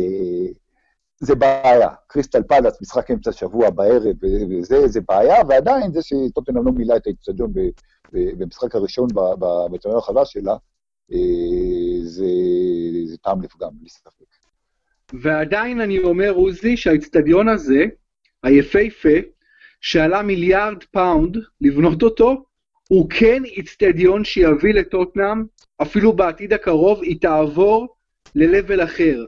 זה 1.21 1.35
בעיה. 1.35 1.89
קריסטל 2.07 2.43
פלאס, 2.43 2.83
משחק 2.83 3.11
אמצע 3.11 3.33
שבוע 3.33 3.71
בערב, 3.71 4.17
וזה, 4.51 4.89
זה 4.89 5.01
בעיה, 5.09 5.37
ועדיין 5.49 5.93
זה 5.93 6.03
שטוטנאם 6.03 6.67
לא 6.67 6.73
מילא 6.73 6.97
את 6.97 7.07
האיצטדיון 7.07 7.53
במשחק 8.13 8.75
הראשון 8.75 9.09
בטורניר 9.71 9.99
החדש 9.99 10.33
שלה, 10.33 10.57
זה, 12.03 12.27
זה 13.07 13.17
טעם 13.23 13.43
לפגם, 13.43 13.71
בלי 13.73 13.89
ספק. 13.89 14.36
ועדיין 15.13 15.81
אני 15.81 15.99
אומר, 15.99 16.31
עוזי, 16.31 16.77
שהאיצטדיון 16.77 17.49
הזה, 17.49 17.85
היפהפה, 18.43 19.19
שעלה 19.81 20.23
מיליארד 20.23 20.85
פאונד 20.85 21.39
לבנות 21.61 22.03
אותו, 22.03 22.45
הוא 22.89 23.11
כן 23.11 23.45
איצטדיון 23.45 24.25
שיביא 24.25 24.75
לטוטנאם, 24.75 25.45
אפילו 25.83 26.13
בעתיד 26.13 26.53
הקרוב, 26.53 27.03
היא 27.03 27.21
תעבור 27.21 27.97
ל-level 28.35 28.85
אחר. 28.85 29.25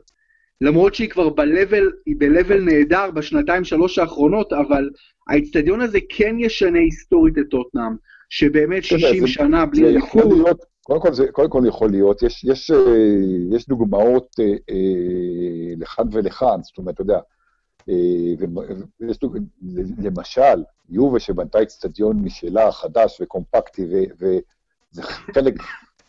למרות 0.61 0.95
שהיא 0.95 1.09
כבר 1.09 1.29
ב-level, 1.29 1.85
היא 2.07 2.16
ב-level 2.18 2.61
נהדר 2.61 3.11
בשנתיים 3.11 3.64
שלוש 3.64 3.99
האחרונות, 3.99 4.53
אבל 4.53 4.91
האיצטדיון 5.29 5.81
הזה 5.81 5.99
כן 6.09 6.37
ישנה 6.39 6.79
היסטורית 6.79 7.39
את 7.39 7.45
טוטנאם, 7.51 7.93
שבאמת 8.29 8.85
60 8.85 9.26
שנה 9.26 9.66
בלי 9.66 9.89
אליפות. 9.89 10.59
קודם 10.89 11.01
כל, 11.01 11.12
זה, 11.12 11.32
קודם 11.32 11.51
כל 11.51 11.62
יכול 11.66 11.91
להיות, 11.91 12.22
יש, 12.22 12.45
יש, 12.45 12.70
אה, 12.70 12.76
יש 13.51 13.68
דוגמאות 13.68 14.36
אה, 14.41 14.45
אה, 14.45 15.74
לכאן 15.76 16.05
ולכאן, 16.12 16.62
זאת 16.62 16.78
אומרת, 16.78 16.95
אתה 16.95 17.03
יודע, 17.03 17.20
ויש 19.01 19.18
דוג... 19.18 19.39
למשל, 19.99 20.64
יובה 20.91 21.20
שבנתה 21.20 21.62
אצטדיון 21.62 22.16
משלה 22.16 22.72
חדש 22.72 23.20
וקומפקטי, 23.20 23.86
ו, 23.91 23.97
וזה 24.20 25.03
חלק 25.34 25.55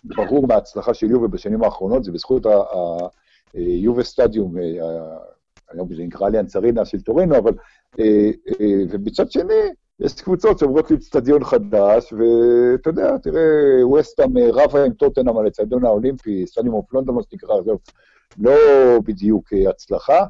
ברור 0.04 0.48
מההצלחה 0.48 0.94
של 0.94 1.12
יובה 1.12 1.28
בשנים 1.28 1.64
האחרונות, 1.64 2.04
זה 2.04 2.12
בזכות 2.12 2.46
היובה 3.54 4.04
סטדיום, 4.04 4.56
היום 5.70 5.94
זה 5.94 6.04
נקרא 6.04 6.30
לי 6.30 6.40
אנצרינה 6.40 6.86
של 6.86 7.02
טורינו, 7.02 7.38
אבל, 7.38 7.54
ומצד 8.90 9.32
שני, 9.32 9.54
יש 10.00 10.22
קבוצות 10.22 10.60
שעוברות 10.60 10.92
לאצטדיון 10.92 11.44
חדש, 11.44 12.14
ואתה 12.14 12.90
יודע, 12.90 13.18
תראה, 13.18 13.88
ווסטהאם 13.88 14.38
אה, 14.38 14.48
רבה 14.52 14.86
עם 14.86 14.94
טוטנאם 14.94 15.38
על 15.38 15.46
האצטדיון 15.46 15.86
האולימפי, 15.86 16.48
stadium 16.48 16.76
of 16.76 16.94
London, 16.94 17.16
מה 17.16 17.22
שנקרא, 17.30 17.62
זה 17.62 17.72
לא 18.40 18.54
בדיוק 19.06 19.54
אה, 19.54 19.70
הצלחה. 19.70 20.26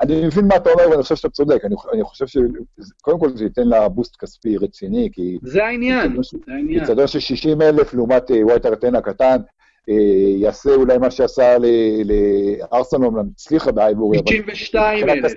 אני 0.00 0.26
מבין 0.26 0.46
מה 0.48 0.56
אתה 0.56 0.70
אומר, 0.70 0.90
ואני 0.90 1.02
חושב 1.02 1.16
שאתה 1.16 1.28
צודק. 1.28 1.64
אני, 1.64 1.74
אני 1.92 2.04
חושב 2.04 2.26
שקודם 2.26 3.18
כל 3.18 3.36
זה 3.36 3.44
ייתן 3.44 3.68
לה 3.68 3.88
בוסט 3.88 4.16
כספי 4.16 4.56
רציני, 4.56 5.08
כי... 5.12 5.38
זה 5.42 5.64
העניין, 5.64 6.22
זה 6.22 6.52
העניין. 6.52 6.82
אצטדיון 6.82 7.08
של 7.08 7.20
60 7.20 7.62
אלף 7.62 7.94
לעומת 7.94 8.30
ווייט 8.42 8.66
ארטן 8.66 8.94
הקטן, 8.94 9.36
יעשה 10.38 10.74
אולי 10.74 10.98
מה 10.98 11.10
שעשה 11.10 11.56
לארסנל, 12.04 13.04
אומנם 13.04 13.28
הצליחה 13.32 13.72
בהייבורי, 13.72 14.18
אבל... 14.18 14.26
62 14.26 15.08
אלף. 15.08 15.32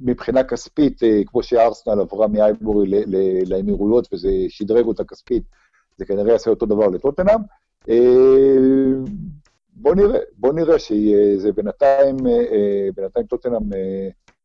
מבחינה 0.00 0.44
כספית, 0.44 1.02
אה, 1.02 1.20
כמו 1.26 1.42
שארסנל 1.42 2.00
עברה 2.00 2.28
מאייבורי 2.28 3.04
לאמירויות 3.46 4.08
וזה 4.12 4.30
שדרג 4.48 4.84
אותה 4.84 5.04
כספית, 5.04 5.42
זה 5.96 6.04
כנראה 6.04 6.32
יעשה 6.32 6.50
אותו 6.50 6.66
דבר 6.66 6.86
לטוטנאם. 6.86 7.38
אה, 7.88 7.96
בוא 9.72 9.94
נראה, 9.94 10.18
בוא 10.36 10.52
נראה 10.52 10.78
שזה 10.78 11.52
בינתיים, 11.52 12.16
אה, 12.26 12.88
בינתיים 12.96 13.26
טוטנאם, 13.26 13.62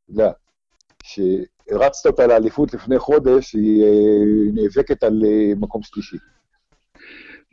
יודע, 0.09 0.31
שהרצת 1.03 2.05
אותה 2.05 2.27
לאליפות 2.27 2.73
לפני 2.73 2.99
חודש, 2.99 3.53
היא 3.53 3.86
נאבקת 4.53 5.03
על 5.03 5.23
מקום 5.55 5.81
שלישי. 5.83 6.17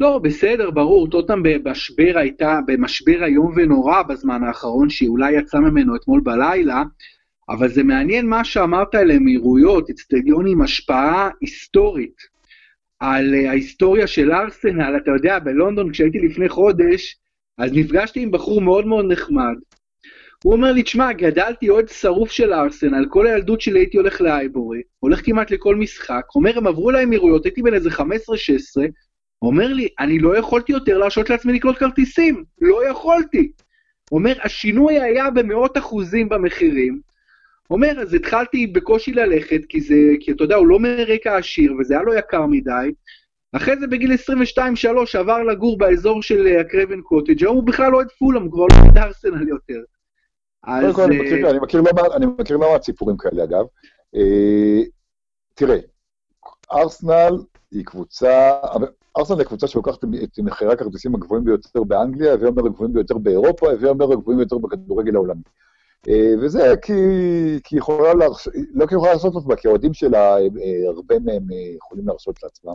לא, 0.00 0.18
בסדר, 0.18 0.70
ברור, 0.70 1.08
טוטנאם 1.10 1.42
במשבר 1.42 2.12
הייתה, 2.16 2.58
במשבר 2.66 3.24
איום 3.24 3.52
ונורא 3.56 4.02
בזמן 4.02 4.44
האחרון, 4.44 4.90
שהיא 4.90 5.08
אולי 5.08 5.32
יצאה 5.32 5.60
ממנו 5.60 5.96
אתמול 5.96 6.20
בלילה, 6.20 6.82
אבל 7.48 7.68
זה 7.68 7.82
מעניין 7.82 8.26
מה 8.26 8.44
שאמרת 8.44 8.94
על 8.94 9.12
אמירויות, 9.12 9.90
אצטדיון 9.90 10.46
עם 10.46 10.62
השפעה 10.62 11.30
היסטורית 11.40 12.32
על 13.00 13.34
uh, 13.34 13.48
ההיסטוריה 13.48 14.06
של 14.06 14.32
ארסנל, 14.32 14.96
אתה 15.02 15.10
יודע, 15.10 15.38
בלונדון 15.38 15.92
כשהייתי 15.92 16.18
לפני 16.18 16.48
חודש, 16.48 17.16
אז 17.58 17.72
נפגשתי 17.72 18.20
עם 18.20 18.30
בחור 18.30 18.60
מאוד 18.60 18.86
מאוד 18.86 19.12
נחמד. 19.12 19.54
הוא 20.44 20.52
אומר 20.52 20.72
לי, 20.72 20.82
תשמע, 20.82 21.12
גדלתי 21.12 21.68
אוהד 21.68 21.88
שרוף 21.88 22.30
של 22.30 22.52
ארסנל, 22.52 23.06
כל 23.10 23.26
הילדות 23.26 23.60
שלי 23.60 23.78
הייתי 23.78 23.96
הולך 23.96 24.20
לאייבורי, 24.20 24.82
הולך 25.00 25.26
כמעט 25.26 25.50
לכל 25.50 25.76
משחק, 25.76 26.22
אומר, 26.34 26.58
הם 26.58 26.66
עברו 26.66 26.90
לאמירויות, 26.90 27.44
הייתי 27.44 27.62
בן 27.62 27.74
איזה 27.74 27.90
15-16, 27.90 28.02
אומר 29.42 29.72
לי, 29.72 29.88
אני 29.98 30.18
לא 30.18 30.36
יכולתי 30.36 30.72
יותר 30.72 30.98
להרשות 30.98 31.30
לעצמי 31.30 31.52
לקנות 31.52 31.78
כרטיסים, 31.78 32.44
לא 32.60 32.88
יכולתי. 32.90 33.52
אומר, 34.12 34.32
השינוי 34.42 35.00
היה 35.00 35.30
במאות 35.30 35.78
אחוזים 35.78 36.28
במחירים, 36.28 37.00
אומר, 37.72 38.00
אז 38.00 38.14
התחלתי 38.14 38.66
בקושי 38.66 39.12
ללכת, 39.12 39.60
כי 39.68 39.80
זה, 39.80 39.94
כי 40.20 40.32
אתה 40.32 40.44
יודע, 40.44 40.56
הוא 40.56 40.66
לא 40.66 40.78
מרקע 40.80 41.36
עשיר, 41.36 41.72
וזה 41.80 41.94
היה 41.94 42.02
לו 42.02 42.14
יקר 42.14 42.46
מדי. 42.46 42.90
אחרי 43.52 43.76
זה 43.80 43.86
בגיל 43.86 44.12
22-3 44.12 45.18
עבר 45.18 45.42
לגור 45.42 45.78
באזור 45.78 46.22
של 46.22 46.46
הקרבן 46.60 46.98
אה, 46.98 47.02
קוטג', 47.02 47.42
היום 47.42 47.56
הוא 47.56 47.64
בכלל 47.64 47.90
לא 47.90 47.96
אוהד 47.96 48.10
פולאם, 48.18 48.50
כבר 48.50 48.66
לא 48.72 48.76
אוהד 48.82 48.98
ארסנל 48.98 49.48
יותר. 49.48 49.80
אז... 50.64 50.82
קודם 50.82 50.94
כל, 50.94 51.02
אני 51.02 51.56
אה, 52.26 52.30
מכיר 52.38 52.56
לא 52.56 52.72
מעט 52.72 52.82
סיפורים 52.82 53.16
כאלה, 53.16 53.44
אגב. 53.44 53.64
אה, 54.14 54.82
תראה, 55.54 55.78
ארסנל 56.72 57.38
היא 57.70 57.84
קבוצה, 57.84 58.52
ארסנל 59.18 59.38
היא 59.38 59.46
קבוצה 59.46 59.66
שלוקחת 59.66 60.04
את 60.04 60.38
מחירי 60.38 60.72
הכרטיסים 60.72 61.14
הגבוהים 61.14 61.44
ביותר 61.44 61.84
באנגליה, 61.84 62.34
והיא 62.34 62.46
אומר 62.46 62.66
הגבוהים 62.66 62.92
ביותר 62.92 63.18
באירופה, 63.18 63.66
והיא 63.66 63.90
אומר 63.90 64.12
הגבוהים 64.12 64.38
ביותר 64.38 64.58
בכדורגל 64.58 65.14
העולמי. 65.14 65.42
אה, 66.08 66.34
וזה 66.40 66.74
כי, 66.82 66.92
כי 67.64 67.76
יכולה, 67.76 68.14
להרש... 68.14 68.48
לא 68.72 68.86
כי 68.86 68.94
יכולה 68.94 69.12
לעשות 69.12 69.32
זאת, 69.32 69.44
כי 69.58 69.68
האוהדים 69.68 69.94
שלה, 69.94 70.36
אה, 70.38 70.46
הרבה 70.88 71.18
מהם 71.18 71.46
אה, 71.52 71.74
יכולים 71.76 72.06
להרשות 72.06 72.42
לעצמם. 72.42 72.74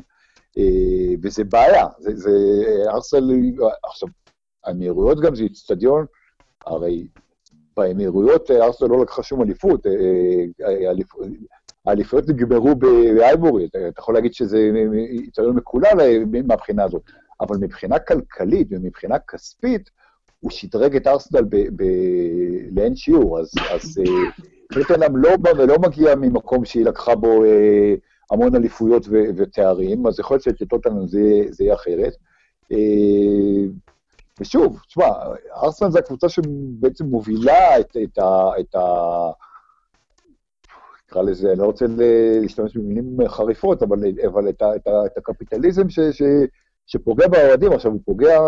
וזה 1.23 1.43
בעיה, 1.43 1.85
זה, 1.99 2.15
זה 2.15 2.31
ארסל, 2.87 3.31
עכשיו, 3.83 4.09
האמירויות 4.63 5.19
גם 5.19 5.35
זה 5.35 5.43
איצטדיון, 5.43 6.05
הרי 6.65 7.07
באמירויות 7.77 8.51
ארסל 8.51 8.85
לא 8.85 9.01
לקחה 9.01 9.23
שום 9.23 9.41
אליפות, 9.41 9.85
האליפויות 11.85 12.27
נגמרו 12.27 12.75
באייבורי, 12.75 13.65
אתה 13.65 13.99
יכול 13.99 14.13
להגיד 14.13 14.33
שזה 14.33 14.71
איצטדיון 15.09 15.55
מקולל 15.55 16.25
מהבחינה 16.47 16.83
הזאת, 16.83 17.01
אבל 17.41 17.57
מבחינה 17.57 17.99
כלכלית 17.99 18.67
ומבחינה 18.71 19.19
כספית, 19.19 19.89
הוא 20.39 20.51
שדרג 20.51 20.95
את 20.95 21.07
ארסנל 21.07 21.41
לאין 22.71 22.95
שיעור, 22.95 23.39
אז, 23.39 23.51
אז 23.71 24.01
טוטנאם 24.73 25.15
אה, 25.15 25.21
לא 25.21 25.37
בא 25.37 25.49
ולא 25.57 25.75
מגיע 25.79 26.15
ממקום 26.15 26.65
שהיא 26.65 26.85
לקחה 26.85 27.15
בו 27.15 27.43
אה, 27.43 27.95
המון 28.31 28.55
אליפויות 28.55 29.05
ו, 29.09 29.15
ותארים, 29.37 30.07
אז 30.07 30.19
יכול 30.19 30.37
להיות 30.45 30.59
שטוטנאם 30.59 31.07
זה, 31.07 31.19
זה 31.49 31.63
יהיה 31.63 31.73
אחרת. 31.73 32.13
אה, 32.71 32.77
ושוב, 34.39 34.79
תשמע, 34.87 35.05
ארסנל 35.63 35.91
זו 35.91 35.99
הקבוצה 35.99 36.29
שבעצם 36.29 37.05
מובילה 37.05 37.79
את, 37.79 37.97
את 38.03 38.17
ה... 38.17 38.49
את 38.59 38.75
ה 38.75 38.81
נקרא 41.09 41.21
לזה, 41.21 41.51
אני 41.51 41.59
לא 41.59 41.65
רוצה 41.65 41.85
להשתמש 42.41 42.77
במילים 42.77 43.17
חריפות, 43.27 43.83
אבל, 43.83 43.97
אבל 44.27 44.49
את, 44.49 44.61
ה, 44.61 44.75
את, 44.75 44.87
ה, 44.87 45.05
את 45.05 45.17
הקפיטליזם 45.17 45.89
ש, 45.89 45.99
ש, 45.99 46.21
שפוגע 46.85 47.27
באוהדים, 47.27 47.71
עכשיו 47.71 47.91
הוא 47.91 48.01
פוגע 48.05 48.39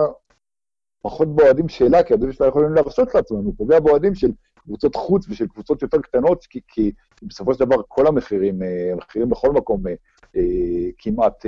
פחות 1.02 1.36
באוהדים 1.36 1.70
שלה, 1.70 2.04
כי 2.04 2.14
האוהדים 2.14 2.32
שלה 2.32 2.48
יכולים 2.48 2.74
להרשות 2.74 3.16
לעצמם, 3.16 3.46
הוא 3.46 3.54
פוגע 3.58 3.80
באוהדים 3.80 4.16
של 4.16 4.32
קבוצות 4.56 4.96
חוץ 4.96 5.26
ושל 5.30 5.48
קבוצות 5.48 5.82
יותר 5.82 6.02
קטנות, 6.02 6.46
כי, 6.46 6.60
כי 6.68 6.92
בסופו 7.24 7.54
של 7.54 7.66
דבר 7.66 7.76
כל 7.88 8.08
המחירים, 8.08 8.64
אה, 8.64 8.90
המחירים 8.94 9.30
בכל 9.30 9.52
מקום 9.52 9.88
אה, 9.88 9.94
אה, 10.36 10.90
כמעט 10.98 11.46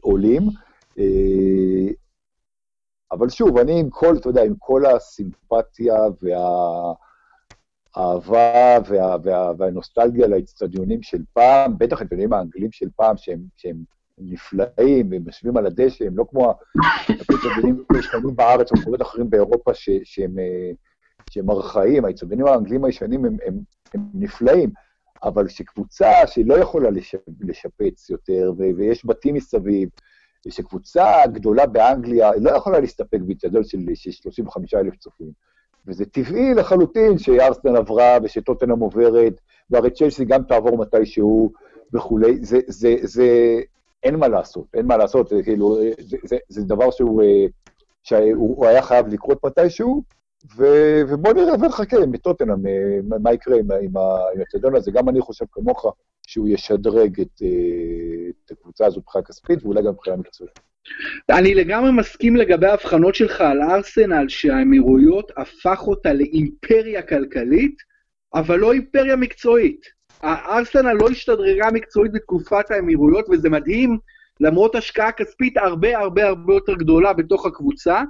עולים. 0.00 0.42
אבל 3.12 3.28
שוב, 3.28 3.58
אני 3.58 3.80
עם 3.80 3.90
כל, 3.90 4.16
אתה 4.16 4.28
יודע, 4.28 4.42
עם 4.42 4.54
כל 4.58 4.86
הסימפתיה 4.86 5.94
והאהבה 7.96 8.78
וה, 8.88 9.16
וה, 9.22 9.52
והנוסטלגיה 9.58 10.26
לאצטדיונים 10.26 11.02
של 11.02 11.22
פעם, 11.32 11.78
בטח 11.78 12.00
האצטדיונים 12.00 12.32
האנגלים 12.32 12.72
של 12.72 12.88
פעם, 12.96 13.16
שהם, 13.16 13.40
שהם 13.56 13.76
נפלאים, 14.18 15.10
והם 15.10 15.22
יושבים 15.26 15.56
על 15.56 15.66
הדשא, 15.66 16.04
הם 16.06 16.16
לא 16.16 16.24
כמו 16.30 16.54
האצטדיונים 17.08 17.84
הישנים 17.94 18.36
בארץ 18.36 18.72
או 18.72 18.76
במקומות 18.76 19.02
אחרים 19.02 19.30
באירופה 19.30 19.74
ש, 19.74 19.90
שהם, 20.04 20.38
אה, 20.38 20.70
שהם 21.30 21.50
ארכאיים, 21.50 22.04
האצטדיונים 22.04 22.46
האנגלים 22.46 22.84
הישנים 22.84 23.24
הם, 23.24 23.36
הם, 23.46 23.58
הם 23.94 24.00
נפלאים, 24.14 24.70
אבל 25.22 25.48
שקבוצה 25.48 26.12
שלא 26.26 26.54
יכולה 26.54 26.90
לשפ, 26.90 27.18
לשפץ 27.40 28.10
יותר, 28.10 28.52
ו, 28.58 28.62
ויש 28.76 29.06
בתים 29.06 29.34
מסביב, 29.34 29.88
ושקבוצה 30.46 31.26
גדולה 31.32 31.66
באנגליה 31.66 32.30
לא 32.40 32.50
יכולה 32.50 32.80
להסתפק 32.80 33.18
באצטדיון 33.20 33.64
של, 33.64 33.78
של 33.94 34.10
35 34.10 34.74
אלף 34.74 34.96
צופים. 34.96 35.30
וזה 35.86 36.04
טבעי 36.04 36.54
לחלוטין 36.54 37.18
שארסנל 37.18 37.76
עברה 37.76 38.18
ושטוטנאם 38.22 38.78
עוברת, 38.78 39.40
והרי 39.70 39.90
צ'לסי 39.90 40.24
גם 40.24 40.42
תעבור 40.42 40.78
מתישהו 40.78 41.52
וכולי. 41.92 42.44
זה, 42.44 42.58
זה, 42.66 42.96
זה, 43.02 43.60
אין 44.02 44.16
מה 44.16 44.28
לעשות, 44.28 44.66
אין 44.74 44.86
מה 44.86 44.96
לעשות, 44.96 45.28
זה 45.28 45.42
כאילו, 45.42 45.78
זה, 45.98 46.16
זה, 46.24 46.36
זה 46.48 46.64
דבר 46.64 46.90
שהוא, 46.90 47.22
אה, 47.22 47.46
שהוא 48.02 48.66
היה 48.66 48.82
חייב 48.82 49.06
לקרות 49.08 49.44
מתישהו, 49.44 50.02
ו- 50.56 51.00
ובוא 51.08 51.32
נראה 51.32 51.54
ונחכה 51.54 52.06
מטוטנאם, 52.06 52.56
מה 53.22 53.32
יקרה 53.32 53.58
עם, 53.58 53.70
עם 53.70 53.92
האצטדיון 54.38 54.76
הזה. 54.76 54.90
גם 54.90 55.08
אני 55.08 55.20
חושב 55.20 55.44
כמוך 55.52 55.94
שהוא 56.26 56.48
ישדרג 56.48 57.20
את, 57.20 57.42
את 58.44 58.50
הקבוצה 58.50 58.86
הזו 58.86 59.00
מבחינה 59.00 59.24
כספית 59.24 59.64
ואולי 59.64 59.82
גם 59.82 59.92
מבחינה 59.92 60.16
מקצועית. 60.16 60.60
אני 61.30 61.54
לגמרי 61.54 61.92
מסכים 61.92 62.36
לגבי 62.36 62.66
ההבחנות 62.66 63.14
שלך 63.14 63.40
על 63.40 63.62
ארסנל, 63.62 64.28
שהאמירויות 64.28 65.32
הפך 65.36 65.82
אותה 65.86 66.12
לאימפריה 66.12 67.02
כלכלית, 67.02 67.76
אבל 68.34 68.58
לא 68.58 68.72
אימפריה 68.72 69.16
מקצועית. 69.16 69.95
ארסנל 70.24 70.92
לא 70.92 71.08
השתדרגה 71.10 71.70
מקצועית 71.72 72.12
בתקופת 72.12 72.70
האמירויות, 72.70 73.26
וזה 73.30 73.50
מדהים, 73.50 73.98
למרות 74.40 74.74
השקעה 74.74 75.12
כספית 75.12 75.56
הרבה 75.56 75.98
הרבה 75.98 76.26
הרבה 76.26 76.54
יותר 76.54 76.74
גדולה 76.74 77.12
בתוך 77.12 77.46
הקבוצה. 77.46 78.02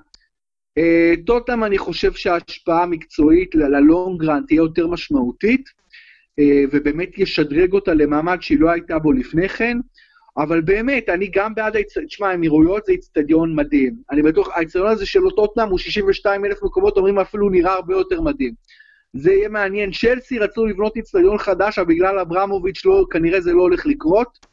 אה, 0.78 1.14
טוטם, 1.26 1.64
אני 1.64 1.78
חושב 1.78 2.12
שההשפעה 2.12 2.82
המקצועית 2.82 3.54
ללונגרן 3.54 4.42
תהיה 4.46 4.56
יותר 4.56 4.86
משמעותית, 4.86 5.68
אה, 6.38 6.62
ובאמת 6.72 7.18
ישדרג 7.18 7.72
אותה 7.72 7.94
למעמד 7.94 8.38
שהיא 8.40 8.60
לא 8.60 8.70
הייתה 8.70 8.98
בו 8.98 9.12
לפני 9.12 9.48
כן. 9.48 9.78
אבל 10.38 10.60
באמת, 10.60 11.08
אני 11.08 11.30
גם 11.34 11.54
בעד 11.54 11.76
תשמע, 12.06 12.34
אמירייטס 12.34 12.84
זה 12.84 12.92
אצטדיון 12.92 13.54
מדהים. 13.54 13.94
אני 14.10 14.22
בטוח, 14.22 14.48
האצטדיון 14.54 14.88
הזה 14.88 15.06
של 15.06 15.20
טוטנאם 15.36 15.68
הוא 15.68 15.78
62 15.78 16.44
אלף 16.44 16.62
מקומות, 16.62 16.96
אומרים 16.96 17.18
אפילו 17.18 17.50
נראה 17.50 17.72
הרבה 17.72 17.94
יותר 17.94 18.20
מדהים. 18.20 18.54
זה 19.16 19.32
יהיה 19.32 19.48
מעניין. 19.48 19.90
צ'לסי 19.92 20.38
רצו 20.38 20.66
לבנות 20.66 20.96
אצטדיון 20.96 21.38
חדש, 21.38 21.78
אבל 21.78 21.88
בגלל 21.88 22.18
אברמוביץ' 22.18 22.84
לא, 22.84 23.06
כנראה 23.10 23.40
זה 23.40 23.52
לא 23.52 23.62
הולך 23.62 23.86
לקרות. 23.86 24.46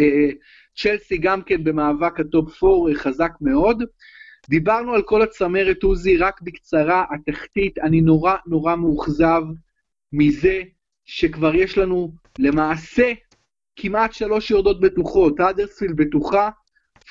אה, 0.00 0.28
צ'לסי 0.76 1.18
גם 1.18 1.42
כן 1.42 1.64
במאבק 1.64 2.20
ה 2.20 2.31
top 2.31 2.64
4 2.64 2.94
חזק 2.94 3.32
מאוד. 3.40 3.82
דיברנו 4.48 4.94
על 4.94 5.02
כל 5.02 5.22
הצמרת, 5.22 5.82
עוזי, 5.82 6.16
רק 6.16 6.40
בקצרה, 6.42 7.04
התחתית, 7.14 7.78
אני 7.78 8.00
נורא 8.00 8.34
נורא 8.46 8.76
מאוכזב 8.76 9.42
מזה 10.12 10.62
שכבר 11.04 11.54
יש 11.54 11.78
לנו 11.78 12.12
למעשה 12.38 13.12
כמעט 13.76 14.12
שלוש 14.12 14.50
יורדות 14.50 14.80
בטוחות, 14.80 15.40
האדרספילד 15.40 15.96
בטוחה, 15.96 16.50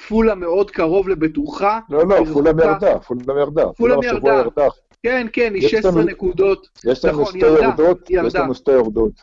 פולה 0.07 0.35
מאוד 0.35 0.71
קרוב 0.71 1.09
לבטוחה. 1.09 1.79
לא, 1.89 2.07
לא, 2.07 2.25
פולה 2.33 2.49
ירדה, 2.49 2.99
פולה 2.99 3.41
ירדה. 3.41 3.65
פולה 3.73 3.95
ירדה. 4.05 4.67
כן, 5.05 5.27
כן, 5.33 5.53
היא 5.53 5.67
16 5.67 6.03
נקודות. 6.03 6.69
יש 6.85 7.05
לנו 7.05 7.21
נכון, 7.21 7.39
שתי 7.39 7.47
יורדות, 7.47 8.09
יש 8.09 8.35
לנו 8.35 8.55
שתי 8.55 8.71
יורדות. 8.71 9.21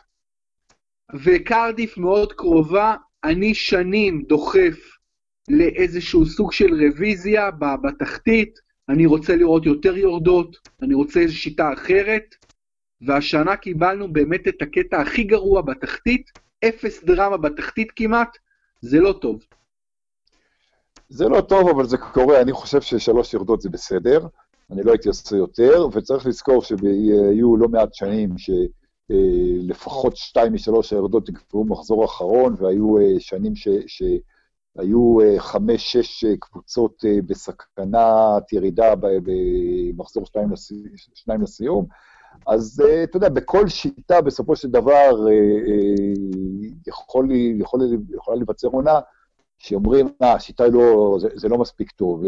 וקרדיף 1.23 1.97
מאוד 1.97 2.33
קרובה, 2.33 2.95
אני 3.23 3.53
שנים 3.53 4.23
דוחף 4.27 4.77
לאיזשהו 5.49 6.25
סוג 6.25 6.51
של 6.51 6.73
רוויזיה 6.73 7.49
בתחתית, 7.83 8.59
אני 8.89 9.05
רוצה 9.05 9.35
לראות 9.35 9.65
יותר 9.65 9.97
יורדות, 9.97 10.57
אני 10.81 10.93
רוצה 10.93 11.19
איזו 11.19 11.37
שיטה 11.37 11.73
אחרת, 11.73 12.35
והשנה 13.01 13.55
קיבלנו 13.55 14.13
באמת 14.13 14.47
את 14.47 14.61
הקטע 14.61 15.01
הכי 15.01 15.23
גרוע 15.23 15.61
בתחתית, 15.61 16.31
אפס 16.67 17.03
דרמה 17.03 17.37
בתחתית 17.37 17.91
כמעט, 17.95 18.37
זה 18.81 18.99
לא 18.99 19.13
טוב. 19.21 19.43
זה 21.09 21.25
לא 21.29 21.41
טוב, 21.41 21.69
אבל 21.69 21.85
זה 21.85 21.97
קורה, 21.97 22.41
אני 22.41 22.53
חושב 22.53 22.81
ששלוש 22.81 23.33
יורדות 23.33 23.61
זה 23.61 23.69
בסדר, 23.69 24.27
אני 24.71 24.83
לא 24.83 24.91
הייתי 24.91 25.07
עושה 25.07 25.35
יותר, 25.35 25.87
וצריך 25.91 26.25
לזכור 26.25 26.63
שיהיו 26.63 27.57
לא 27.57 27.67
מעט 27.67 27.93
שנים 27.93 28.29
שלפחות 29.09 30.17
שתיים 30.17 30.53
משלוש 30.53 30.93
היורדות 30.93 31.29
יקבעו 31.29 31.65
מחזור 31.65 32.05
אחרון, 32.05 32.55
והיו 32.57 32.97
אה, 32.97 33.19
שנים 33.19 33.55
ש... 33.55 33.67
שהיו 33.87 35.21
אה, 35.21 35.39
חמש-שש 35.39 36.25
קבוצות 36.39 37.05
אה, 37.05 37.17
בסכנת 37.25 38.53
ירידה 38.53 38.93
במחזור 39.01 40.23
שניים 41.13 41.41
לסיום. 41.41 41.85
אז 42.47 42.83
אתה 43.03 43.17
יודע, 43.17 43.29
בכל 43.29 43.67
שיטה 43.67 44.21
בסופו 44.21 44.55
של 44.55 44.67
דבר 44.67 45.27
יכול, 46.87 47.29
יכול, 47.59 47.81
יכולה 48.09 48.37
להיווצר 48.37 48.67
עונה 48.67 48.99
שאומרים, 49.63 50.09
אה, 50.21 50.33
השיטה 50.33 50.67
לא, 50.67 51.17
זה, 51.19 51.27
זה 51.33 51.49
לא 51.49 51.57
מספיק 51.57 51.91
טוב, 51.91 52.23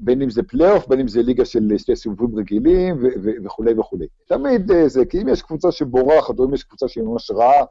בין 0.00 0.22
אם 0.22 0.30
זה 0.30 0.42
פלייאוף, 0.42 0.88
בין 0.88 1.00
אם 1.00 1.08
זה 1.08 1.22
ליגה 1.22 1.44
של 1.44 1.68
שתי 1.78 1.96
סיבובים 1.96 2.38
רגילים 2.38 3.02
וכולי 3.44 3.72
וכולי. 3.78 4.06
תמיד 4.26 4.70
uh, 4.70 4.74
זה, 4.86 5.04
כי 5.04 5.22
אם 5.22 5.28
יש 5.28 5.42
קבוצה 5.42 5.72
שבורחת, 5.72 6.38
או 6.38 6.44
אם 6.44 6.54
יש 6.54 6.62
קבוצה 6.62 6.88
שהיא 6.88 7.04
ממש 7.04 7.30
רעה, 7.30 7.64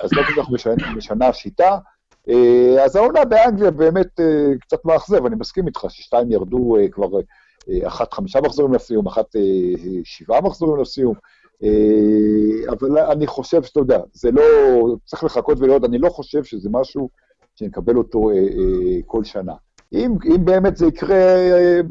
אז, 0.00 0.12
לא 0.12 0.22
כל 0.22 0.42
כך 0.42 0.50
משנה, 0.96 1.28
השיטה. 1.28 1.78
Uh, 2.28 2.80
אז 2.84 2.96
העונה 2.96 3.24
באנגליה 3.24 3.70
באמת 3.70 4.20
uh, 4.20 4.58
קצת 4.60 4.84
מאכזב, 4.84 5.26
אני 5.26 5.36
מסכים 5.36 5.66
איתך 5.66 5.86
ששתיים 5.88 6.32
ירדו 6.32 6.76
כבר 6.92 7.08
אה, 7.70 7.88
אחת 7.88 8.12
חמישה 8.12 8.40
מחזורים 8.40 8.74
לסיום, 8.74 9.06
אחת 9.06 9.36
אה, 9.36 9.42
שבעה 10.04 10.40
מחזורים 10.40 10.82
לסיום. 10.82 11.14
אה, 11.62 12.72
אבל 12.72 12.98
אני 12.98 13.26
חושב 13.26 13.62
שאתה 13.62 13.80
יודע, 13.80 14.00
זה 14.12 14.30
לא, 14.30 14.42
צריך 15.04 15.24
לחכות 15.24 15.58
ולראות, 15.60 15.84
אני 15.84 15.98
לא 15.98 16.08
חושב 16.08 16.44
שזה 16.44 16.68
משהו 16.72 17.08
שנקבל 17.54 17.96
אותו 17.96 18.30
כל 19.06 19.24
שנה. 19.24 19.54
אם, 19.92 20.14
אם 20.34 20.44
באמת 20.44 20.76
זה 20.76 20.86
יקרה 20.86 21.16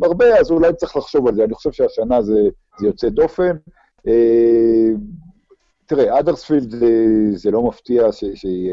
הרבה, 0.03 0.39
אז 0.39 0.51
אולי 0.51 0.73
צריך 0.73 0.97
לחשוב 0.97 1.27
על 1.27 1.35
זה. 1.35 1.43
אני 1.43 1.53
חושב 1.53 1.71
שהשנה 1.71 2.21
זה, 2.21 2.39
זה 2.79 2.87
יוצא 2.87 3.09
דופן. 3.09 3.57
תראה, 5.85 6.19
אדרספילד 6.19 6.75
זה 7.33 7.51
לא 7.51 7.61
מפתיע 7.61 8.11
שהיא 8.11 8.71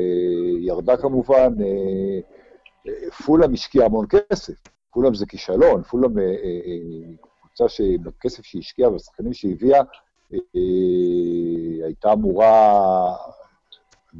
ירדה 0.60 0.96
כמובן, 0.96 1.54
פולה 3.26 3.48
משקיע 3.48 3.84
המון 3.84 4.06
כסף. 4.08 4.54
פולאם 4.92 5.14
זה 5.14 5.26
כישלון, 5.26 5.82
פולאם 5.82 6.18
אה, 6.18 6.24
אה, 6.24 6.30
אה, 6.66 7.14
קבוצה 7.40 7.68
שבכסף 7.68 8.44
שהיא 8.44 8.60
השקיעה 8.60 8.92
והשחקנים 8.92 9.32
שהיא 9.32 9.52
הביאה, 9.52 9.82
הייתה 11.84 12.12
אמורה, 12.12 13.16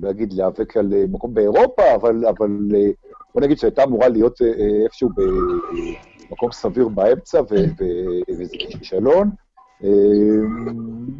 לא 0.00 0.11
אגיד 0.11 0.32
להיאבק 0.32 0.76
על 0.76 0.92
מקום 1.09 1.34
באירופה, 1.34 1.94
אבל, 1.94 2.26
אבל 2.26 2.50
בוא 3.34 3.42
נגיד 3.42 3.58
שהייתה 3.58 3.84
אמורה 3.84 4.08
להיות 4.08 4.40
איפשהו 4.84 5.08
במקום 6.28 6.52
סביר 6.52 6.88
באמצע, 6.88 7.40
וזה 8.28 8.44
כישלון. 8.58 9.30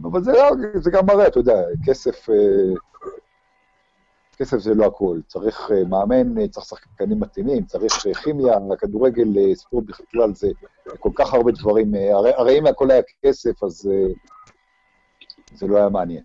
אבל 0.03 0.23
זה, 0.23 0.33
זה 0.75 0.91
גם 0.91 1.07
מראה, 1.07 1.27
אתה 1.27 1.39
יודע, 1.39 1.63
כסף 1.87 2.29
כסף 4.43 4.59
זה 4.59 4.75
לא 4.75 4.87
הכול, 4.87 5.21
צריך 5.27 5.71
אה, 5.71 5.85
מאמן, 5.85 6.39
אה, 6.39 6.49
צריך 6.49 6.67
שחקנים 6.67 7.21
מתאימים, 7.21 7.65
צריך 7.65 8.07
אה, 8.07 8.15
כימיה, 8.15 8.55
הכדורגל, 8.73 9.55
ספורט 9.55 9.85
בכלל, 9.85 10.35
זה 10.35 10.49
כל 10.99 11.11
כך 11.15 11.35
הרבה 11.35 11.53
דברים, 11.53 11.95
הרי, 11.95 12.33
הרי 12.37 12.59
אם 12.59 12.67
הכל 12.67 12.91
היה 12.91 13.03
כסף, 13.25 13.65
אז 13.65 13.91
זה 15.55 15.67
לא 15.67 15.77
היה 15.77 15.89
מעניין. 15.89 16.23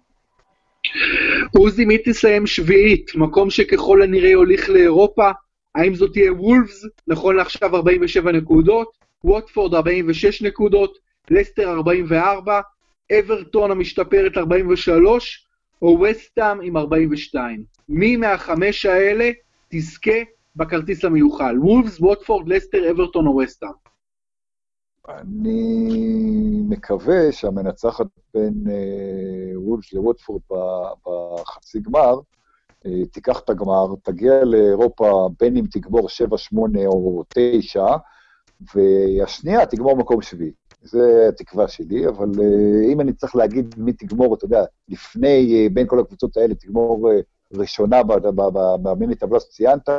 עוזי, 1.58 1.86
מי 1.86 1.98
תסיים 2.06 2.48
שביעית? 2.48 3.12
מקום 3.16 3.50
שככל 3.50 4.02
הנראה 4.02 4.34
הוליך 4.34 4.70
לאירופה, 4.70 5.32
האם 5.78 5.96
זאת 5.96 6.14
תהיה 6.14 6.34
וולפס, 6.34 6.86
נכון 7.08 7.36
לעכשיו 7.36 7.76
47 7.76 8.32
נקודות, 8.32 8.98
ווטפורד 9.24 9.74
46 9.74 10.42
נקודות, 10.42 10.98
לסטר 11.32 11.70
44, 11.70 12.62
אברטון 13.20 13.72
המשתפרת 13.72 14.38
43, 14.38 15.48
או 15.82 16.00
וסטאם 16.02 16.62
עם 16.62 16.78
42. 16.78 17.64
מי 17.90 18.18
מהחמש 18.18 18.86
האלה 18.86 19.32
תזכה 19.70 20.20
בכרטיס 20.56 21.06
המיוחל? 21.06 21.56
וולפס, 21.60 22.00
ווטפורד, 22.00 22.48
לסטר, 22.48 22.92
אברטון 22.92 23.28
או 23.28 23.36
וסטאם? 23.36 23.70
אני 25.10 26.62
מקווה 26.70 27.32
שהמנצחת 27.32 28.08
בין 28.34 28.54
אה, 28.70 29.60
וולפס 29.60 29.94
לווטפורד 29.94 30.42
בחצי 31.06 31.80
גמר, 31.80 32.20
תיקח 33.12 33.40
את 33.40 33.50
הגמר, 33.50 33.88
תגיע 34.04 34.44
לאירופה 34.44 35.30
בין 35.40 35.58
אם 35.58 35.66
תגמור 35.72 36.10
7, 36.10 36.38
8 36.38 36.88
או 36.88 37.24
9, 37.30 37.86
והשנייה 38.76 39.66
תגמור 39.66 39.98
מקום 39.98 40.22
שביעי. 40.22 40.52
זה 40.82 41.26
התקווה 41.30 41.68
שלי, 41.68 42.08
אבל 42.08 42.32
uh, 42.32 42.92
אם 42.94 43.02
אני 43.02 43.14
צריך 43.14 43.36
להגיד 43.36 43.76
מי 43.78 43.94
תגמור, 43.94 44.36
אתה 44.36 44.46
יודע, 44.46 44.64
לפני, 44.90 45.68
uh, 45.68 45.74
בין 45.74 45.88
כל 45.88 46.00
הקבוצות 46.00 46.38
האלה, 46.38 46.56
תגמור 46.56 47.10
uh, 47.10 47.58
ראשונה 47.60 48.02
במיני 48.82 49.16
טבלה 49.16 49.40
שציינת, 49.40 49.90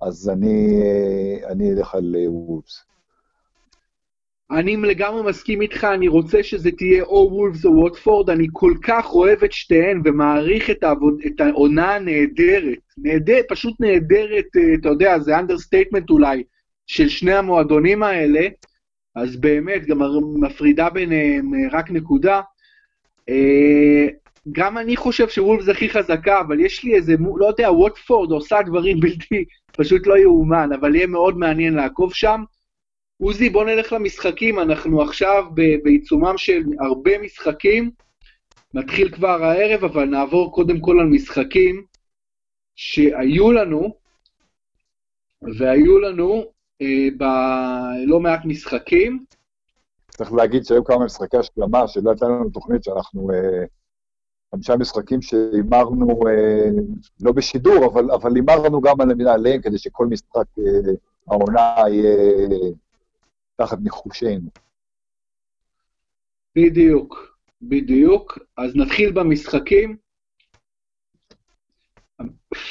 אז 0.00 0.28
אני 1.48 1.72
אלך 1.72 1.94
על 1.94 2.16
וולפס. 2.26 2.84
אני 4.52 4.76
לגמרי 4.76 5.22
מסכים 5.22 5.62
איתך, 5.62 5.84
אני 5.84 6.08
רוצה 6.08 6.42
שזה 6.42 6.70
תהיה 6.70 7.02
או 7.02 7.28
וולפס 7.32 7.64
או 7.64 7.76
ווטפורד, 7.76 8.30
אני 8.30 8.46
כל 8.52 8.74
כך 8.82 9.12
אוהב 9.12 9.44
את 9.44 9.52
שתיהן 9.52 10.02
ומעריך 10.04 10.70
את, 10.70 10.82
העבוד, 10.82 11.20
את 11.26 11.40
העונה 11.40 11.94
הנהדרת, 11.94 12.78
נהדר, 12.98 13.40
פשוט 13.48 13.80
נהדרת, 13.80 14.46
אתה 14.80 14.88
יודע, 14.88 15.18
זה 15.18 15.38
understatement 15.38 16.10
אולי, 16.10 16.42
של 16.86 17.08
שני 17.08 17.34
המועדונים 17.34 18.02
האלה, 18.02 18.48
אז 19.16 19.36
באמת, 19.36 19.86
גם 19.86 20.00
מפרידה 20.40 20.90
ביניהם 20.90 21.54
אה, 21.54 21.78
רק 21.78 21.90
נקודה. 21.90 22.40
אה, 23.28 24.06
גם 24.52 24.78
אני 24.78 24.96
חושב 24.96 25.28
שוולפס 25.28 25.68
הכי 25.68 25.90
חזקה, 25.90 26.40
אבל 26.40 26.60
יש 26.60 26.84
לי 26.84 26.94
איזה, 26.94 27.14
לא 27.36 27.46
יודע, 27.46 27.70
ווטפורד 27.72 28.30
עושה 28.30 28.62
דברים 28.66 29.00
בלתי, 29.00 29.44
פשוט 29.76 30.06
לא 30.06 30.18
יאומן, 30.18 30.70
אבל 30.80 30.94
יהיה 30.94 31.06
מאוד 31.06 31.38
מעניין 31.38 31.74
לעקוב 31.74 32.14
שם. 32.14 32.42
עוזי, 33.22 33.50
בוא 33.50 33.64
נלך 33.64 33.92
למשחקים, 33.92 34.58
אנחנו 34.58 35.02
עכשיו 35.02 35.44
בעיצומם 35.82 36.34
של 36.36 36.62
הרבה 36.80 37.18
משחקים. 37.18 37.90
מתחיל 38.74 39.10
כבר 39.14 39.44
הערב, 39.44 39.84
אבל 39.84 40.04
נעבור 40.04 40.54
קודם 40.54 40.80
כל 40.80 41.00
על 41.00 41.06
משחקים 41.06 41.84
שהיו 42.74 43.52
לנו, 43.52 43.94
והיו 45.58 45.98
לנו 45.98 46.44
אה, 46.82 47.08
בלא 47.16 48.20
מעט 48.20 48.40
משחקים. 48.44 49.24
צריך 50.08 50.32
להגיד 50.32 50.64
שהיו 50.64 50.84
כמה 50.84 51.04
משחקי 51.04 51.36
השלמה, 51.36 51.88
שלא 51.88 52.10
הייתה 52.10 52.26
לנו 52.26 52.50
תוכנית 52.50 52.84
שאנחנו... 52.84 53.30
אה, 53.30 53.64
חמישה 54.54 54.76
משחקים 54.76 55.22
שהימרנו, 55.22 56.20
אה, 56.28 56.70
לא 57.20 57.32
בשידור, 57.32 57.86
אבל, 57.86 58.34
הימרנו 58.34 58.80
גם 58.80 59.00
על 59.00 59.28
עליהם, 59.28 59.60
כדי 59.60 59.78
שכל 59.78 60.06
משחק 60.06 60.44
אה, 60.58 60.92
העונה 61.28 61.74
יהיה 61.88 62.16
תחת 63.56 63.78
ניחושינו. 63.82 64.50
בדיוק, 66.56 67.38
בדיוק. 67.62 68.38
אז 68.56 68.76
נתחיל 68.76 69.12
במשחקים. 69.12 69.96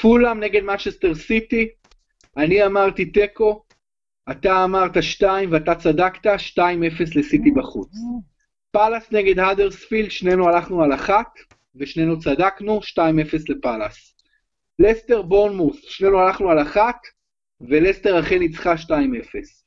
פולאם 0.02 0.40
נגד 0.40 0.64
מנצ'סטר 0.64 1.16
סיטי, 1.16 1.70
אני 2.38 2.66
אמרתי 2.66 3.06
תיקו, 3.06 3.64
אתה 4.32 4.64
אמרת 4.64 5.04
2 5.04 5.52
ואתה 5.52 5.76
צדקת, 5.76 6.26
2-0 6.26 6.60
לסיטי 7.16 7.52
בחוץ. 7.52 7.92
פאלאס 8.72 9.12
נגד 9.12 9.40
האדרספילד, 9.40 10.12
שנינו 10.12 10.50
הלכנו 10.50 10.84
על 10.84 10.94
אחת, 10.94 11.28
ושנינו 11.76 12.20
צדקנו, 12.20 12.80
2-0 12.80 13.00
לפאלאס. 13.50 14.16
לסטר 14.80 15.22
בורנמוס, 15.22 15.82
שנינו 15.82 16.20
הלכנו 16.20 16.50
על 16.50 16.62
אחת, 16.62 16.98
ולסטר 17.62 18.20
אכן 18.20 18.40
ניצחה 18.40 18.74
2-0. 18.74 19.61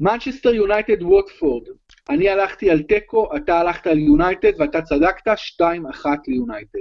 מנצ'סטר 0.00 0.54
יונייטד 0.54 1.02
ווטפורד, 1.02 1.68
אני 2.10 2.28
הלכתי 2.28 2.70
על 2.70 2.82
תיקו, 2.82 3.28
אתה 3.36 3.58
הלכת 3.58 3.86
על 3.86 3.98
יונייטד 3.98 4.52
ואתה 4.58 4.82
צדקת, 4.82 5.28
2-1 5.28 6.06
ליונייטד. 6.28 6.78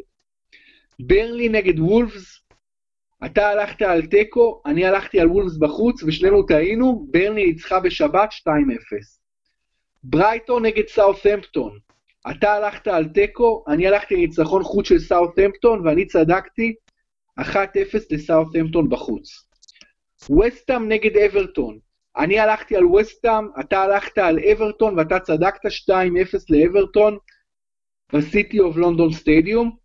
ברלי 0.99 1.49
נגד 1.49 1.79
וולפס, 1.79 2.39
אתה 3.25 3.49
הלכת 3.49 3.81
על 3.81 4.05
תיקו, 4.05 4.61
אני 4.65 4.85
הלכתי 4.85 5.19
על 5.19 5.27
וולפס 5.27 5.57
בחוץ, 5.57 6.03
ושנינו 6.03 6.43
טעינו, 6.43 7.07
ברני 7.11 7.45
ניצחה 7.45 7.79
בשבת 7.79 8.29
2-0. 8.31 8.49
ברייטון 10.03 10.65
נגד 10.65 10.87
סאות'המפטון, 10.87 11.79
אתה 12.31 12.53
הלכת 12.53 12.87
על 12.87 13.07
תיקו, 13.07 13.63
אני 13.67 13.87
הלכתי 13.87 14.15
לניצחון 14.15 14.63
חוץ 14.63 14.87
של 14.87 14.99
סאות'המפטון, 14.99 15.87
ואני 15.87 16.05
צדקתי 16.05 16.75
1-0 17.39 17.43
לסאות'המפטון 18.11 18.89
בחוץ. 18.89 19.47
וסטאם 20.31 20.87
נגד 20.87 21.17
אברטון, 21.17 21.79
אני 22.17 22.39
הלכתי 22.39 22.75
על 22.75 22.85
וסטאם, 22.85 23.47
אתה 23.59 23.81
הלכת 23.81 24.17
על 24.17 24.39
אברטון, 24.51 24.99
ואתה 24.99 25.19
צדקת 25.19 25.65
2-0 25.65 25.89
לאברטון 26.49 27.17
בסיטי 28.13 28.59
אוף 28.59 28.75
לונדון 28.77 29.13
סטדיום. 29.13 29.75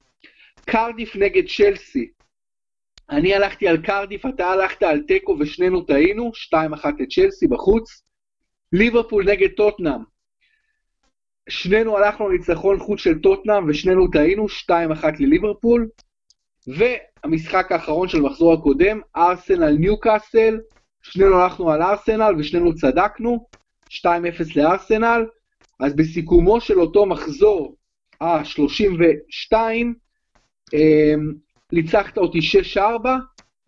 קרדיף 0.64 1.16
נגד 1.16 1.42
צ'לסי, 1.48 2.10
אני 3.10 3.34
הלכתי 3.34 3.68
על 3.68 3.82
קרדיף, 3.82 4.26
אתה 4.26 4.46
הלכת 4.46 4.82
על 4.82 5.00
תיקו 5.00 5.36
ושנינו 5.40 5.82
טעינו, 5.82 6.30
2-1 6.54 6.88
לצ'לסי 6.98 7.46
בחוץ. 7.46 8.02
ליברפול 8.72 9.24
נגד 9.30 9.48
טוטנאם, 9.56 10.00
שנינו 11.48 11.96
הלכנו 11.96 12.28
לניצחון 12.28 12.78
חוץ 12.78 13.00
של 13.00 13.18
טוטנאם 13.18 13.68
ושנינו 13.68 14.10
טעינו, 14.10 14.46
2-1 14.46 14.72
לליברפול. 15.18 15.88
והמשחק 16.66 17.72
האחרון 17.72 18.08
של 18.08 18.18
המחזור 18.18 18.52
הקודם, 18.52 19.00
ארסנל 19.16 19.76
ניוקאסל, 19.78 20.58
שנינו 21.02 21.36
הלכנו 21.36 21.70
על 21.70 21.82
ארסנל 21.82 22.34
ושנינו 22.38 22.74
צדקנו, 22.74 23.46
2-0 23.90 24.04
לארסנל. 24.56 25.26
אז 25.80 25.96
בסיכומו 25.96 26.60
של 26.60 26.80
אותו 26.80 27.06
מחזור, 27.06 27.76
ה-32, 28.20 29.56
ניצחת 31.72 32.18
אותי 32.18 32.38
6-4, 32.76 32.80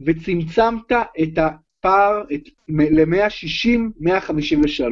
וצמצמת 0.01 0.93
את 1.23 1.39
הפער 1.39 2.23
ל-160-153. 2.69 4.85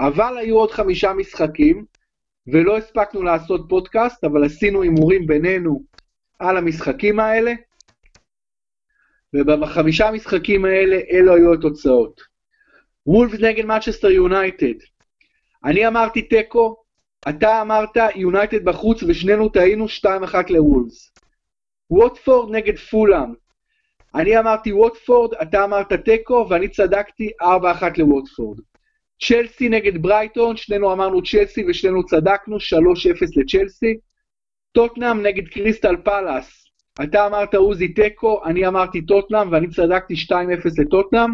אבל 0.00 0.38
היו 0.38 0.56
עוד 0.56 0.70
חמישה 0.70 1.12
משחקים, 1.12 1.84
ולא 2.46 2.76
הספקנו 2.76 3.22
לעשות 3.22 3.66
פודקאסט, 3.68 4.24
אבל 4.24 4.44
עשינו 4.44 4.82
הימורים 4.82 5.26
בינינו 5.26 5.82
על 6.38 6.56
המשחקים 6.56 7.20
האלה, 7.20 7.52
ובחמישה 9.34 10.08
המשחקים 10.08 10.64
האלה, 10.64 10.96
אלו 11.10 11.34
היו 11.34 11.54
התוצאות. 11.54 12.20
וולפס 13.06 13.40
נגד 13.40 13.64
מצ'סטר 13.64 14.10
יונייטד. 14.10 14.74
אני 15.64 15.86
אמרתי 15.86 16.22
תיקו, 16.22 16.82
אתה 17.28 17.62
אמרת 17.62 17.96
יונייטד 18.14 18.64
בחוץ 18.64 19.02
ושנינו 19.02 19.48
טעינו 19.48 19.86
2-1 19.86 20.08
לוולפס. 20.50 21.14
ווטפורד 21.90 22.54
נגד 22.54 22.78
פולאם. 22.78 23.34
אני 24.14 24.38
אמרתי 24.38 24.72
ווטפורד, 24.72 25.34
אתה 25.34 25.64
אמרת 25.64 25.92
תיקו, 25.92 26.46
ואני 26.50 26.68
צדקתי 26.68 27.30
4-1 27.42 27.44
לווטפורד. 27.98 28.60
צ'לסי 29.22 29.68
נגד 29.68 30.02
ברייטון, 30.02 30.56
שנינו 30.56 30.92
אמרנו 30.92 31.22
צ'לסי 31.22 31.64
ושנינו 31.68 32.06
צדקנו, 32.06 32.56
3-0 32.56 32.60
לצ'לסי. 33.36 33.96
טוטנאם 34.72 35.22
נגד 35.22 35.48
קריסטל 35.48 35.96
פאלאס, 36.04 36.61
אתה 37.04 37.26
אמרת 37.26 37.54
עוזי 37.54 37.88
תיקו, 37.88 38.44
אני 38.44 38.66
אמרתי 38.66 39.02
טוטנאם 39.02 39.52
ואני 39.52 39.68
צדקתי 39.68 40.14
2-0 40.14 40.34
לטוטנאם. 40.78 41.30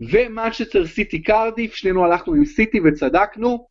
ומנצ'סטר 0.00 0.86
סיטי 0.86 1.22
קרדיף, 1.22 1.74
שנינו 1.74 2.04
הלכנו 2.04 2.34
עם 2.34 2.44
סיטי 2.44 2.80
וצדקנו. 2.80 3.66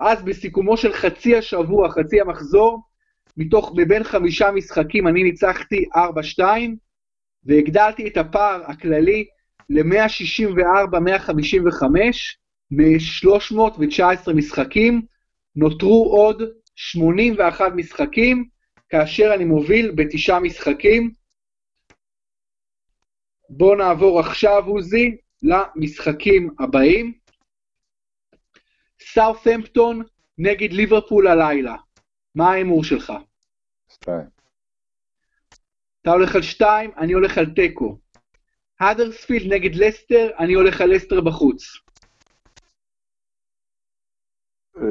אז 0.00 0.22
בסיכומו 0.22 0.76
של 0.76 0.92
חצי 0.92 1.36
השבוע, 1.36 1.90
חצי 1.90 2.20
המחזור, 2.20 2.82
מתוך, 3.36 3.72
מבין 3.76 4.04
חמישה 4.04 4.50
משחקים 4.50 5.08
אני 5.08 5.22
ניצחתי 5.22 5.84
4-2, 6.38 6.40
והגדלתי 7.44 8.08
את 8.08 8.16
הפער 8.16 8.62
הכללי 8.66 9.26
ל-164-155 9.70 11.82
מ-319 12.70 14.32
משחקים, 14.34 15.02
נותרו 15.56 16.10
עוד 16.10 16.42
81 16.76 17.72
משחקים, 17.76 18.44
כאשר 18.88 19.34
אני 19.34 19.44
מוביל 19.44 19.92
בתשעה 19.96 20.40
משחקים. 20.40 21.12
בואו 23.50 23.74
נעבור 23.74 24.20
עכשיו, 24.20 24.64
עוזי, 24.66 25.16
למשחקים 25.42 26.54
הבאים. 26.58 27.12
סאות'המפטון 29.00 30.02
נגד 30.38 30.72
ליברפול 30.72 31.28
הלילה. 31.28 31.76
מה 32.34 32.50
ההימור 32.50 32.84
שלך? 32.84 33.12
שתיים. 33.88 34.26
אתה 36.02 36.10
הולך 36.10 36.36
על 36.36 36.42
שתיים, 36.42 36.90
אני 36.96 37.12
הולך 37.12 37.38
על 37.38 37.46
תיקו. 37.54 37.98
האדרספילד 38.80 39.52
נגד 39.52 39.74
לסטר, 39.74 40.30
אני 40.38 40.54
הולך 40.54 40.80
על 40.80 40.94
לסטר 40.94 41.20
בחוץ. 41.20 41.62
אה, 44.76 44.82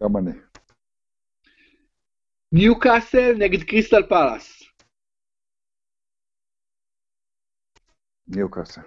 גם 0.00 0.16
אני. 0.16 0.49
ניוקאסל 2.52 3.32
נגד 3.38 3.62
קריסטל 3.62 4.02
פלאס. 4.08 4.62
ניוקאסל. 8.28 8.80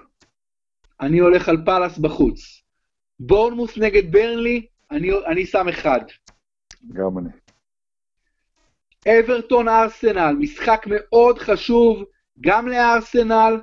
אני 1.02 1.20
הולך 1.20 1.50
על 1.50 1.58
פלאס 1.66 1.98
בחוץ. 1.98 2.64
בורנמוס 3.20 3.78
נגד 3.78 4.12
ברנלי, 4.12 4.68
אני, 4.92 5.10
אני 5.32 5.46
שם 5.46 5.68
אחד. 5.68 6.00
גם 6.94 7.18
אני. 7.18 7.30
אברטון 9.08 9.68
ארסנל, 9.68 10.36
משחק 10.40 10.86
מאוד 10.90 11.38
חשוב 11.38 12.04
גם 12.42 12.68
לארסנל 12.68 13.62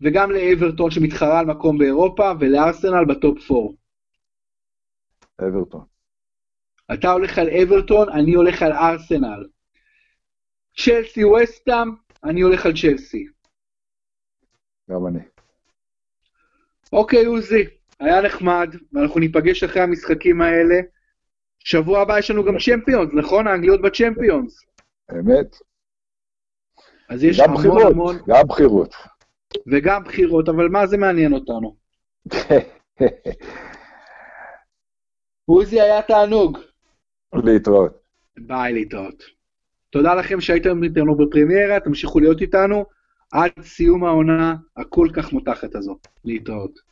וגם 0.00 0.30
לאברטון 0.30 0.90
שמתחרה 0.90 1.38
על 1.40 1.46
מקום 1.46 1.78
באירופה 1.78 2.32
ולארסנל 2.40 3.04
ב 3.08 3.18
top 3.18 3.50
4. 3.50 3.72
אברטון. 5.40 5.97
אתה 6.94 7.10
הולך 7.10 7.38
על 7.38 7.48
אברטון, 7.50 8.08
אני 8.08 8.34
הולך 8.34 8.62
על 8.62 8.72
ארסנל. 8.72 9.46
צ'לסי 10.76 11.24
וסטאם, 11.24 11.88
אני 12.24 12.40
הולך 12.40 12.66
על 12.66 12.72
צ'לסי. 12.72 13.26
גם 14.90 15.06
אני. 15.06 15.20
אוקיי, 16.92 17.24
עוזי, 17.24 17.64
היה 18.00 18.22
נחמד, 18.22 18.74
ואנחנו 18.92 19.20
ניפגש 19.20 19.64
אחרי 19.64 19.82
המשחקים 19.82 20.40
האלה. 20.42 20.74
שבוע 21.58 22.00
הבא 22.00 22.18
יש 22.18 22.30
לנו 22.30 22.44
גם 22.44 22.54
צ'מפיונס, 22.58 23.10
נכון? 23.14 23.46
האנגליות 23.46 23.80
בצ'מפיונס. 23.82 24.64
אמת. 25.12 25.56
אז 27.08 27.24
יש 27.24 27.40
המון 27.40 27.56
בחירות, 27.56 27.92
המון, 27.92 28.16
גם 28.28 28.46
בחירות. 28.48 28.94
וגם 29.66 30.04
בחירות, 30.04 30.48
אבל 30.48 30.68
מה 30.68 30.86
זה 30.86 30.96
מעניין 30.96 31.32
אותנו? 31.32 31.76
עוזי 35.46 35.80
היה 35.80 36.02
תענוג. 36.02 36.58
להתראות. 37.34 37.98
ביי, 38.38 38.72
להתראות. 38.72 39.22
תודה 39.90 40.14
לכם 40.14 40.40
שהייתם 40.40 40.82
איתנו 40.82 41.16
בפרמיירה, 41.16 41.80
תמשיכו 41.80 42.20
להיות 42.20 42.40
איתנו 42.40 42.84
עד 43.32 43.50
סיום 43.62 44.04
העונה 44.04 44.54
הכל 44.76 45.08
כך 45.12 45.32
מותחת 45.32 45.74
הזו. 45.74 45.98
להתראות. 46.24 46.87